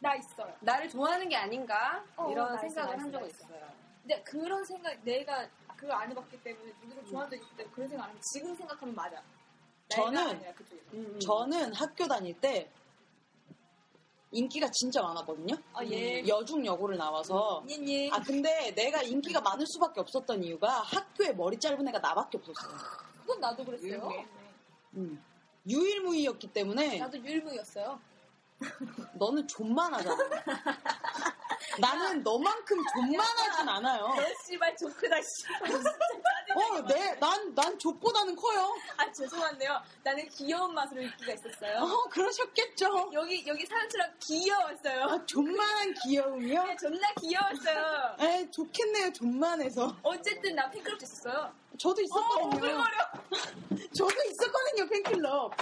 나 0.00 0.14
있어요. 0.16 0.54
나를 0.60 0.88
좋아하는 0.88 1.28
게 1.28 1.36
아닌가? 1.36 2.04
어, 2.16 2.30
이런 2.30 2.48
나 2.48 2.54
있어, 2.54 2.60
생각을 2.68 2.96
나한 2.96 3.00
있어, 3.08 3.10
적은 3.12 3.20
나 3.20 3.26
있어. 3.26 3.44
있어요. 3.44 3.68
근데 4.02 4.22
그런 4.22 4.64
생각, 4.64 4.98
내가 5.02 5.48
그걸 5.76 5.92
안 5.92 6.10
해봤기 6.10 6.42
때문에 6.42 6.72
누구를 6.82 7.04
좋아한 7.06 7.30
적이 7.30 7.42
있기 7.42 7.56
때문에 7.56 7.74
그런 7.74 7.88
생각 7.88 8.04
안 8.04 8.10
하면 8.10 8.22
지금 8.32 8.54
생각하면 8.54 8.94
맞아. 8.94 9.22
저는- 9.88 10.54
그쪽에서. 10.54 10.84
음, 10.92 11.18
저는 11.20 11.74
학교 11.74 12.06
다닐 12.06 12.38
때 12.40 12.70
인기가 14.30 14.68
진짜 14.72 15.00
많았거든요. 15.00 15.54
아, 15.74 15.84
예. 15.84 16.26
여중 16.26 16.66
여고를 16.66 16.96
나와서. 16.96 17.64
예, 17.70 17.74
예. 17.86 18.10
아, 18.10 18.18
근데 18.20 18.72
내가 18.74 19.00
인기가 19.02 19.40
많을 19.40 19.64
수밖에 19.66 20.00
없었던 20.00 20.42
이유가 20.42 20.80
학교에 20.80 21.32
머리 21.32 21.56
짧은 21.58 21.86
애가 21.88 21.98
나밖에 22.00 22.38
없었어. 22.38 22.68
그건 23.24 23.40
나도 23.40 23.64
그랬어요. 23.64 24.10
음. 24.94 25.24
유일무이였기 25.66 26.52
때문에 26.52 26.98
나도 26.98 27.18
유일무이였어요. 27.18 27.98
너는 29.18 29.48
존만하잖아. 29.48 30.16
나는 31.80 32.22
너만큼 32.22 32.78
존만하진 32.94 33.68
않아요. 33.68 34.02
너 34.08 34.22
씨발 34.46 34.76
조크다 34.76 35.16
씨. 35.16 35.46
어, 36.54 36.80
내, 36.86 37.14
난, 37.18 37.54
난 37.54 37.78
족보다는 37.78 38.36
커요. 38.36 38.74
아 38.96 39.10
죄송한데요. 39.12 39.80
나는 40.02 40.28
귀여운 40.28 40.72
맛으로 40.74 41.02
인기가 41.02 41.32
있었어요. 41.32 41.78
어, 41.82 42.08
그러셨겠죠. 42.08 43.10
여기 43.12 43.44
여기 43.46 43.66
사람처럼 43.66 44.10
귀여웠어요. 44.20 45.02
아, 45.04 45.26
존만한 45.26 45.94
귀여움이요? 46.04 46.60
그냥 46.62 46.76
존나 46.76 47.12
귀여웠어요. 47.20 48.16
에, 48.20 48.50
좋겠네요, 48.50 49.12
존만해서. 49.12 49.96
어쨌든 50.02 50.54
나 50.54 50.70
팬클럽 50.70 50.98
됐었어요. 50.98 51.52
저도 51.78 52.02
있었거든요. 52.02 52.46
오글거려. 52.46 52.96
저도 53.96 54.14
있었거든요, 54.30 54.88
팬클럽. 54.88 55.52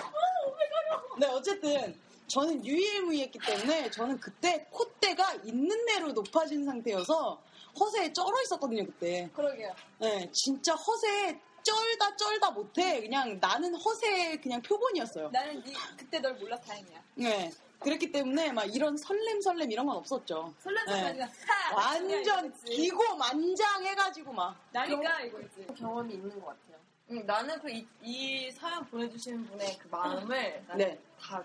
네, 1.19 1.27
어쨌든. 1.29 2.01
저는 2.29 2.65
유일무이했기 2.65 3.39
때문에 3.41 3.91
저는 3.91 4.19
그때 4.19 4.67
콧대가 4.71 5.35
있는 5.45 5.85
대로 5.85 6.13
높아진 6.13 6.65
상태여서 6.65 7.39
허세에 7.79 8.13
쩔어 8.13 8.33
있었거든요, 8.43 8.85
그때. 8.87 9.29
그러게요. 9.33 9.75
네, 9.99 10.31
진짜 10.33 10.75
허세에 10.75 11.41
쩔다 11.63 12.17
쩔다 12.17 12.51
못해. 12.51 13.01
그냥 13.01 13.39
나는 13.41 13.75
허세의 13.75 14.41
그냥 14.41 14.61
표본이었어요. 14.63 15.31
나는 15.31 15.63
니 15.63 15.73
그때 15.97 16.19
널 16.19 16.35
몰라서 16.35 16.63
다행이야. 16.63 17.03
네. 17.15 17.51
그렇기 17.81 18.13
때문에 18.13 18.53
막 18.53 18.65
이런 18.65 18.97
설렘 18.97 19.41
설렘 19.41 19.71
이런 19.71 19.87
건 19.87 19.97
없었죠. 19.97 20.55
설렘 20.61 20.87
네. 20.87 21.01
설렘 21.01 21.23
하 21.23 21.75
완전 21.75 22.53
기고 22.65 23.17
만장해가지고 23.17 24.33
막. 24.33 24.57
나니까 24.73 25.21
이거지. 25.23 25.67
경험이 25.77 26.15
있는 26.15 26.41
것 26.41 26.47
같아요. 26.47 26.79
응, 27.11 27.27
나는 27.27 27.59
그이 27.61 28.51
사연 28.53 28.85
보내주신 28.87 29.47
분의 29.47 29.79
그 29.79 29.89
마음을 29.89 30.65
네. 30.77 30.99
다 31.21 31.45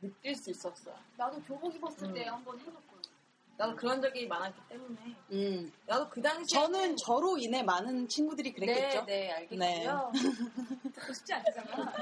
느낄 0.00 0.34
수 0.34 0.50
있었어요. 0.50 0.94
나도 1.16 1.40
교복 1.42 1.74
입었을 1.74 2.08
음. 2.08 2.14
때 2.14 2.24
한번 2.24 2.58
해봤거든. 2.58 2.91
나도 3.62 3.76
그런 3.76 4.02
적이 4.02 4.26
많았기 4.26 4.60
때문에 4.68 5.16
음. 5.30 5.72
나도 5.86 6.08
그 6.08 6.20
당시에 6.20 6.58
저는 6.58 6.96
저로 6.96 7.38
인해 7.38 7.62
많은 7.62 8.08
친구들이 8.08 8.52
그랬겠죠. 8.52 9.04
네, 9.06 9.28
네, 9.28 9.32
알겠고요. 9.32 10.12
듣고 10.94 11.12
싶지 11.12 11.32
않잖아. 11.32 11.92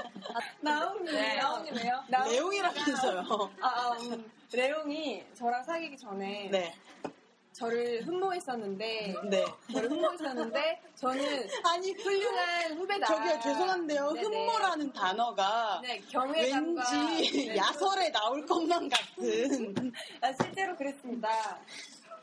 나옹님. 0.59 1.05
네, 1.05 1.35
나옹님 1.35 1.75
왜요? 1.75 2.03
내용이라면서요. 2.09 3.51
아, 3.61 3.67
아, 3.67 3.97
음, 4.01 4.31
레옹이 4.51 5.23
저랑 5.35 5.63
사귀기 5.63 5.97
전에 5.97 6.49
네. 6.51 6.73
저를 7.61 8.01
흠모했었는데 8.07 9.15
네. 9.29 9.45
저를 9.73 9.91
흠모했었는데 9.91 10.81
저는 10.95 11.21
아니 11.65 11.91
훌륭한 11.91 12.77
후배다. 12.77 13.05
저기요 13.07 13.39
죄송한데요. 13.41 14.11
네네. 14.13 14.27
흠모라는 14.27 14.93
단어가 14.93 15.81
네, 15.83 15.99
경외감과 16.09 16.83
왠지 16.91 17.47
네. 17.47 17.57
야설에 17.57 18.11
나올 18.11 18.45
것만 18.45 18.89
같은. 18.89 19.91
아, 20.21 20.31
실제로 20.33 20.75
그랬습니다. 20.75 21.59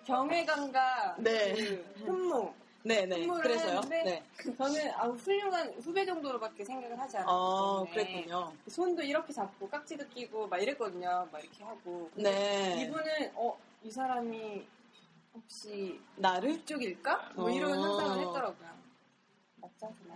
경외감과 0.07 1.16
네. 1.18 1.53
그 1.53 1.95
흠모. 2.07 2.55
네네. 2.85 3.20
흠모를 3.22 3.43
그래서요. 3.43 3.81
네. 3.83 4.22
저는 4.57 4.91
아, 4.95 5.09
훌륭한 5.09 5.74
후배 5.83 6.07
정도로밖에 6.07 6.64
생각을 6.64 6.99
하지 6.99 7.18
않았기 7.18 7.31
어, 7.31 7.85
그랬군요. 7.93 8.53
손도 8.66 9.03
이렇게 9.03 9.33
잡고 9.33 9.68
깍지도 9.68 10.09
끼고 10.09 10.49
막 10.49 10.57
이랬거든요. 10.62 11.29
막 11.31 11.43
이렇게 11.45 11.64
하고. 11.64 12.09
네. 12.14 12.83
이분은 12.83 13.33
어, 13.35 13.59
이 13.83 13.91
사람이 13.91 14.66
혹시 15.35 16.01
나를? 16.16 16.51
이쪽일까? 16.51 17.33
뭐 17.37 17.51
이런 17.51 17.79
어. 17.79 17.97
상상을 17.97 18.26
했더라고요. 18.26 18.68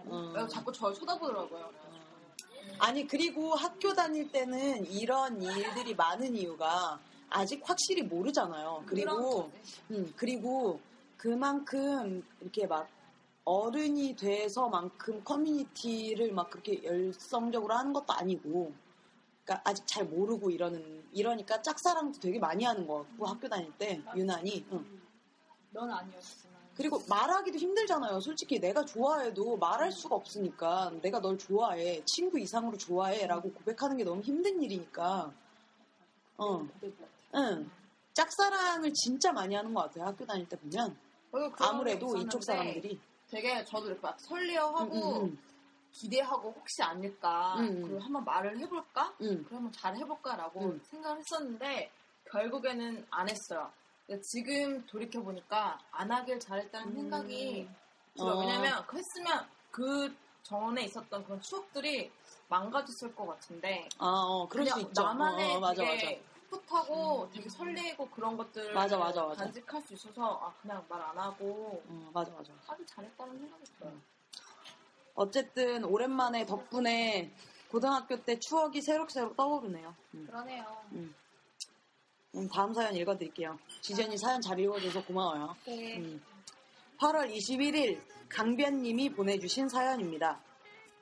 않나요? 0.03 0.45
어. 0.45 0.49
자꾸 0.49 0.73
저를 0.73 0.95
쳐다보더라고요. 0.95 1.71
아니 2.79 3.07
그리고 3.07 3.55
학교 3.55 3.93
다닐 3.93 4.31
때는 4.31 4.87
이런 4.91 5.41
일들이 5.41 5.95
많은 5.95 6.35
이유가 6.35 6.99
아직 7.31 7.63
확실히 7.65 8.03
모르잖아요. 8.03 8.85
그리고 8.87 9.51
음, 9.91 10.13
그리고 10.17 10.81
그만큼 11.17 12.25
이렇게 12.41 12.67
막 12.67 12.89
어른이 13.45 14.17
돼서만큼 14.17 15.23
커뮤니티를 15.25 16.33
막 16.33 16.51
그렇게 16.51 16.83
열성적으로 16.85 17.75
하는 17.75 17.93
것도 17.93 18.13
아니고 18.13 18.73
그러니까 19.45 19.69
아직 19.69 19.87
잘 19.87 20.05
모르고 20.05 20.51
이러는 20.51 21.05
이러니까 21.13 21.61
짝사랑도 21.63 22.21
되게 22.21 22.39
많이 22.39 22.65
하는 22.65 22.87
것 22.87 22.99
같고 22.99 23.27
학교 23.27 23.49
다닐 23.49 23.73
때 23.79 24.01
유난히 24.17 24.65
응. 24.73 25.02
넌 25.73 25.91
아니었지만. 25.91 26.63
그리고 26.77 27.03
말하기도 27.09 27.59
힘들잖아요. 27.59 28.21
솔직히 28.21 28.59
내가 28.59 28.85
좋아해도 28.85 29.57
말할 29.59 29.93
수가 29.93 30.17
없으니까 30.17 30.91
내가 31.03 31.21
널 31.21 31.37
좋아해 31.37 32.03
친구 32.07 32.39
이상으로 32.39 32.79
좋아해 32.79 33.27
라고 33.27 33.53
고백하는 33.53 33.97
게 33.97 34.05
너무 34.05 34.23
힘든 34.23 34.63
일이니까 34.63 35.33
어, 36.39 36.67
응. 37.35 37.71
짝사랑을 38.15 38.93
진짜 38.95 39.33
많이 39.33 39.55
하는 39.55 39.73
것 39.75 39.83
같아요. 39.83 40.07
학교 40.07 40.25
다닐 40.25 40.49
때 40.49 40.57
보면 40.57 40.97
아무래도 41.59 42.15
게 42.15 42.21
이쪽 42.23 42.43
사람들이 42.43 42.99
되게 43.31 43.65
저도 43.65 43.87
이렇게 43.87 44.01
막 44.01 44.19
설레어하고 44.21 44.95
음, 44.95 45.17
음, 45.17 45.25
음. 45.25 45.39
기대하고 45.93 46.55
혹시 46.59 46.83
아닐까 46.83 47.57
음, 47.59 47.65
음. 47.65 47.83
그리고 47.83 48.01
한번 48.01 48.25
말을 48.25 48.59
해볼까 48.59 49.15
음. 49.21 49.45
그러면 49.49 49.73
잘 49.73 49.97
해볼까라고 49.97 50.61
음. 50.61 50.81
생각을 50.85 51.19
했었는데 51.19 51.91
결국에는 52.31 53.07
안 53.11 53.29
했어요. 53.29 53.71
근데 54.13 54.21
지금 54.21 54.85
돌이켜 54.87 55.23
보니까 55.23 55.79
안 55.91 56.11
하길 56.11 56.39
잘했다는 56.39 56.93
생각이 56.93 57.67
들어요. 58.15 58.35
어. 58.35 58.41
왜냐면 58.41 58.85
그 58.87 58.99
했으면 58.99 59.47
그 59.71 60.15
전에 60.43 60.85
있었던 60.85 61.25
그런 61.25 61.41
추억들이 61.41 62.13
망가졌을 62.49 63.15
것 63.15 63.27
같은데 63.27 63.89
아, 63.99 64.05
어, 64.05 64.47
그럴 64.51 64.67
수 64.67 64.81
있죠. 64.81 65.03
나만의 65.03 65.55
어, 65.55 65.57
어, 65.57 65.61
맞아, 65.61 65.83
되게 65.83 66.23
풋하고 66.51 67.31
되게 67.33 67.49
설레고 67.49 68.11
그런 68.11 68.37
것들을 68.37 68.75
맞아, 68.75 68.99
맞아, 68.99 69.25
맞아. 69.25 69.45
간직할 69.45 69.81
수 69.81 69.95
있어서 69.95 70.41
아 70.43 70.53
그냥 70.61 70.85
말 70.91 71.01
안 71.01 71.19
하고 71.19 71.83
어, 71.89 72.11
맞아, 72.13 72.31
맞아. 72.33 72.53
하길 72.67 72.85
잘했다는 72.87 73.39
생각이 73.39 73.65
들어요. 73.79 73.99
어쨌든 75.15 75.85
오랜만에 75.85 76.45
덕분에 76.45 77.33
고등학교 77.71 78.23
때 78.23 78.39
추억이 78.39 78.83
새록새록 78.83 79.37
떠오르네요. 79.39 79.95
음. 80.15 80.27
그러네요. 80.27 80.85
음. 80.93 81.15
음, 82.35 82.49
다음 82.49 82.73
사연 82.73 82.97
읽어드릴게요. 82.97 83.59
지전이 83.83 84.17
사연 84.17 84.41
잘 84.41 84.59
읽어줘서 84.59 85.05
고마워요. 85.05 85.55
네. 85.67 85.99
음. 85.99 86.23
8월 86.99 87.31
21일 87.31 88.01
강변님이 88.29 89.11
보내주신 89.13 89.69
사연입니다. 89.69 90.41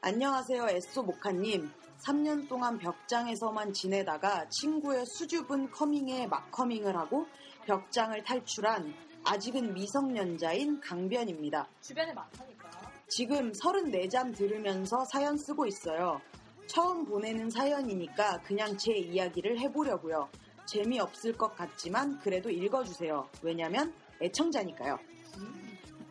안녕하세요, 0.01 0.67
에쏘 0.69 1.05
모카님. 1.05 1.71
3년 2.05 2.49
동안 2.49 2.79
벽장에서만 2.79 3.73
지내다가 3.73 4.49
친구의 4.49 5.05
수줍은 5.07 5.71
커밍에 5.71 6.27
막커밍을 6.27 6.97
하고 6.97 7.27
벽장을 7.67 8.21
탈출한 8.25 8.93
아직은 9.23 9.75
미성년자인 9.75 10.81
강변입니다. 10.81 11.69
주변에 11.83 12.13
많다니까. 12.13 12.71
지금 13.07 13.53
34잠 13.53 14.35
들으면서 14.35 15.05
사연 15.13 15.37
쓰고 15.37 15.67
있어요. 15.67 16.21
처음 16.67 17.05
보내는 17.05 17.51
사연이니까 17.51 18.41
그냥 18.41 18.77
제 18.79 18.93
이야기를 18.95 19.61
해보려고요. 19.61 20.29
재미없을 20.71 21.37
것 21.37 21.55
같지만 21.57 22.19
그래도 22.21 22.49
읽어주세요. 22.51 23.29
왜냐면 23.43 23.93
애청자니까요. 24.23 24.99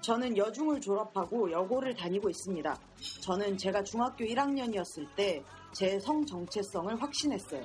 저는 0.01 0.35
여중을 0.37 0.81
졸업하고 0.81 1.51
여고를 1.51 1.95
다니고 1.95 2.29
있습니다. 2.29 2.77
저는 3.21 3.57
제가 3.57 3.83
중학교 3.83 4.25
1학년이었을 4.25 5.07
때 5.15 5.43
제 5.71 5.99
성 5.99 6.25
정체성을 6.25 6.99
확신했어요. 7.01 7.63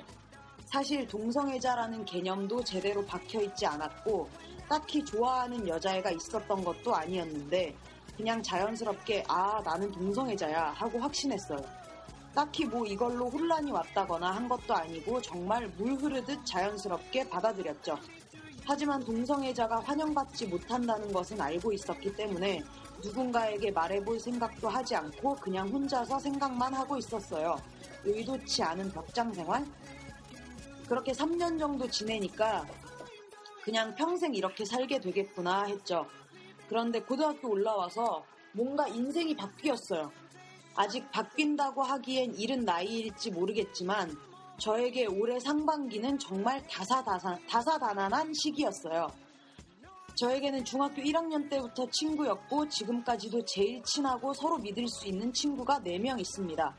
사실 0.65 1.07
동성애자라는 1.07 2.05
개념도 2.05 2.63
제대로 2.63 3.03
박혀있지 3.05 3.65
않았고 3.65 4.29
딱히 4.69 5.03
좋아하는 5.03 5.67
여자애가 5.67 6.11
있었던 6.11 6.63
것도 6.63 6.93
아니었는데 6.95 7.75
그냥 8.15 8.41
자연스럽게 8.43 9.23
아 9.27 9.59
나는 9.63 9.91
동성애자야 9.91 10.71
하고 10.71 10.99
확신했어요. 10.99 11.59
딱히 12.35 12.65
뭐 12.65 12.85
이걸로 12.85 13.29
혼란이 13.29 13.71
왔다거나 13.71 14.35
한 14.35 14.49
것도 14.49 14.75
아니고 14.75 15.21
정말 15.21 15.69
물 15.77 15.93
흐르듯 15.93 16.45
자연스럽게 16.45 17.29
받아들였죠. 17.29 17.97
하지만 18.65 18.99
동성애자가 18.99 19.79
환영받지 19.79 20.47
못한다는 20.47 21.13
것은 21.13 21.39
알고 21.39 21.71
있었기 21.71 22.13
때문에 22.13 22.61
누군가에게 23.01 23.71
말해볼 23.71 24.19
생각도 24.19 24.67
하지 24.67 24.95
않고 24.95 25.35
그냥 25.35 25.69
혼자서 25.69 26.19
생각만 26.19 26.73
하고 26.73 26.97
있었어요. 26.97 27.55
의도치 28.03 28.63
않은 28.63 28.91
벽장 28.91 29.31
생활? 29.33 29.65
그렇게 30.89 31.13
3년 31.13 31.57
정도 31.57 31.87
지내니까 31.87 32.65
그냥 33.63 33.95
평생 33.95 34.35
이렇게 34.35 34.65
살게 34.65 34.99
되겠구나 34.99 35.63
했죠. 35.63 36.05
그런데 36.67 36.99
고등학교 36.99 37.49
올라와서 37.49 38.25
뭔가 38.51 38.87
인생이 38.87 39.35
바뀌었어요. 39.35 40.11
아직 40.75 41.09
바뀐다고 41.11 41.83
하기엔 41.83 42.35
이른 42.35 42.65
나이일지 42.65 43.31
모르겠지만 43.31 44.15
저에게 44.57 45.05
올해 45.05 45.39
상반기는 45.39 46.17
정말 46.19 46.65
다사다사, 46.67 47.37
다사다난한 47.49 48.33
시기였어요. 48.33 49.07
저에게는 50.15 50.63
중학교 50.63 51.01
1학년 51.01 51.49
때부터 51.49 51.85
친구였고 51.91 52.69
지금까지도 52.69 53.43
제일 53.45 53.83
친하고 53.83 54.33
서로 54.33 54.57
믿을 54.57 54.87
수 54.87 55.07
있는 55.07 55.31
친구가 55.33 55.79
4명 55.79 56.19
있습니다. 56.19 56.75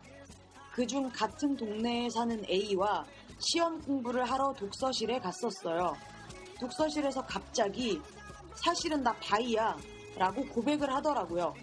그중 0.72 1.11
같은 1.11 1.55
동네에 1.57 2.09
사는 2.11 2.42
A와 2.49 3.05
시험 3.38 3.80
공부를 3.82 4.24
하러 4.24 4.53
독서실에 4.55 5.18
갔었어요. 5.20 5.94
독서실에서 6.59 7.24
갑자기 7.26 8.01
사실은 8.55 9.03
나 9.03 9.12
바이야 9.14 9.76
라고 10.16 10.42
고백을 10.47 10.90
하더라고요. 10.94 11.55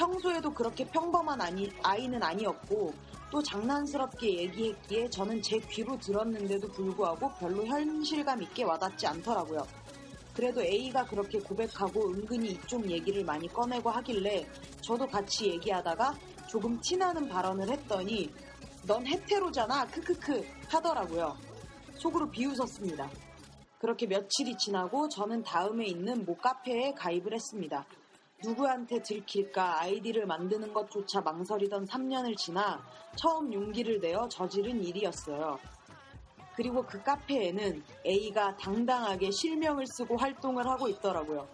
평소에도 0.00 0.54
그렇게 0.54 0.82
평범한 0.86 1.38
아니, 1.42 1.70
아이는 1.82 2.22
아니었고 2.22 2.94
또 3.30 3.42
장난스럽게 3.42 4.38
얘기했기에 4.38 5.10
저는 5.10 5.42
제 5.42 5.58
귀로 5.58 5.98
들었는데도 5.98 6.68
불구하고 6.68 7.30
별로 7.34 7.66
현실감 7.66 8.42
있게 8.42 8.64
와닿지 8.64 9.06
않더라고요. 9.06 9.60
그래도 10.34 10.62
A가 10.62 11.04
그렇게 11.04 11.38
고백하고 11.38 12.14
은근히 12.14 12.52
이쪽 12.52 12.90
얘기를 12.90 13.22
많이 13.24 13.46
꺼내고 13.46 13.90
하길래 13.90 14.46
저도 14.80 15.06
같이 15.06 15.50
얘기하다가 15.50 16.14
조금 16.48 16.80
티나는 16.80 17.28
발언을 17.28 17.70
했더니 17.70 18.32
넌 18.86 19.06
헤테로잖아 19.06 19.86
크크크 19.88 20.42
하더라고요. 20.68 21.36
속으로 21.96 22.30
비웃었습니다. 22.30 23.10
그렇게 23.78 24.06
며칠이 24.06 24.56
지나고 24.56 25.10
저는 25.10 25.42
다음에 25.42 25.84
있는 25.84 26.24
모 26.24 26.34
카페에 26.36 26.94
가입을 26.96 27.34
했습니다. 27.34 27.84
누구한테 28.42 29.02
들킬까 29.02 29.80
아이디를 29.80 30.26
만드는 30.26 30.72
것조차 30.72 31.20
망설이던 31.20 31.86
3년을 31.86 32.36
지나 32.36 32.82
처음 33.16 33.52
용기를 33.52 34.00
내어 34.00 34.28
저지른 34.28 34.82
일이었어요. 34.82 35.58
그리고 36.56 36.82
그 36.84 37.02
카페에는 37.02 37.82
A가 38.06 38.56
당당하게 38.56 39.30
실명을 39.30 39.86
쓰고 39.86 40.16
활동을 40.16 40.66
하고 40.66 40.88
있더라고요. 40.88 41.48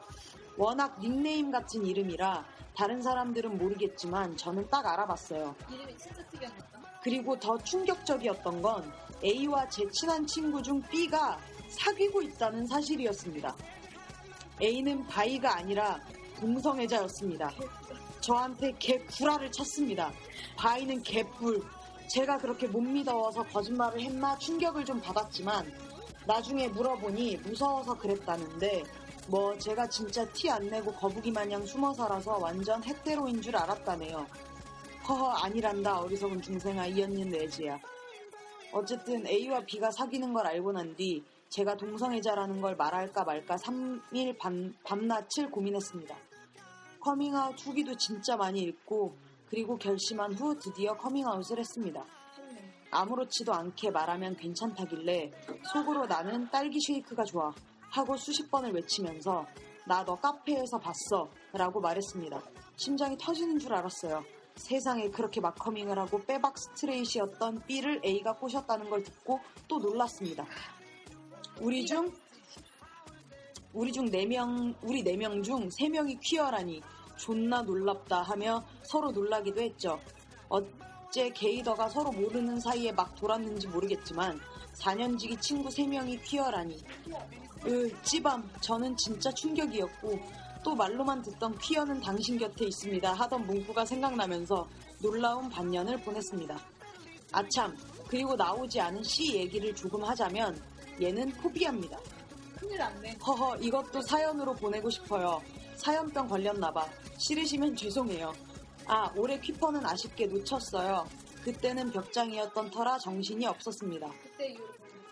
워낙 0.56 0.98
닉네임 1.00 1.50
같은 1.50 1.84
이름이라 1.84 2.44
다른 2.76 3.02
사람들은 3.02 3.58
모르겠지만 3.58 4.36
저는 4.36 4.68
딱 4.70 4.86
알아봤어요. 4.86 5.54
이름이 5.70 5.96
진짜 5.96 6.24
특이하다. 6.30 6.66
그리고 7.02 7.38
더 7.38 7.56
충격적이었던 7.58 8.62
건 8.62 8.92
A와 9.22 9.68
제 9.68 9.88
친한 9.90 10.26
친구 10.26 10.62
중 10.62 10.80
B가 10.82 11.38
사귀고 11.68 12.22
있다는 12.22 12.66
사실이었습니다. 12.66 13.54
A는 14.62 15.06
바이가 15.06 15.56
아니라 15.56 16.00
동성애자였습니다. 16.40 17.50
저한테 18.20 18.72
개구라를 18.78 19.50
쳤습니다. 19.52 20.12
바이는 20.56 21.02
개뿔. 21.02 21.62
제가 22.08 22.38
그렇게 22.38 22.66
못 22.66 22.80
믿어서 22.80 23.42
거짓말을 23.44 24.00
했나 24.00 24.36
충격을 24.38 24.84
좀 24.84 25.00
받았지만 25.00 25.72
나중에 26.26 26.68
물어보니 26.68 27.38
무서워서 27.38 27.94
그랬다는데 27.98 28.84
뭐 29.28 29.56
제가 29.58 29.88
진짜 29.88 30.24
티 30.32 30.48
안 30.50 30.66
내고 30.68 30.92
거북이 30.92 31.32
마냥 31.32 31.64
숨어 31.66 31.92
살아서 31.94 32.38
완전 32.38 32.82
het테로인 32.82 33.40
줄 33.42 33.56
알았다네요. 33.56 34.26
허허 35.08 35.30
아니란다 35.44 36.00
어리석은 36.00 36.42
중생아 36.42 36.86
이 36.86 37.02
언니는 37.02 37.30
레지야. 37.30 37.78
어쨌든 38.72 39.26
A와 39.26 39.60
B가 39.66 39.90
사귀는 39.90 40.32
걸 40.32 40.46
알고 40.46 40.72
난 40.72 40.94
뒤 40.96 41.24
제가 41.48 41.76
동성애자라는 41.76 42.60
걸 42.60 42.76
말할까 42.76 43.24
말까 43.24 43.56
3일 43.56 44.36
밤, 44.38 44.74
밤낮을 44.84 45.50
고민했습니다. 45.50 46.16
커밍아웃 47.06 47.54
후기도 47.64 47.96
진짜 47.96 48.36
많이 48.36 48.62
읽고 48.62 49.16
그리고 49.48 49.78
결심한 49.78 50.32
후 50.34 50.58
드디어 50.58 50.96
커밍아웃을 50.96 51.56
했습니다. 51.56 52.04
아무렇지도 52.90 53.54
않게 53.54 53.92
말하면 53.92 54.34
괜찮다길래 54.34 55.30
속으로 55.72 56.06
나는 56.06 56.50
딸기 56.50 56.80
쉐이크가 56.80 57.22
좋아 57.22 57.52
하고 57.92 58.16
수십 58.16 58.50
번을 58.50 58.72
외치면서 58.72 59.46
나 59.86 60.04
너 60.04 60.16
카페에서 60.16 60.78
봤어 60.80 61.30
라고 61.52 61.80
말했습니다. 61.80 62.42
심장이 62.74 63.16
터지는 63.16 63.60
줄 63.60 63.72
알았어요. 63.72 64.24
세상에 64.56 65.08
그렇게 65.08 65.40
막 65.40 65.54
coming을 65.54 65.96
하고 65.96 66.20
빼박 66.24 66.58
straight였던 66.58 67.66
B를 67.68 68.00
A가 68.04 68.32
꼬셨다는 68.32 68.90
걸 68.90 69.04
듣고 69.04 69.38
또 69.68 69.78
놀랐습니다. 69.78 70.44
우리 71.60 71.86
중 71.86 72.12
우리 73.72 73.92
중 73.92 74.06
4명, 74.06 74.74
우리 74.82 75.04
4명 75.04 75.44
중 75.44 75.68
3명이 75.68 76.18
퀴어라니 76.20 76.80
존나 77.16 77.62
놀랍다 77.62 78.22
하며 78.22 78.62
서로 78.82 79.10
놀라기도 79.10 79.60
했죠. 79.60 80.00
어째 80.48 81.30
게이더가 81.30 81.88
서로 81.88 82.10
모르는 82.12 82.60
사이에 82.60 82.92
막 82.92 83.14
돌았는지 83.16 83.68
모르겠지만 83.68 84.40
4년지기 84.78 85.40
친구 85.40 85.68
3명이 85.68 86.22
퀴어라니. 86.22 86.82
으, 87.66 88.02
찌밤. 88.02 88.48
저는 88.60 88.96
진짜 88.96 89.32
충격이었고 89.32 90.18
또 90.62 90.74
말로만 90.74 91.22
듣던 91.22 91.56
퀴어는 91.58 92.00
당신 92.00 92.38
곁에 92.38 92.66
있습니다 92.66 93.12
하던 93.12 93.46
문구가 93.46 93.84
생각나면서 93.84 94.68
놀라운 95.00 95.48
반년을 95.48 96.00
보냈습니다. 96.02 96.58
아참, 97.32 97.76
그리고 98.08 98.34
나오지 98.34 98.80
않은 98.80 99.02
C 99.02 99.36
얘기를 99.36 99.74
조금 99.74 100.02
하자면 100.04 100.60
얘는 101.00 101.30
포비아입니다. 101.32 101.98
큰일 102.58 102.78
났네. 102.78 103.16
허허 103.26 103.56
이것도 103.58 104.00
사연으로 104.02 104.54
보내고 104.54 104.88
싶어요. 104.90 105.40
사연병 105.76 106.28
걸렸나봐. 106.28 106.86
싫으시면 107.18 107.76
죄송해요. 107.76 108.32
아 108.86 109.12
올해 109.16 109.38
퀴퍼는 109.38 109.84
아쉽게 109.84 110.26
놓쳤어요. 110.26 111.06
그때는 111.42 111.90
벽장이었던 111.92 112.70
터라 112.70 112.98
정신이 112.98 113.46
없었습니다. 113.46 114.10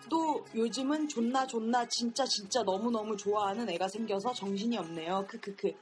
또 0.09 0.45
요즘은 0.53 1.07
존나 1.07 1.47
존나 1.47 1.87
진짜 1.87 2.25
진짜 2.25 2.61
너무너무 2.63 3.17
좋아하는 3.17 3.69
애가 3.69 3.87
생겨서 3.87 4.33
정신이 4.33 4.77
없네요. 4.77 5.25
크크크. 5.27 5.73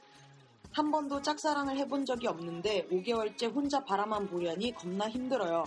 한 0.72 0.90
번도 0.90 1.22
짝사랑을 1.22 1.76
해본 1.78 2.04
적이 2.04 2.28
없는데 2.28 2.88
5개월째 2.88 3.54
혼자 3.54 3.84
바라만 3.84 4.26
보려니 4.28 4.72
겁나 4.74 5.08
힘들어요. 5.08 5.64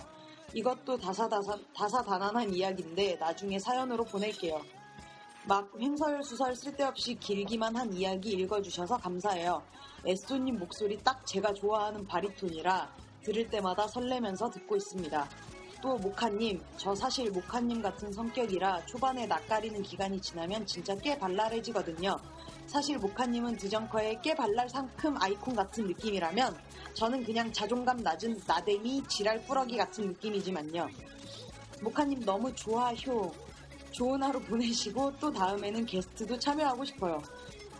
이것도 0.54 0.98
다사다사, 0.98 1.58
다사다난한 1.74 2.52
이야기인데 2.52 3.16
나중에 3.16 3.58
사연으로 3.58 4.04
보낼게요. 4.04 4.60
막 5.46 5.70
횡설수설 5.80 6.54
쓸데없이 6.54 7.14
길기만 7.14 7.74
한 7.76 7.92
이야기 7.92 8.32
읽어주셔서 8.32 8.98
감사해요. 8.98 9.62
에쏘님 10.04 10.58
목소리 10.58 10.98
딱 11.02 11.26
제가 11.26 11.52
좋아하는 11.54 12.06
바리톤이라 12.06 12.90
들을 13.22 13.48
때마다 13.48 13.86
설레면서 13.88 14.50
듣고 14.50 14.76
있습니다. 14.76 15.28
또 15.80 15.96
모카님, 15.96 16.60
저 16.76 16.94
사실 16.94 17.30
모카님 17.30 17.80
같은 17.80 18.12
성격이라 18.12 18.84
초반에 18.86 19.26
낯가리는 19.26 19.80
기간이 19.82 20.20
지나면 20.20 20.66
진짜 20.66 20.94
꽤 20.96 21.16
발랄해지거든요. 21.18 22.16
사실 22.66 22.98
모카님은 22.98 23.56
드정커의 23.56 24.18
꽤 24.22 24.34
발랄 24.34 24.68
상큼 24.68 25.16
아이콘 25.20 25.54
같은 25.54 25.86
느낌이라면 25.86 26.56
저는 26.94 27.24
그냥 27.24 27.50
자존감 27.52 27.98
낮은 27.98 28.40
나대미 28.46 29.04
지랄 29.08 29.42
꾸러기 29.46 29.76
같은 29.76 30.08
느낌이지만요. 30.08 30.88
모카님 31.80 32.24
너무 32.24 32.52
좋아요. 32.54 33.32
좋은 33.98 34.22
하루 34.22 34.38
보내시고 34.38 35.18
또 35.18 35.32
다음에는 35.32 35.84
게스트도 35.84 36.38
참여하고 36.38 36.84
싶어요. 36.84 37.20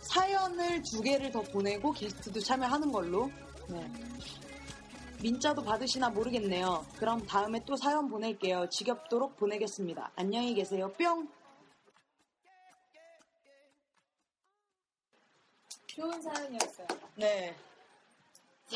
사연을 0.01 0.83
두 0.91 1.01
개를 1.01 1.31
더 1.31 1.41
보내고 1.41 1.93
게스트도 1.93 2.41
참여하는 2.41 2.91
걸로. 2.91 3.31
네. 3.69 3.89
민자도 5.23 5.63
받으시나 5.63 6.09
모르겠네요. 6.09 6.85
그럼 6.97 7.25
다음에 7.25 7.63
또 7.65 7.73
사연 7.77 8.09
보낼게요. 8.09 8.67
지겹도록 8.69 9.37
보내겠습니다. 9.37 10.11
안녕히 10.17 10.53
계세요. 10.53 10.91
뿅! 10.97 11.25
좋은 15.87 16.21
사연이었어요. 16.21 16.87
네. 17.15 17.55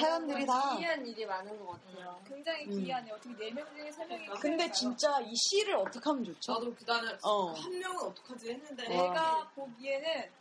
사연들이 0.02 0.46
다. 0.46 0.76
기이한 0.76 1.06
일이 1.06 1.26
많은 1.26 1.58
것 1.60 1.68
같아요. 1.74 2.22
굉장히 2.28 2.66
음. 2.66 2.72
기이하네요. 2.72 3.14
어떻게 3.16 3.50
4명 3.52 3.76
중에 3.76 3.90
3명이 3.90 4.40
근데 4.40 4.72
진짜 4.72 5.20
이 5.22 5.36
시를 5.36 5.76
어떻게 5.76 6.00
하면 6.10 6.24
좋죠? 6.24 6.54
나도 6.54 6.76
나는 6.86 7.18
어. 7.24 7.52
한 7.54 7.80
명은 7.80 8.04
어떡하지 8.08 8.50
했는데 8.52 8.88
내가 8.90 9.48
보기에는 9.56 10.32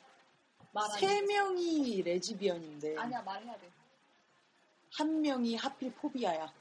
말안 0.73 0.99
세 0.99 1.21
명이 1.23 2.03
레즈비언인데 2.03 2.97
아니야 2.97 3.21
말해야 3.23 3.57
돼. 3.59 3.71
한 4.95 5.21
명이 5.21 5.57
하필 5.57 5.93
포비아야. 5.95 6.53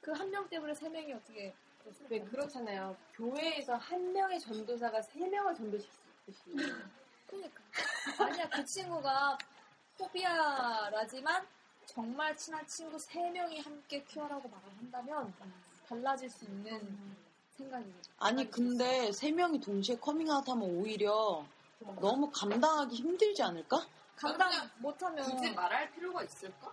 그 0.00 0.12
한 0.12 0.30
명 0.30 0.48
때문에 0.48 0.72
3명이 0.72 1.14
어떻게 1.16 1.54
왜 2.08 2.20
그렇잖아요. 2.20 2.96
교회에서 3.14 3.74
한 3.76 4.12
명의 4.12 4.38
전도사가 4.40 5.02
세 5.02 5.26
명을 5.26 5.54
전도시키듯이. 5.54 6.42
그러니까 7.26 7.62
아니야 8.18 8.48
그 8.48 8.64
친구가 8.64 9.36
phobia라지만 9.98 11.46
정말 11.88 12.36
친한 12.36 12.64
친구 12.66 12.96
3명이 12.96 13.64
함께 13.64 14.02
퀴어라고 14.04 14.48
말을 14.48 14.68
한다면 14.78 15.32
달라질 15.88 16.28
수 16.28 16.44
있는 16.44 17.16
생각이죠. 17.56 18.10
아니 18.18 18.48
근데 18.50 19.10
세 19.10 19.30
명이 19.32 19.60
동시에 19.60 19.96
커밍아웃 19.96 20.46
하면 20.48 20.68
오히려 20.76 21.44
너무 22.00 22.30
감당하기 22.30 22.94
힘들지 22.94 23.42
않을까? 23.42 23.86
감당 24.16 24.50
못하면 24.78 25.24
굳이 25.24 25.50
말할 25.52 25.90
필요가 25.92 26.22
있을까? 26.22 26.70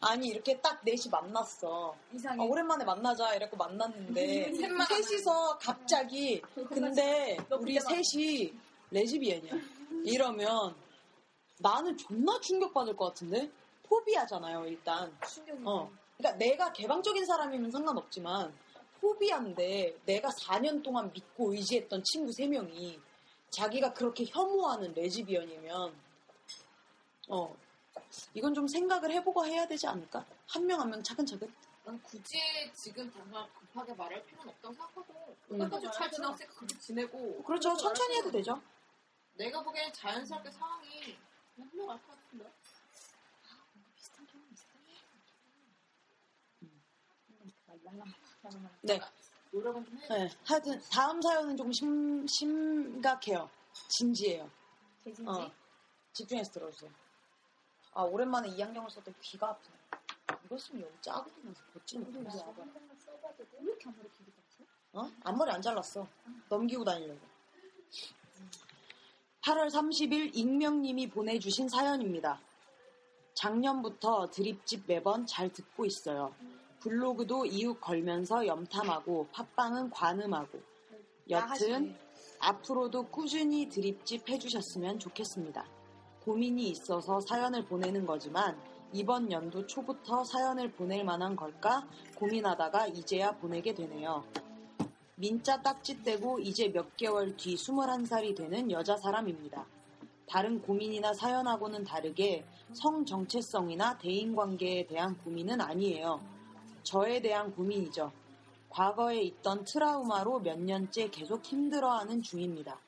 아니 0.00 0.28
이렇게 0.28 0.60
딱 0.60 0.80
넷이 0.84 1.10
만났어. 1.10 1.94
이상해. 2.12 2.40
어, 2.40 2.46
오랜만에 2.46 2.84
만나자 2.84 3.34
이랬고 3.34 3.56
만났는데 3.56 4.52
셋만 4.54 4.86
셋이서 4.86 5.58
갑자기 5.58 6.40
근데 6.68 7.36
너 7.48 7.56
우리 7.56 7.78
셋이 7.80 8.52
레즈비언이야. 8.90 9.54
이러면 10.04 10.74
나는 11.58 11.96
존나 11.96 12.38
충격받을 12.40 12.96
것 12.96 13.06
같은데 13.06 13.50
포비아잖아요 13.84 14.66
일단. 14.66 15.16
충격이 15.28 15.62
어. 15.66 15.90
그러니까 16.16 16.38
내가 16.38 16.72
개방적인 16.72 17.24
사람이면 17.26 17.70
상관없지만 17.70 18.54
포비아인데 19.00 19.98
내가 20.04 20.28
4년 20.28 20.82
동안 20.82 21.12
믿고 21.12 21.52
의지했던 21.52 22.02
친구 22.04 22.30
3명이 22.30 23.00
자기가 23.50 23.92
그렇게 23.92 24.24
혐오하는 24.26 24.94
레즈비언이면 24.94 25.94
어 27.28 27.56
이건 28.34 28.54
좀 28.54 28.66
생각을 28.68 29.10
해보고 29.12 29.44
해야 29.46 29.66
되지 29.66 29.86
않을까? 29.86 30.24
한 30.48 30.64
명 30.66 30.80
한 30.80 30.88
명 30.90 31.02
차근차근. 31.02 31.52
난 31.84 32.00
굳이 32.02 32.38
지금 32.74 33.10
당장 33.10 33.48
급하게 33.58 33.92
말할 33.94 34.24
필요는 34.24 34.50
없다고 34.50 34.74
생각하고 34.74 35.36
음. 35.50 35.58
끝까지 35.58 35.86
잘 35.92 36.10
지나갔으니까 36.10 36.54
그렇게 36.54 36.78
지내고 36.78 37.42
그렇죠. 37.42 37.76
천천히 37.76 38.16
해도 38.18 38.30
되죠. 38.30 38.62
내가 39.34 39.62
보기엔 39.62 39.92
자연스럽게 39.92 40.50
상황이 40.52 41.16
흘러갈 41.56 42.00
것 42.02 42.08
같은데 42.16 42.44
비슷한 43.96 44.26
경험 44.28 44.46
있어요. 44.52 44.72
네. 48.82 49.00
네. 50.08 50.30
하여튼 50.44 50.80
다음 50.90 51.20
사연은 51.20 51.56
조금 51.56 51.72
심, 51.72 52.26
심각해요. 52.26 53.48
진지해요. 53.88 54.50
대진지? 55.04 55.30
어. 55.30 55.50
집중해서 56.12 56.52
들어주세요. 56.52 56.90
아 57.94 58.02
오랜만에 58.02 58.48
이 58.48 58.62
안경을 58.62 58.90
썼더니 58.90 59.14
귀가 59.20 59.50
아프네. 59.50 59.76
이거 60.44 60.58
쓰면 60.58 60.82
여기 60.82 60.94
짜거든요. 61.00 61.52
벗지 61.72 61.98
못하겠어. 61.98 62.38
써봐도 62.38 63.44
돼? 63.44 63.58
왜 63.60 63.64
이렇게 63.64 63.88
아무리 63.88 64.08
길이 64.10 64.32
같지? 64.32 64.66
어? 64.92 65.10
앞머리 65.24 65.50
안 65.50 65.60
잘랐어. 65.60 66.06
넘기고 66.48 66.84
다니려고. 66.84 67.20
8월 69.42 69.68
30일 69.68 70.30
익명님이 70.34 71.08
보내주신 71.10 71.68
사연입니다. 71.68 72.40
작년부터 73.34 74.30
드립집 74.30 74.84
매번 74.86 75.26
잘 75.26 75.52
듣고 75.52 75.84
있어요. 75.84 76.34
블로그도 76.82 77.46
이웃 77.46 77.80
걸면서 77.80 78.46
염탐하고 78.46 79.28
팟빵은 79.32 79.90
관음하고 79.90 80.60
여튼 81.30 81.96
앞으로도 82.40 83.06
꾸준히 83.06 83.68
드립집 83.68 84.28
해주셨으면 84.28 84.98
좋겠습니다. 84.98 85.64
고민이 86.24 86.68
있어서 86.70 87.20
사연을 87.20 87.64
보내는 87.66 88.04
거지만 88.04 88.58
이번 88.92 89.30
연도 89.30 89.66
초부터 89.66 90.24
사연을 90.24 90.72
보낼 90.72 91.04
만한 91.04 91.36
걸까 91.36 91.86
고민하다가 92.16 92.88
이제야 92.88 93.32
보내게 93.32 93.74
되네요. 93.74 94.24
민자 95.14 95.62
딱지 95.62 96.02
떼고 96.02 96.40
이제 96.40 96.68
몇 96.68 96.96
개월 96.96 97.36
뒤 97.36 97.54
21살이 97.54 98.36
되는 98.36 98.70
여자 98.72 98.96
사람입니다. 98.96 99.64
다른 100.26 100.60
고민이나 100.60 101.14
사연하고는 101.14 101.84
다르게 101.84 102.44
성 102.72 103.04
정체성이나 103.04 103.98
대인관계에 103.98 104.86
대한 104.86 105.16
고민은 105.18 105.60
아니에요. 105.60 106.31
저에 106.82 107.20
대한 107.20 107.54
고민이죠. 107.54 108.12
과거에 108.68 109.20
있던 109.22 109.64
트라우마로 109.64 110.40
몇 110.40 110.58
년째 110.58 111.08
계속 111.10 111.44
힘들어하는 111.44 112.22
중입니다. 112.22 112.78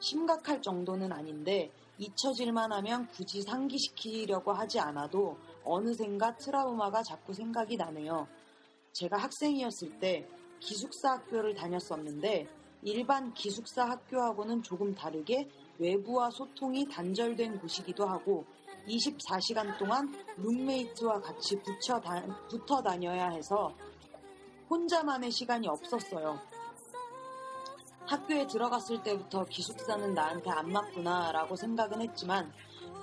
심각할 0.00 0.62
정도는 0.62 1.12
아닌데 1.12 1.70
잊혀질만 1.98 2.72
하면 2.72 3.08
굳이 3.08 3.42
상기시키려고 3.42 4.52
하지 4.52 4.78
않아도 4.78 5.36
어느샌가 5.64 6.36
트라우마가 6.36 7.02
자꾸 7.02 7.34
생각이 7.34 7.76
나네요. 7.76 8.28
제가 8.92 9.16
학생이었을 9.16 9.98
때 9.98 10.28
기숙사 10.60 11.12
학교를 11.12 11.54
다녔었는데 11.54 12.46
일반 12.82 13.34
기숙사 13.34 13.88
학교하고는 13.88 14.62
조금 14.62 14.94
다르게 14.94 15.48
외부와 15.78 16.30
소통이 16.30 16.88
단절된 16.88 17.60
곳이기도 17.60 18.06
하고 18.06 18.44
24시간 18.88 19.76
동안 19.78 20.12
룸메이트와 20.36 21.20
같이 21.20 21.56
붙여 21.60 22.00
다, 22.00 22.22
붙어 22.48 22.82
다녀야 22.82 23.28
해서 23.28 23.74
혼자만의 24.70 25.30
시간이 25.30 25.68
없었어요. 25.68 26.38
학교에 28.06 28.46
들어갔을 28.46 29.02
때부터 29.02 29.44
기숙사는 29.44 30.14
나한테 30.14 30.50
안 30.50 30.72
맞구나 30.72 31.32
라고 31.32 31.56
생각은 31.56 32.00
했지만 32.00 32.52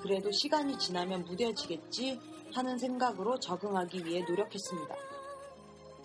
그래도 0.02 0.32
시간이 0.32 0.78
지나면 0.78 1.26
무뎌지겠지 1.26 2.20
하는 2.54 2.78
생각으로 2.78 3.40
적응하기 3.40 4.06
위해 4.06 4.24
노력했습니다. 4.28 5.15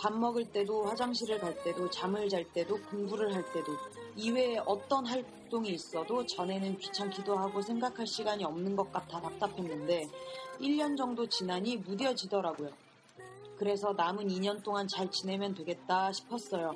밥 0.01 0.15
먹을 0.15 0.47
때도 0.51 0.87
화장실을 0.87 1.39
갈 1.41 1.63
때도 1.63 1.91
잠을 1.91 2.27
잘 2.31 2.43
때도 2.55 2.81
공부를 2.85 3.35
할 3.35 3.45
때도 3.53 3.77
이외에 4.17 4.57
어떤 4.65 5.07
활동이 5.07 5.69
있어도 5.71 6.25
전에는 6.25 6.79
귀찮기도 6.79 7.37
하고 7.37 7.61
생각할 7.61 8.07
시간이 8.07 8.43
없는 8.45 8.77
것 8.77 8.91
같아 8.91 9.21
답답했는데 9.21 10.09
1년 10.59 10.97
정도 10.97 11.29
지나니 11.29 11.77
무뎌지더라고요. 11.77 12.71
그래서 13.59 13.93
남은 13.93 14.29
2년 14.29 14.63
동안 14.63 14.89
잘 14.89 15.11
지내면 15.11 15.55
되겠다 15.55 16.11
싶었어요. 16.13 16.75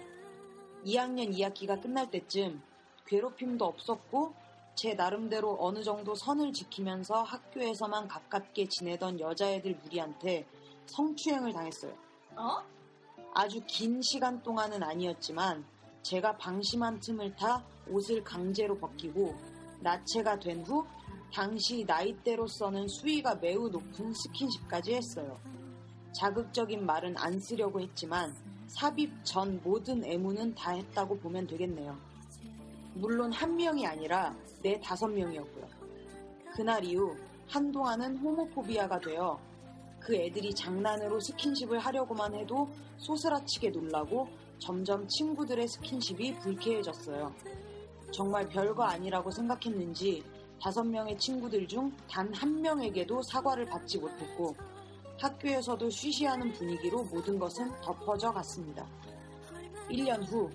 2학년 0.84 1.34
2학기가 1.34 1.80
끝날 1.80 2.10
때쯤 2.10 2.60
괴롭힘도 3.06 3.64
없었고 3.64 4.34
제 4.74 4.92
나름대로 4.92 5.56
어느 5.60 5.82
정도 5.82 6.14
선을 6.14 6.52
지키면서 6.52 7.22
학교에서만 7.22 8.06
가깝게 8.06 8.68
지내던 8.68 9.18
여자애들 9.18 9.78
무리한테 9.82 10.46
성추행을 10.86 11.54
당했어요. 11.54 11.94
어? 12.36 12.74
아주 13.34 13.60
긴 13.66 14.00
시간 14.00 14.40
동안은 14.42 14.82
아니었지만 14.82 15.64
제가 16.02 16.36
방심한 16.36 17.00
틈을 17.00 17.34
타 17.34 17.64
옷을 17.90 18.22
강제로 18.22 18.78
벗기고 18.78 19.34
나체가 19.80 20.38
된 20.38 20.62
후 20.62 20.86
당시 21.32 21.84
나이대로서는 21.84 22.86
수위가 22.86 23.34
매우 23.36 23.68
높은 23.68 24.14
스킨십까지 24.14 24.94
했어요. 24.94 25.36
자극적인 26.12 26.86
말은 26.86 27.16
안 27.18 27.40
쓰려고 27.40 27.80
했지만 27.80 28.32
삽입 28.68 29.12
전 29.24 29.60
모든 29.64 30.04
애무는 30.04 30.54
다 30.54 30.70
했다고 30.70 31.18
보면 31.18 31.48
되겠네요. 31.48 31.98
물론 32.94 33.32
한 33.32 33.56
명이 33.56 33.84
아니라 33.84 34.32
네 34.62 34.80
다섯 34.80 35.08
명이었고요. 35.08 35.68
그날 36.54 36.84
이후 36.84 37.16
한동안은 37.48 38.18
호모포비아가 38.18 39.00
되어 39.00 39.40
그 40.04 40.14
애들이 40.14 40.54
장난으로 40.54 41.18
스킨십을 41.18 41.78
하려고만 41.78 42.34
해도 42.34 42.68
소스라치게 42.98 43.70
놀라고 43.70 44.28
점점 44.58 45.08
친구들의 45.08 45.66
스킨십이 45.66 46.34
불쾌해졌어요. 46.40 47.34
정말 48.12 48.46
별거 48.48 48.84
아니라고 48.84 49.30
생각했는지 49.30 50.22
다섯 50.60 50.84
명의 50.84 51.16
친구들 51.18 51.66
중 51.66 51.90
단 52.08 52.32
한 52.34 52.60
명에게도 52.60 53.22
사과를 53.22 53.64
받지 53.66 53.98
못했고 53.98 54.54
학교에서도 55.18 55.88
쉬쉬하는 55.90 56.52
분위기로 56.52 57.04
모든 57.04 57.38
것은 57.38 57.70
덮어져 57.80 58.30
갔습니다. 58.32 58.86
1년 59.90 60.22
후 60.30 60.50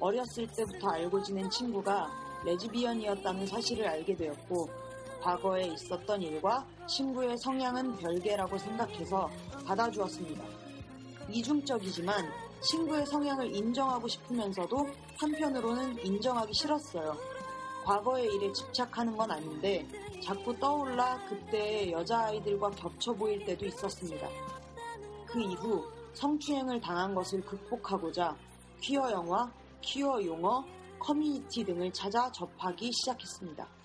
어렸을 0.00 0.46
때부터 0.56 0.90
알고 0.90 1.22
지낸 1.22 1.48
친구가 1.50 2.10
레즈비언이었다는 2.44 3.46
사실을 3.46 3.86
알게 3.86 4.16
되었고 4.16 4.68
과거에 5.22 5.68
있었던 5.68 6.20
일과 6.20 6.66
친구의 6.88 7.38
성향은 7.38 7.96
별개라고 7.96 8.58
생각해서 8.58 9.30
받아주었습니다. 9.64 10.44
이중적이지만 11.30 12.28
친구의 12.60 13.06
성향을 13.06 13.54
인정하고 13.54 14.08
싶으면서도 14.08 14.86
한편으로는 15.18 16.04
인정하기 16.04 16.52
싫었어요. 16.52 17.16
과거의 17.84 18.26
일에 18.34 18.52
집착하는 18.52 19.16
건 19.16 19.30
아닌데 19.30 19.86
자꾸 20.22 20.56
떠올라 20.58 21.18
그때의 21.28 21.92
여자아이들과 21.92 22.70
겹쳐 22.72 23.12
보일 23.12 23.44
때도 23.44 23.66
있었습니다. 23.66 24.28
그 25.26 25.40
이후 25.40 25.84
성추행을 26.14 26.80
당한 26.80 27.14
것을 27.14 27.40
극복하고자 27.42 28.36
퀴어 28.80 29.10
영화, 29.12 29.50
퀴어 29.80 30.22
용어, 30.24 30.64
커뮤니티 30.98 31.64
등을 31.64 31.92
찾아 31.92 32.30
접하기 32.30 32.90
시작했습니다. 32.92 33.81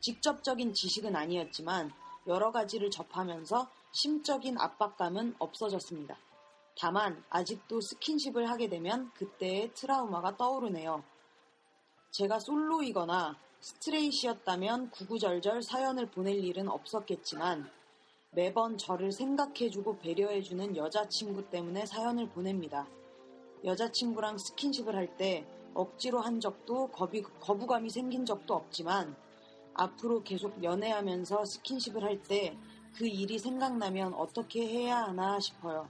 직접적인 0.00 0.74
지식은 0.74 1.14
아니었지만 1.14 1.92
여러 2.26 2.52
가지를 2.52 2.90
접하면서 2.90 3.68
심적인 3.92 4.58
압박감은 4.58 5.36
없어졌습니다. 5.38 6.16
다만 6.78 7.22
아직도 7.28 7.80
스킨십을 7.80 8.48
하게 8.48 8.68
되면 8.68 9.10
그때의 9.14 9.72
트라우마가 9.74 10.36
떠오르네요. 10.36 11.02
제가 12.12 12.38
솔로이거나 12.40 13.36
스트레이시였다면 13.60 14.90
구구절절 14.90 15.62
사연을 15.62 16.06
보낼 16.06 16.42
일은 16.42 16.68
없었겠지만 16.68 17.70
매번 18.30 18.78
저를 18.78 19.12
생각해주고 19.12 19.98
배려해주는 19.98 20.76
여자친구 20.76 21.50
때문에 21.50 21.84
사연을 21.84 22.28
보냅니다. 22.30 22.86
여자친구랑 23.64 24.38
스킨십을 24.38 24.94
할 24.94 25.16
때 25.16 25.46
억지로 25.74 26.20
한 26.20 26.40
적도 26.40 26.88
거부감이 26.88 27.90
생긴 27.90 28.24
적도 28.24 28.54
없지만 28.54 29.14
앞으로 29.80 30.22
계속 30.22 30.62
연애하면서 30.62 31.44
스킨십을 31.44 32.02
할 32.04 32.22
때 32.22 32.56
그 32.94 33.06
일이 33.06 33.38
생각나면 33.38 34.14
어떻게 34.14 34.66
해야 34.66 35.04
하나 35.04 35.38
싶어요. 35.40 35.88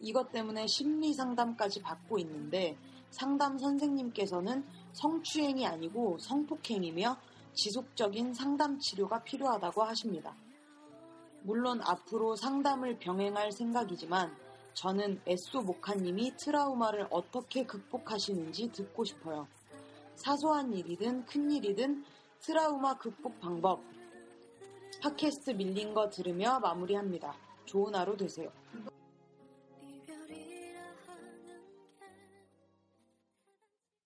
이것 0.00 0.30
때문에 0.30 0.66
심리 0.66 1.12
상담까지 1.12 1.82
받고 1.82 2.18
있는데 2.20 2.76
상담 3.10 3.58
선생님께서는 3.58 4.64
성추행이 4.92 5.66
아니고 5.66 6.18
성폭행이며 6.18 7.16
지속적인 7.54 8.34
상담 8.34 8.78
치료가 8.78 9.22
필요하다고 9.24 9.82
하십니다. 9.82 10.34
물론 11.42 11.80
앞으로 11.82 12.36
상담을 12.36 12.98
병행할 12.98 13.52
생각이지만 13.52 14.34
저는 14.74 15.20
에쏘 15.26 15.62
모카님이 15.62 16.36
트라우마를 16.36 17.08
어떻게 17.10 17.64
극복하시는지 17.64 18.72
듣고 18.72 19.04
싶어요. 19.04 19.46
사소한 20.16 20.72
일이든 20.72 21.24
큰 21.26 21.50
일이든 21.50 22.04
트라우마 22.46 22.96
극복 22.96 23.40
방법. 23.40 23.82
팟캐스트 25.02 25.50
밀린 25.50 25.92
거 25.92 26.08
들으며 26.08 26.60
마무리합니다. 26.60 27.34
좋은 27.64 27.92
하루 27.92 28.16
되세요. 28.16 28.52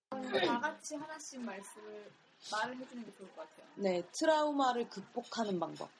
다 0.09 0.59
같이 0.59 0.95
하나씩 0.95 1.39
말씀을 1.41 2.11
말을 2.51 2.77
해주는 2.77 3.05
게 3.05 3.11
좋을 3.11 3.29
것 3.35 3.47
같아요. 3.47 3.67
네, 3.75 4.01
트라우마를 4.11 4.89
극복하는 4.89 5.59
방법. 5.59 5.91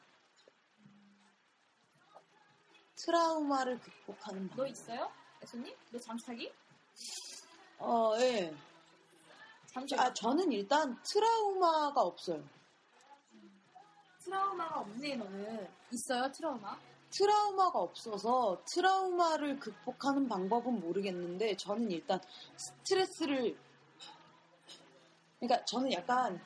트라우마를 2.96 3.80
극복하는 3.82 4.48
방법. 4.48 4.64
너 4.64 4.66
있어요? 4.66 5.12
애소님? 5.44 5.76
너 5.92 6.00
잠수타기? 6.00 6.52
어, 7.78 8.14
예. 8.18 8.52
잠수 9.74 9.96
아, 9.96 10.14
저는 10.14 10.52
일단 10.52 10.98
트라우마가 11.04 12.02
없어요. 12.02 12.44
트라우마가 14.24 14.80
없네 14.82 15.16
너는. 15.16 15.68
있어요 15.92 16.32
트라우마? 16.32 16.78
트라우마가 17.10 17.80
없어서 17.80 18.62
트라우마를 18.66 19.60
극복하는 19.60 20.28
방법은 20.30 20.80
모르겠는데 20.80 21.58
저는 21.58 21.92
일단 21.92 22.20
스트레스를 22.56 23.58
그러니까 25.40 25.66
저는 25.66 25.92
약간 25.92 26.40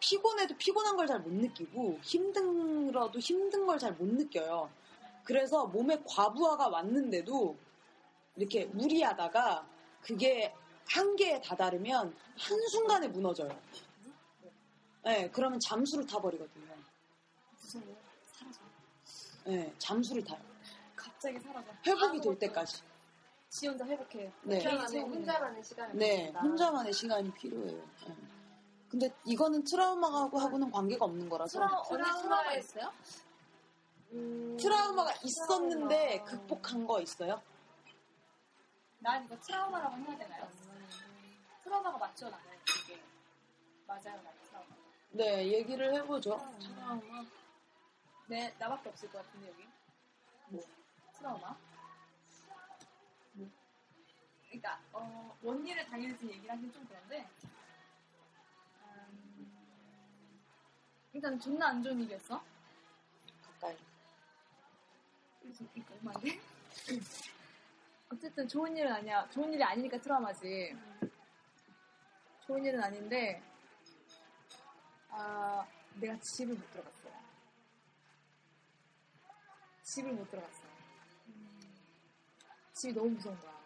피곤해도 0.00 0.56
피곤한 0.58 0.96
걸 0.96 1.06
잘 1.06 1.20
못 1.20 1.32
느끼고 1.32 1.98
힘들어도 2.02 3.18
힘든 3.18 3.64
걸 3.66 3.78
잘 3.78 3.92
못 3.94 4.06
느껴요. 4.06 4.70
그래서 5.22 5.66
몸에 5.66 6.02
과부하가 6.06 6.68
왔는데도 6.68 7.56
이렇게 8.36 8.66
무리하다가 8.66 9.66
그게 10.02 10.52
한계에 10.88 11.40
다다르면 11.40 12.14
한순간에 12.38 13.08
무너져요. 13.08 13.56
네, 15.04 15.30
그러면 15.30 15.58
잠수를 15.60 16.06
타버리거든요. 16.06 16.74
무서워. 17.60 17.84
사라져. 18.32 18.60
네, 19.44 19.74
잠수를 19.78 20.24
타요. 20.24 20.40
갑자기 20.96 21.38
사라져. 21.40 21.70
회복이 21.86 22.20
될 22.20 22.38
때까지. 22.38 22.82
지 23.50 23.68
혼자 23.68 23.84
회복해. 23.84 24.32
네. 24.42 24.56
혼자만의, 24.56 25.00
혼자만의 25.02 25.62
시간이 25.64 25.98
네, 25.98 26.16
필요하다. 26.16 26.40
혼자만의 26.40 26.92
시간이 26.92 27.32
필요해요. 27.32 27.88
네. 28.06 28.16
근데 28.88 29.10
이거는 29.24 29.62
트라우마하고 29.64 30.38
하고는 30.38 30.70
관계가 30.70 31.04
없는 31.04 31.28
거라서. 31.28 31.58
트라, 31.58 31.66
언니 31.66 32.22
트라우마 32.22 32.54
있어요? 32.54 32.92
트라우마가 34.58 35.14
있었는데 35.24 36.22
극복한 36.24 36.86
거 36.86 37.00
있어요? 37.00 37.40
난 39.00 39.24
이거 39.24 39.36
트라우마라고 39.38 39.96
해야 39.96 40.18
되나요? 40.18 40.48
트라우마가 41.74 41.98
맞죠, 41.98 42.30
나는 42.30 42.46
이게. 42.84 43.02
맞아요, 43.86 44.22
트라우마. 44.46 44.76
네, 45.10 45.46
얘기를 45.48 45.92
해보죠. 45.94 46.38
트라우마? 46.60 47.24
네, 48.28 48.54
나밖에 48.58 48.90
없을 48.90 49.10
것 49.10 49.24
같은데, 49.26 49.48
여기. 49.48 49.66
뭐? 50.48 50.62
트라우마? 51.18 51.56
뭐? 53.32 53.50
그러니까, 54.46 54.80
어, 54.92 55.36
원리를 55.42 55.84
당해서 55.86 56.24
얘기를 56.26 56.50
하긴 56.50 56.72
좀 56.72 56.86
그런데, 56.86 57.28
음, 58.82 60.40
일단 61.12 61.40
존나 61.40 61.68
안 61.68 61.82
좋은 61.82 62.00
일이었어. 62.02 62.40
가까이. 63.42 63.76
그래서 65.42 65.64
이거 65.74 65.94
얼마인데? 65.94 66.40
어쨌든 68.10 68.46
좋은 68.46 68.76
일은 68.76 68.92
아니야. 68.92 69.28
좋은 69.30 69.52
일이 69.52 69.64
아니니까 69.64 69.98
트라우마지. 70.00 70.76
좋은 72.46 72.62
일은 72.62 72.82
아닌데, 72.82 73.42
아, 75.08 75.66
내가 75.94 76.18
집을 76.20 76.54
못 76.54 76.70
들어갔어. 76.72 77.08
집을 79.82 80.12
못 80.12 80.30
들어갔어. 80.30 80.62
집이 82.74 82.92
너무 82.92 83.10
무서운 83.10 83.38
거야. 83.40 83.58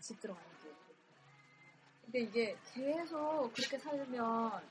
집 0.00 0.18
들어가는 0.20 0.48
게. 0.62 0.72
근데 2.02 2.20
이게 2.20 2.56
계속 2.72 3.52
그렇게 3.52 3.76
살면 3.76 4.24
한 4.24 4.62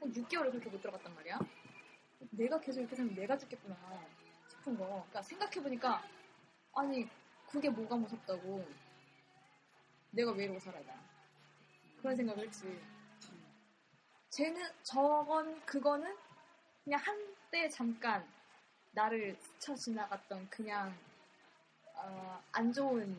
6개월을 0.00 0.52
그렇게 0.52 0.70
못 0.70 0.80
들어갔단 0.80 1.14
말이야. 1.14 1.38
내가 2.30 2.58
계속 2.60 2.80
이렇게 2.80 2.96
살면 2.96 3.14
내가 3.14 3.36
죽겠구나 3.36 3.76
싶은 4.48 4.78
거. 4.78 4.86
그러니까 4.86 5.22
생각해보니까 5.22 6.02
아니 6.74 7.06
그게 7.50 7.68
뭐가 7.68 7.96
무섭다고. 7.96 8.66
내가 10.12 10.32
왜 10.32 10.44
이러고 10.44 10.60
살아야 10.60 10.82
돼. 10.82 11.15
그런 12.06 12.16
생각을 12.16 12.44
했지. 12.44 12.80
쟤는 14.30 14.62
저건 14.84 15.60
그거는 15.66 16.16
그냥 16.84 17.00
한때 17.00 17.68
잠깐 17.68 18.24
나를 18.92 19.36
스쳐 19.40 19.74
지나갔던 19.74 20.48
그냥 20.48 20.96
어, 21.96 22.40
안 22.52 22.72
좋은 22.72 23.18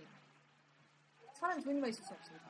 사람 1.33 1.61
좋은 1.61 1.75
일만 1.75 1.89
있을 1.89 2.01
수 2.05 2.13
없으니까 2.13 2.49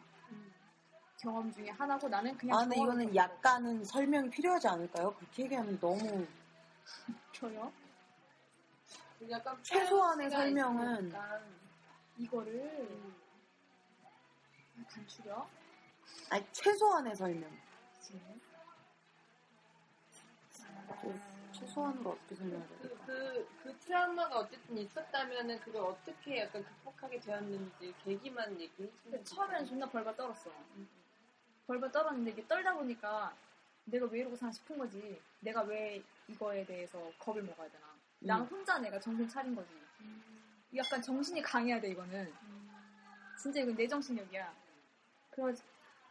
경험 1.19 1.51
중에 1.51 1.69
하나고 1.69 2.07
나는 2.07 2.37
그냥 2.37 2.55
아, 2.55 2.61
근데 2.61 2.75
이거는 2.75 3.15
약간은 3.15 3.83
설명이 3.83 4.29
필요하지 4.29 4.67
않을까요? 4.67 5.15
그렇게 5.15 5.43
얘기하면 5.45 5.79
너무 5.79 6.27
줘요. 7.33 7.73
약간 9.27 9.57
최소한의 9.63 10.29
설명은 10.29 10.97
있으니까. 10.97 11.41
이거를 12.19 13.11
간추려. 14.87 15.57
아니 16.29 16.45
최소한의 16.51 17.15
설명. 17.15 17.49
최소한으로 21.57 22.11
어떻게 22.11 22.35
설명해야 22.35 22.67
그, 22.67 22.87
될까? 22.87 23.05
그, 23.05 23.47
그 23.63 23.77
트라우마가 23.79 24.39
어쨌든 24.39 24.77
있었다면은 24.77 25.59
그걸 25.59 25.83
어떻게 25.83 26.41
약간 26.41 26.63
극복하게 26.63 27.19
되었는지 27.19 27.93
계기만 28.03 28.59
얘기해 28.59 28.89
주면 29.03 29.23
처음에는 29.23 29.65
존나 29.65 29.89
벌벌 29.89 30.15
떨었어. 30.15 30.51
벌벌 31.65 31.91
떨었는데 31.91 32.31
이게 32.31 32.47
떨다 32.47 32.73
보니까 32.73 33.35
내가 33.85 34.05
왜 34.07 34.19
이러고 34.19 34.35
사나 34.35 34.51
싶은 34.51 34.77
거지. 34.77 35.19
내가 35.39 35.61
왜 35.63 36.03
이거에 36.27 36.65
대해서 36.65 37.11
겁을 37.19 37.41
먹어야 37.41 37.69
되나. 37.69 37.87
나 38.19 38.39
음. 38.39 38.45
혼자 38.45 38.77
내가 38.79 38.99
정신 38.99 39.27
차린 39.27 39.55
거지. 39.55 39.69
약간 40.75 41.01
정신이 41.01 41.41
강해야 41.41 41.79
돼 41.79 41.89
이거는. 41.89 42.33
진짜 43.41 43.61
이건 43.61 43.75
내 43.75 43.87
정신력이야. 43.87 44.53
그래서 45.31 45.63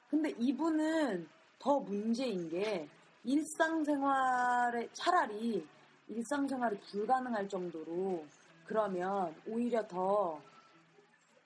근데 0.09 0.31
이분은 0.39 1.29
더 1.59 1.81
문제인 1.81 2.49
게 2.49 2.89
일상생활에 3.25 4.89
차라리 4.93 5.67
일상생활이 6.09 6.79
불가능할 6.81 7.49
정도로 7.49 8.25
그러면 8.67 9.35
오히려 9.47 9.87
더 9.87 10.41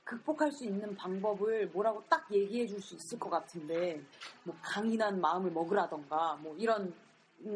극복할 0.05 0.51
수 0.53 0.65
있는 0.65 0.95
방법을 0.97 1.69
뭐라고 1.69 2.03
딱 2.09 2.27
얘기해 2.33 2.67
줄 2.67 2.81
수 2.81 2.95
있을 2.97 3.19
것 3.19 3.31
같은데 3.31 4.03
뭐 4.45 4.55
강인한 4.61 5.21
마음을 5.21 5.51
먹으라던가 5.53 6.37
뭐 6.43 6.55
이런 6.57 6.93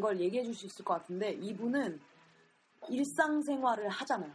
걸 0.00 0.18
얘기해 0.20 0.44
줄 0.44 0.54
수 0.54 0.66
있을 0.66 0.84
것 0.84 0.94
같은데 0.94 1.32
이분은 1.32 2.00
일상생활을 2.88 3.88
하잖아요. 3.88 4.30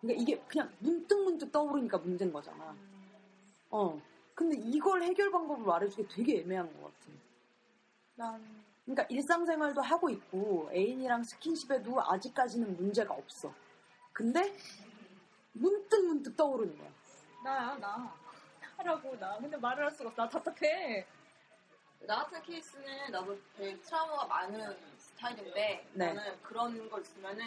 그러니까 0.00 0.22
이게 0.22 0.38
그냥 0.48 0.70
문득문득 0.80 1.52
떠오르니까 1.52 1.98
문제인 1.98 2.32
거잖아. 2.32 2.74
어. 3.70 4.00
근데 4.40 4.56
이걸 4.56 5.02
해결 5.02 5.30
방법을 5.30 5.66
말해주기 5.66 6.08
되게 6.08 6.40
애매한 6.40 6.66
것 6.80 6.84
같아. 6.84 7.12
난 8.14 8.64
그러니까 8.86 9.04
일상생활도 9.10 9.82
하고 9.82 10.08
있고 10.08 10.70
애인이랑 10.72 11.22
스킨십에도 11.24 12.00
아직까지는 12.10 12.74
문제가 12.74 13.12
없어. 13.12 13.52
근데 14.14 14.56
문득 15.52 16.06
문득 16.06 16.34
떠오르는 16.38 16.78
거야. 16.78 16.88
나야 17.44 17.74
나. 17.76 18.16
하라고 18.78 19.14
나. 19.18 19.36
근데 19.36 19.58
말을 19.58 19.84
할 19.84 19.90
수가 19.90 20.08
없어. 20.08 20.22
나 20.22 20.28
답답해. 20.30 21.06
나 22.06 22.24
같은 22.24 22.40
케이스는 22.40 23.10
나도 23.10 23.38
되게 23.58 23.78
트라우마가 23.78 24.24
많은 24.24 24.74
스타일인데 24.96 25.86
네. 25.92 26.14
나는 26.14 26.42
그런 26.42 26.88
걸 26.88 27.02
있으면은 27.02 27.44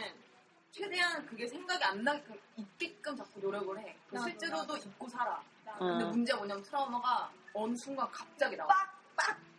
최대한 0.70 1.26
그게 1.26 1.48
생각이 1.48 1.84
안 1.84 2.04
나게끔 2.04 2.40
있게끔 2.56 3.16
자꾸 3.16 3.40
노력을 3.40 3.80
해. 3.80 3.98
그 4.12 4.14
나도, 4.14 4.30
실제로도 4.30 4.74
나도. 4.74 4.78
잊고 4.78 5.08
살아. 5.10 5.44
근데 5.78 6.04
어. 6.04 6.08
문제가 6.10 6.38
뭐냐면 6.38 6.64
트라우마가 6.64 7.32
어느 7.54 7.76
순간 7.76 8.10
갑자기 8.12 8.56
나와. 8.56 8.70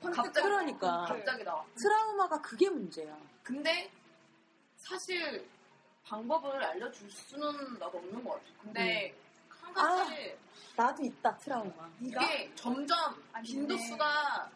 갑자기 0.01 0.43
그러니까. 0.43 1.05
갑자기 1.09 1.44
나와. 1.44 1.64
트라우마가 1.81 2.40
그게 2.40 2.68
문제야. 2.68 3.16
근데 3.43 3.90
사실 4.76 5.48
방법을 6.05 6.62
알려줄 6.62 7.10
수는 7.10 7.78
나도 7.78 7.98
없는 7.98 8.22
것 8.22 8.32
같아. 8.35 8.44
근데 8.62 9.14
한 9.48 9.72
가지 9.72 10.36
나도 10.76 11.02
있다 11.05 11.36
트라우마. 11.39 11.89
이게 12.01 12.51
점점 12.55 13.22
빈도수가 13.43 14.51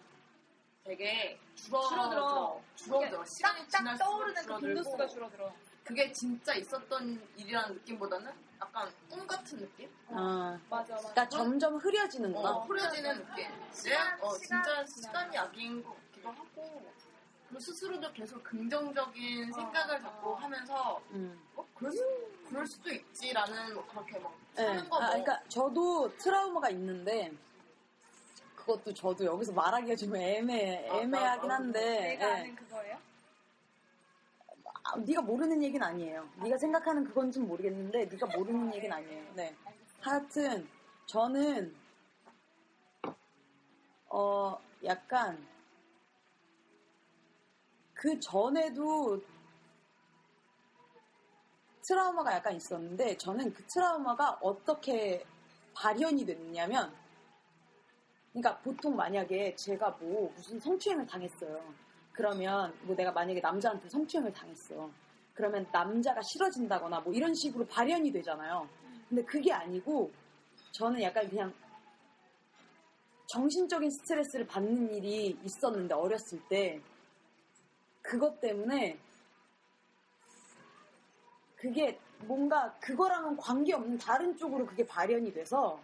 되게 0.84 1.38
줄어들어. 1.54 1.88
줄어들어. 1.88 2.62
줄어들어. 2.76 3.24
시간이 3.24 3.60
딱 3.70 3.78
지날수록 3.78 4.10
떠오르는 4.10 4.46
그 4.46 4.56
빈도수가 4.58 5.06
줄어들어. 5.06 5.52
그게 5.88 6.12
진짜 6.12 6.54
있었던 6.54 7.26
일이라는 7.34 7.76
느낌보다는 7.76 8.30
약간 8.60 8.92
꿈 9.08 9.26
같은 9.26 9.58
느낌? 9.58 9.88
아, 10.10 10.58
맞아, 10.68 10.94
맞아. 10.96 11.08
그러니까 11.08 11.28
점점 11.30 11.76
흐려지는구나. 11.76 12.50
어, 12.50 12.64
흐려지는 12.66 13.16
느낌. 13.16 13.46
시간, 13.72 14.20
어, 14.20 14.34
시간 14.36 14.62
진짜. 14.62 15.08
시간이 15.08 15.34
약인 15.34 15.82
것 15.82 15.94
같기도 15.94 16.28
하고. 16.30 16.92
그리고 17.48 17.60
스스로도 17.60 18.12
계속 18.12 18.44
긍정적인 18.44 19.50
생각을 19.50 20.02
자꾸 20.02 20.34
하면서 20.34 21.00
음. 21.12 21.40
어, 21.56 21.66
그럴, 21.74 21.90
수, 21.90 22.28
그럴 22.50 22.66
수도 22.66 22.90
있지라는 22.90 23.72
뭐 23.74 23.86
그렇게 23.86 24.18
막 24.18 24.34
네. 24.56 24.66
사는 24.66 24.90
거 24.90 24.96
아, 24.96 25.00
뭐. 25.00 25.08
그러니까 25.08 25.42
저도 25.48 26.14
트라우마가 26.18 26.68
있는데 26.68 27.32
그것도 28.54 28.92
저도 28.92 29.24
여기서 29.24 29.52
말하기가 29.52 29.96
좀 29.96 30.14
애매 30.16 30.86
애매하긴 30.92 31.50
한데. 31.50 31.80
내가 31.80 32.28
예. 32.28 32.32
아는 32.34 32.54
그거예요? 32.56 33.07
아, 34.90 34.96
네가 34.96 35.20
모르는 35.20 35.62
얘기는 35.62 35.86
아니에요. 35.86 36.26
네가 36.42 36.56
생각하는 36.56 37.04
그건지 37.04 37.40
모르겠는데 37.40 38.06
네가 38.06 38.26
모르는 38.34 38.74
얘기는 38.74 38.94
아니에요. 38.96 39.34
네. 39.34 39.54
하여튼 40.00 40.66
저는 41.04 41.74
어 44.08 44.58
약간 44.84 45.46
그 47.92 48.18
전에도 48.18 49.20
트라우마가 51.82 52.34
약간 52.36 52.56
있었는데 52.56 53.18
저는 53.18 53.52
그 53.52 53.62
트라우마가 53.66 54.38
어떻게 54.40 55.24
발현이 55.74 56.24
됐냐면 56.24 56.94
그러니까 58.32 58.58
보통 58.62 58.96
만약에 58.96 59.54
제가 59.56 59.90
뭐 60.00 60.32
무슨 60.34 60.58
성추행을 60.58 61.06
당했어요. 61.06 61.62
그러면 62.18 62.74
뭐 62.82 62.96
내가 62.96 63.12
만약에 63.12 63.38
남자한테 63.40 63.88
성추행을 63.88 64.32
당했어. 64.32 64.90
그러면 65.34 65.64
남자가 65.70 66.20
싫어진다거나 66.20 66.98
뭐 66.98 67.12
이런 67.12 67.32
식으로 67.32 67.64
발현이 67.68 68.10
되잖아요. 68.10 68.68
근데 69.08 69.22
그게 69.22 69.52
아니고 69.52 70.10
저는 70.72 71.00
약간 71.00 71.28
그냥 71.28 71.54
정신적인 73.28 73.88
스트레스를 73.88 74.48
받는 74.48 74.94
일이 74.94 75.38
있었는데 75.44 75.94
어렸을 75.94 76.40
때 76.48 76.82
그것 78.02 78.40
때문에 78.40 78.98
그게 81.54 82.00
뭔가 82.22 82.76
그거랑은 82.80 83.36
관계없는 83.36 83.96
다른 83.98 84.36
쪽으로 84.36 84.66
그게 84.66 84.84
발현이 84.84 85.32
돼서 85.32 85.80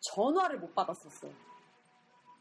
전화를 0.00 0.58
못 0.58 0.74
받았었어요. 0.74 1.32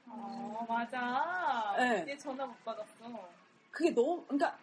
어, 0.07 0.65
맞아. 0.67 1.75
네. 1.77 2.05
얘 2.09 2.17
전화 2.17 2.45
못 2.45 2.63
받았어. 2.63 3.29
그게 3.69 3.91
너무 3.91 4.23
그러니까 4.25 4.57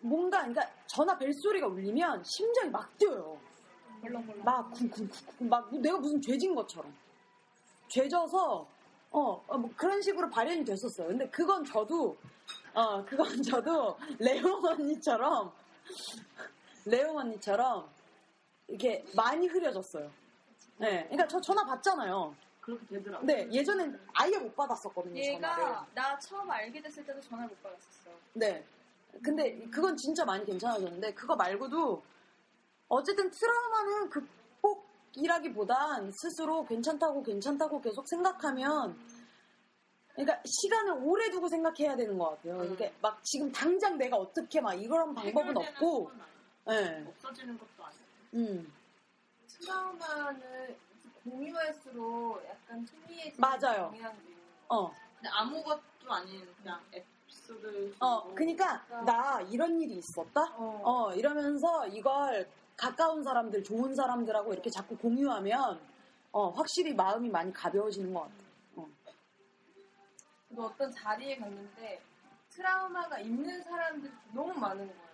뭔가 0.00 0.38
그러니까 0.38 0.70
전화 0.86 1.16
벨소리가 1.18 1.66
울리면 1.66 2.22
심장이 2.24 2.70
막 2.70 2.96
뛰어요. 2.98 3.38
벌렁벌렁. 4.00 4.44
막 4.44 4.70
쿵쿵쿵쿵 4.72 5.48
막 5.48 5.74
내가 5.76 5.98
무슨 5.98 6.20
죄진 6.20 6.54
것처럼 6.54 6.94
죄져서 7.88 8.66
어, 9.10 9.44
어, 9.46 9.58
뭐 9.58 9.70
그런 9.76 10.00
식으로 10.02 10.28
발현이 10.30 10.64
됐었어요. 10.64 11.08
근데 11.08 11.28
그건 11.28 11.64
저도 11.64 12.16
어 12.74 13.04
그건 13.04 13.26
저도 13.42 13.96
레옹 14.18 14.64
언니처럼 14.64 15.52
레옹 16.84 17.16
언니처럼 17.16 17.88
이렇게 18.68 19.04
많이 19.14 19.46
흐려졌어요. 19.46 20.10
네, 20.78 21.04
그러니까 21.04 21.26
저 21.26 21.40
전화 21.40 21.64
받잖아요. 21.64 22.34
그렇게 22.66 22.84
되더라고. 22.86 23.24
네, 23.24 23.48
예전엔 23.52 23.98
아예 24.12 24.36
못 24.38 24.54
받았었거든요. 24.56 25.22
전화를. 25.22 25.64
얘가 25.64 25.86
나 25.94 26.18
처음 26.18 26.50
알게 26.50 26.82
됐을 26.82 27.06
때도 27.06 27.20
전화를 27.20 27.48
못 27.48 27.62
받았었어. 27.62 28.10
네. 28.34 28.64
근데 29.22 29.56
그건 29.70 29.96
진짜 29.96 30.24
많이 30.24 30.44
괜찮아졌는데 30.44 31.14
그거 31.14 31.36
말고도 31.36 32.02
어쨌든 32.88 33.30
트라우마는 33.30 34.10
극복이라기보단 34.10 36.10
스스로 36.12 36.66
괜찮다고 36.66 37.22
괜찮다고 37.22 37.80
계속 37.80 38.06
생각하면 38.08 38.98
그러니까 40.14 40.42
시간을 40.44 40.98
오래 41.02 41.30
두고 41.30 41.48
생각해야 41.48 41.96
되는 41.96 42.18
것 42.18 42.30
같아요. 42.30 42.64
이게 42.64 42.92
막 43.00 43.22
지금 43.22 43.52
당장 43.52 43.96
내가 43.96 44.16
어떻게 44.16 44.60
막 44.60 44.74
이런 44.74 45.14
방법은 45.14 45.56
없고, 45.56 46.10
예, 46.70 47.04
없어지는 47.06 47.58
것도 47.58 47.84
아니고. 47.84 48.02
음, 48.34 48.72
트라우마는 49.46 50.76
공유할수록 51.30 52.44
약간 52.48 52.86
희미해지는 52.86 53.40
맞아요. 53.40 53.90
경향도 53.90 54.22
있는 54.22 54.42
어, 54.68 54.90
근데 55.16 55.28
아무것도 55.28 55.80
아닌 56.08 56.46
그냥 56.62 56.80
에피소드. 56.92 57.94
어, 58.00 58.34
그러니까 58.34 58.84
나 59.04 59.40
이런 59.42 59.80
일이 59.80 59.96
있었다. 59.96 60.40
어, 60.56 61.12
이러면서 61.14 61.86
이걸 61.88 62.48
가까운 62.76 63.22
사람들, 63.22 63.64
좋은 63.64 63.94
사람들하고 63.94 64.52
이렇게 64.52 64.70
자꾸 64.70 64.96
공유하면 64.96 65.80
어, 66.32 66.50
확실히 66.50 66.94
마음이 66.94 67.28
많이 67.28 67.52
가벼워지는 67.52 68.12
것 68.12 68.20
같아. 68.20 68.46
또 70.54 70.64
어떤 70.64 70.90
자리에 70.90 71.36
갔는데 71.36 72.00
트라우마가 72.50 73.18
있는 73.18 73.62
사람들이 73.62 74.10
너무 74.32 74.54
많은 74.54 74.86
거예요. 74.86 75.06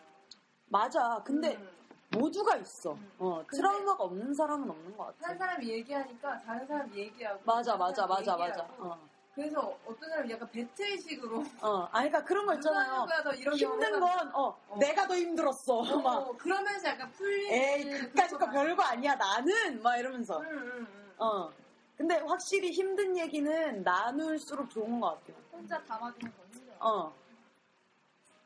맞아. 0.67 1.21
근데 1.25 1.57
음. 1.57 1.69
모두가 2.13 2.57
있어. 2.57 2.97
어, 3.19 3.43
트라우마가 3.51 4.05
없는 4.05 4.35
사람은 4.35 4.69
없는 4.69 4.97
것 4.97 5.07
같아. 5.07 5.29
한 5.29 5.39
사람이 5.39 5.69
얘기하니까 5.69 6.41
다른 6.43 6.67
사람이 6.67 6.97
얘기하고 6.97 7.41
맞아, 7.45 7.73
다른 7.73 7.79
맞아, 7.87 8.07
맞아, 8.07 8.37
맞아. 8.37 8.63
어, 8.79 8.99
그래서 9.35 9.79
어떤 9.87 10.11
사람이 10.11 10.31
약간 10.31 10.51
배틀식으로 10.51 11.43
어, 11.63 11.89
아니, 11.91 12.11
그러니까 12.11 12.25
그런 12.25 12.47
거 12.47 12.55
있잖아요. 12.55 13.07
힘든 13.35 13.99
건, 14.01 14.31
어, 14.35 14.55
내가 14.79 15.07
더 15.07 15.17
힘들었어. 15.17 15.83
막, 16.03 16.07
어, 16.19 16.37
그러면서 16.37 16.89
약간 16.89 17.11
풀리는 17.13 17.53
에이, 17.53 17.99
그까짓 18.09 18.39
거 18.39 18.51
별거 18.51 18.83
아니야, 18.83 19.15
나는! 19.15 19.83
막 19.83 19.97
이러면서. 19.97 20.39
응, 20.41 20.47
응, 20.51 20.87
응. 20.91 21.13
어. 21.19 21.51
근데 21.97 22.17
확실히 22.17 22.73
힘든 22.73 23.17
얘기는 23.17 23.83
나눌수록 23.83 24.69
좋은 24.69 25.01
것 25.01 25.21
같아요. 25.21 25.37
혼자 25.53 25.83
담아두는 25.85 26.33
건 26.37 26.47
힘들어. 26.53 26.75
어. 26.81 27.13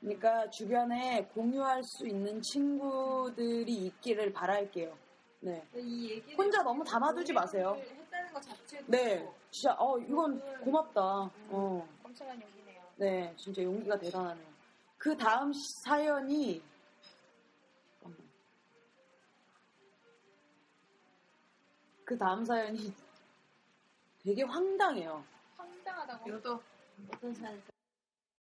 그러니까 0.06 0.48
주변에 0.50 1.24
공유할 1.34 1.82
수 1.82 2.06
있는 2.06 2.40
친구들이 2.40 3.72
있기를 3.86 4.32
바랄게요. 4.32 4.96
네. 5.40 5.66
근데 5.72 5.80
이 5.84 6.10
얘기를 6.10 6.38
혼자 6.38 6.62
너무 6.62 6.84
담아두지 6.84 7.32
마세요. 7.32 7.76
했다는 7.76 8.32
것 8.32 8.40
자체도 8.40 8.84
네. 8.86 9.28
진짜, 9.50 9.74
어, 9.76 9.98
이건 9.98 10.40
고맙다. 10.60 11.00
어. 11.02 11.88
엄청난 12.04 12.40
용기네요. 12.40 12.82
네. 12.94 13.34
진짜 13.36 13.60
용기가 13.64 13.98
대단하네요. 13.98 14.46
그 14.96 15.16
다음 15.16 15.52
시- 15.52 15.60
사연이. 15.84 16.62
그 22.04 22.16
다음 22.16 22.44
사연이 22.44 22.92
되게 24.22 24.44
황당해요. 24.44 25.24
황당하다고. 25.56 26.28
이것도 26.28 26.60
어떤 27.12 27.34
사연 27.34 27.60